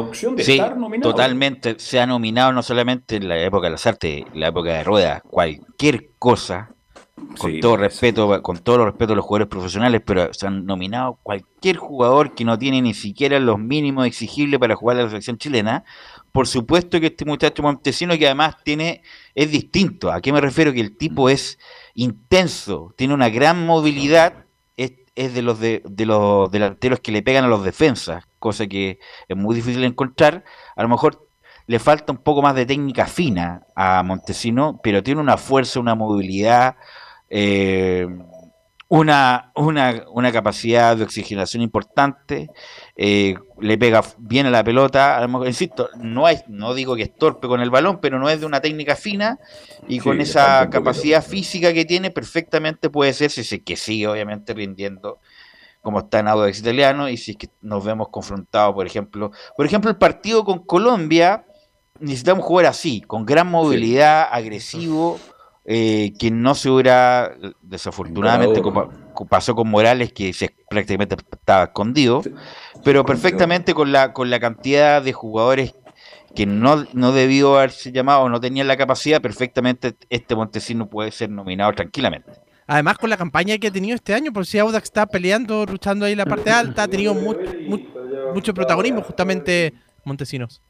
[0.00, 1.12] opción de estar nominado.
[1.12, 4.84] Totalmente, se ha nominado no solamente en la época de Lazarte, en la época de
[4.84, 6.74] Rueda, cualquier cosa,
[7.38, 11.18] con todo respeto, con todo el respeto a los jugadores profesionales, pero se han nominado
[11.22, 15.36] cualquier jugador que no tiene ni siquiera los mínimos exigibles para jugar a la selección
[15.36, 15.84] chilena,
[16.36, 19.00] por supuesto que este muchacho Montesino, que además tiene,
[19.34, 20.12] es distinto.
[20.12, 20.70] ¿A qué me refiero?
[20.70, 21.58] Que el tipo es
[21.94, 24.44] intenso, tiene una gran movilidad,
[24.76, 28.98] es, de los de, los delanteros que le pegan a los defensas, cosa que
[29.28, 30.44] es muy difícil de encontrar.
[30.76, 31.26] A lo mejor
[31.66, 35.94] le falta un poco más de técnica fina a Montesino, pero tiene una fuerza, una
[35.94, 36.76] movilidad,
[37.30, 38.06] eh,
[38.88, 42.50] una, una, una, capacidad de oxigenación importante,
[42.94, 47.16] eh, le pega bien a la pelota, a insisto, no, es, no digo que es
[47.16, 49.40] torpe con el balón, pero no es de una técnica fina
[49.88, 54.54] y con esa capacidad física que tiene, perfectamente puede ser, si es que sigue obviamente
[54.54, 55.18] rindiendo
[55.82, 59.66] como está en Audax Italiano y si es que nos vemos confrontados, por ejemplo, por
[59.66, 61.44] ejemplo el partido con Colombia,
[61.98, 65.18] necesitamos jugar así, con gran movilidad, agresivo,
[65.68, 68.88] eh, que no se hubiera, desafortunadamente, como
[69.28, 72.22] pasó con Morales, que se, prácticamente estaba escondido,
[72.84, 75.74] pero perfectamente con la, con la cantidad de jugadores
[76.36, 81.30] que no, no debió haberse llamado, no tenían la capacidad, perfectamente este Montesino puede ser
[81.30, 82.30] nominado tranquilamente.
[82.68, 86.04] Además, con la campaña que ha tenido este año, por si Audax está peleando, luchando
[86.04, 89.72] ahí en la parte alta, ha tenido mucho protagonismo justamente
[90.04, 90.62] Montesinos.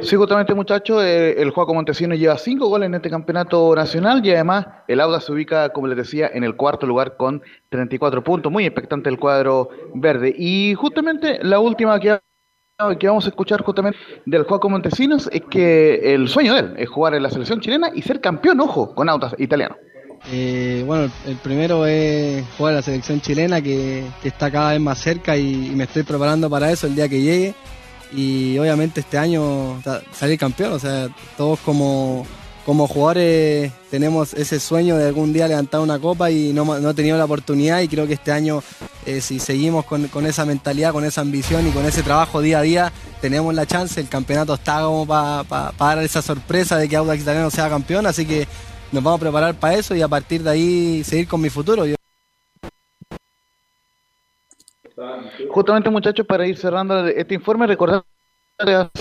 [0.00, 4.32] Sí, justamente muchachos, eh, el Juaco Montesino lleva cinco goles en este campeonato nacional y
[4.32, 8.50] además el Auda se ubica, como les decía, en el cuarto lugar con 34 puntos.
[8.50, 10.34] Muy expectante el cuadro verde.
[10.36, 12.18] Y justamente la última que,
[12.98, 16.88] que vamos a escuchar justamente del Juaco Montesinos es que el sueño de él es
[16.88, 19.76] jugar en la selección chilena y ser campeón, ojo, con Audas italiano.
[20.32, 24.98] Eh, bueno, el primero es jugar a la selección chilena que, está cada vez más
[24.98, 27.54] cerca y me estoy preparando para eso el día que llegue
[28.14, 29.82] y obviamente este año
[30.12, 30.72] salir campeón.
[30.72, 32.26] O sea, todos como,
[32.64, 36.94] como jugadores tenemos ese sueño de algún día levantar una copa y no, no he
[36.94, 38.62] tenido la oportunidad y creo que este año
[39.04, 42.60] eh, si seguimos con, con, esa mentalidad, con esa ambición y con ese trabajo día
[42.60, 44.00] a día, tenemos la chance.
[44.00, 48.26] El campeonato está como para dar esa sorpresa de que Audax Italiano sea campeón, así
[48.26, 48.46] que
[48.92, 51.84] nos vamos a preparar para eso y a partir de ahí seguir con mi futuro.
[55.48, 58.04] Justamente muchachos, para ir cerrando este informe, recordar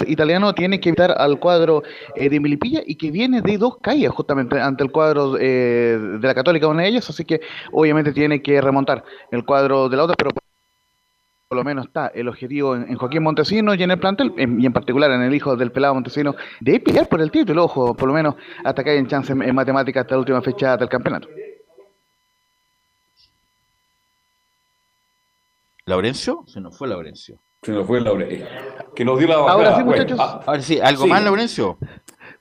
[0.07, 1.83] italiano tiene que evitar al cuadro
[2.15, 6.27] eh, de Milipilla y que viene de dos caídas justamente ante el cuadro eh, de
[6.27, 7.41] la Católica, una de ellas, así que
[7.71, 10.31] obviamente tiene que remontar el cuadro de la otra, pero
[11.47, 14.73] por lo menos está el objetivo en, Joaquín Montesino y en el plantel, y en
[14.73, 18.13] particular en el hijo del pelado Montesino, de pelear por el título, ojo, por lo
[18.13, 21.27] menos hasta que haya chance en, en matemáticas hasta la última fecha del campeonato.
[25.85, 26.43] ¿Laurencio?
[26.47, 27.39] Se nos fue Laurencio.
[27.61, 28.45] Se nos fue Laurencio.
[28.95, 29.53] Que nos dio la bajada.
[29.53, 30.19] Ahora sí, muchachos.
[30.19, 31.77] ahora sí, ¿algo más, Laurencio?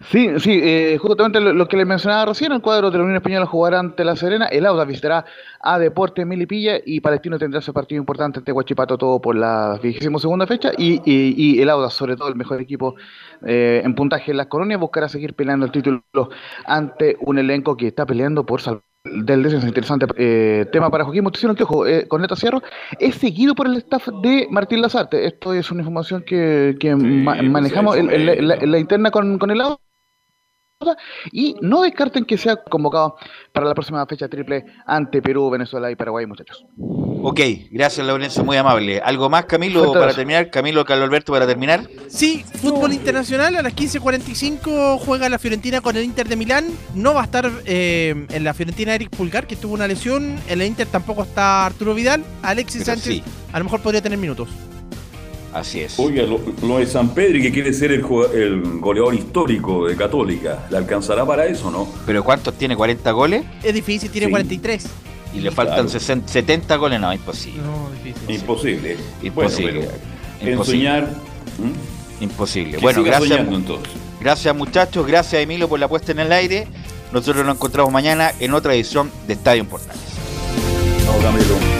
[0.09, 3.45] Sí, sí, eh, justamente lo, que le mencionaba recién, el cuadro de la Unión Española
[3.45, 5.27] jugará ante La Serena, el Auda visitará
[5.61, 10.19] a Deportes Milipilla y Palestino tendrá ese partido importante ante Huachipato todo por la vigésima
[10.19, 12.95] segunda fecha y, y, el Auda, sobre todo el mejor equipo
[13.45, 16.03] eh, en puntaje en las colonias, buscará seguir peleando el título
[16.65, 21.25] ante un elenco que está peleando por salvar del descenso, interesante eh, tema para Joaquín
[21.25, 22.63] Montesino, que ojo, eh, con Neta Cierro,
[22.99, 25.27] es seguido por el staff de Martín Lazarte.
[25.27, 29.81] Esto es una información que, manejamos en, la, interna con, con el lado
[31.31, 33.17] y no descarten que sea convocado
[33.53, 36.65] para la próxima fecha triple ante Perú, Venezuela y Paraguay, muchachos.
[37.23, 37.41] Ok,
[37.71, 38.99] gracias Lorenzo, muy amable.
[39.01, 40.51] ¿Algo más, Camilo, para terminar?
[40.51, 41.87] Camilo, Carlos Alberto, para terminar.
[42.09, 46.69] Sí, fútbol internacional, a las 15.45 juega la Fiorentina con el Inter de Milán.
[46.95, 50.39] No va a estar eh, en la Fiorentina Eric Pulgar, que tuvo una lesión.
[50.49, 52.25] En el Inter tampoco está Arturo Vidal.
[52.43, 54.49] Alexis Sánchez a lo mejor podría tener minutos.
[55.53, 55.99] Así es.
[55.99, 61.27] Oiga, lo, de San Pedro que quiere ser el, goleador histórico de Católica, ¿le alcanzará
[61.27, 61.89] para eso no?
[62.07, 62.77] ¿Pero cuántos tiene?
[62.77, 63.45] ¿40 goles?
[63.63, 64.87] Es difícil, tiene 43.
[65.35, 67.63] Y le faltan 70 goles, no, imposible.
[67.63, 68.35] No, difícil.
[68.35, 68.97] Imposible.
[69.23, 69.89] Imposible.
[70.41, 71.09] ensoñar.
[72.21, 72.79] Imposible.
[72.79, 73.47] Bueno, gracias.
[74.21, 76.69] Gracias muchachos, gracias Emilio por la puesta en el aire.
[77.13, 80.01] Nosotros nos encontramos mañana en otra edición de Estadio Portales.
[81.05, 81.80] Chao,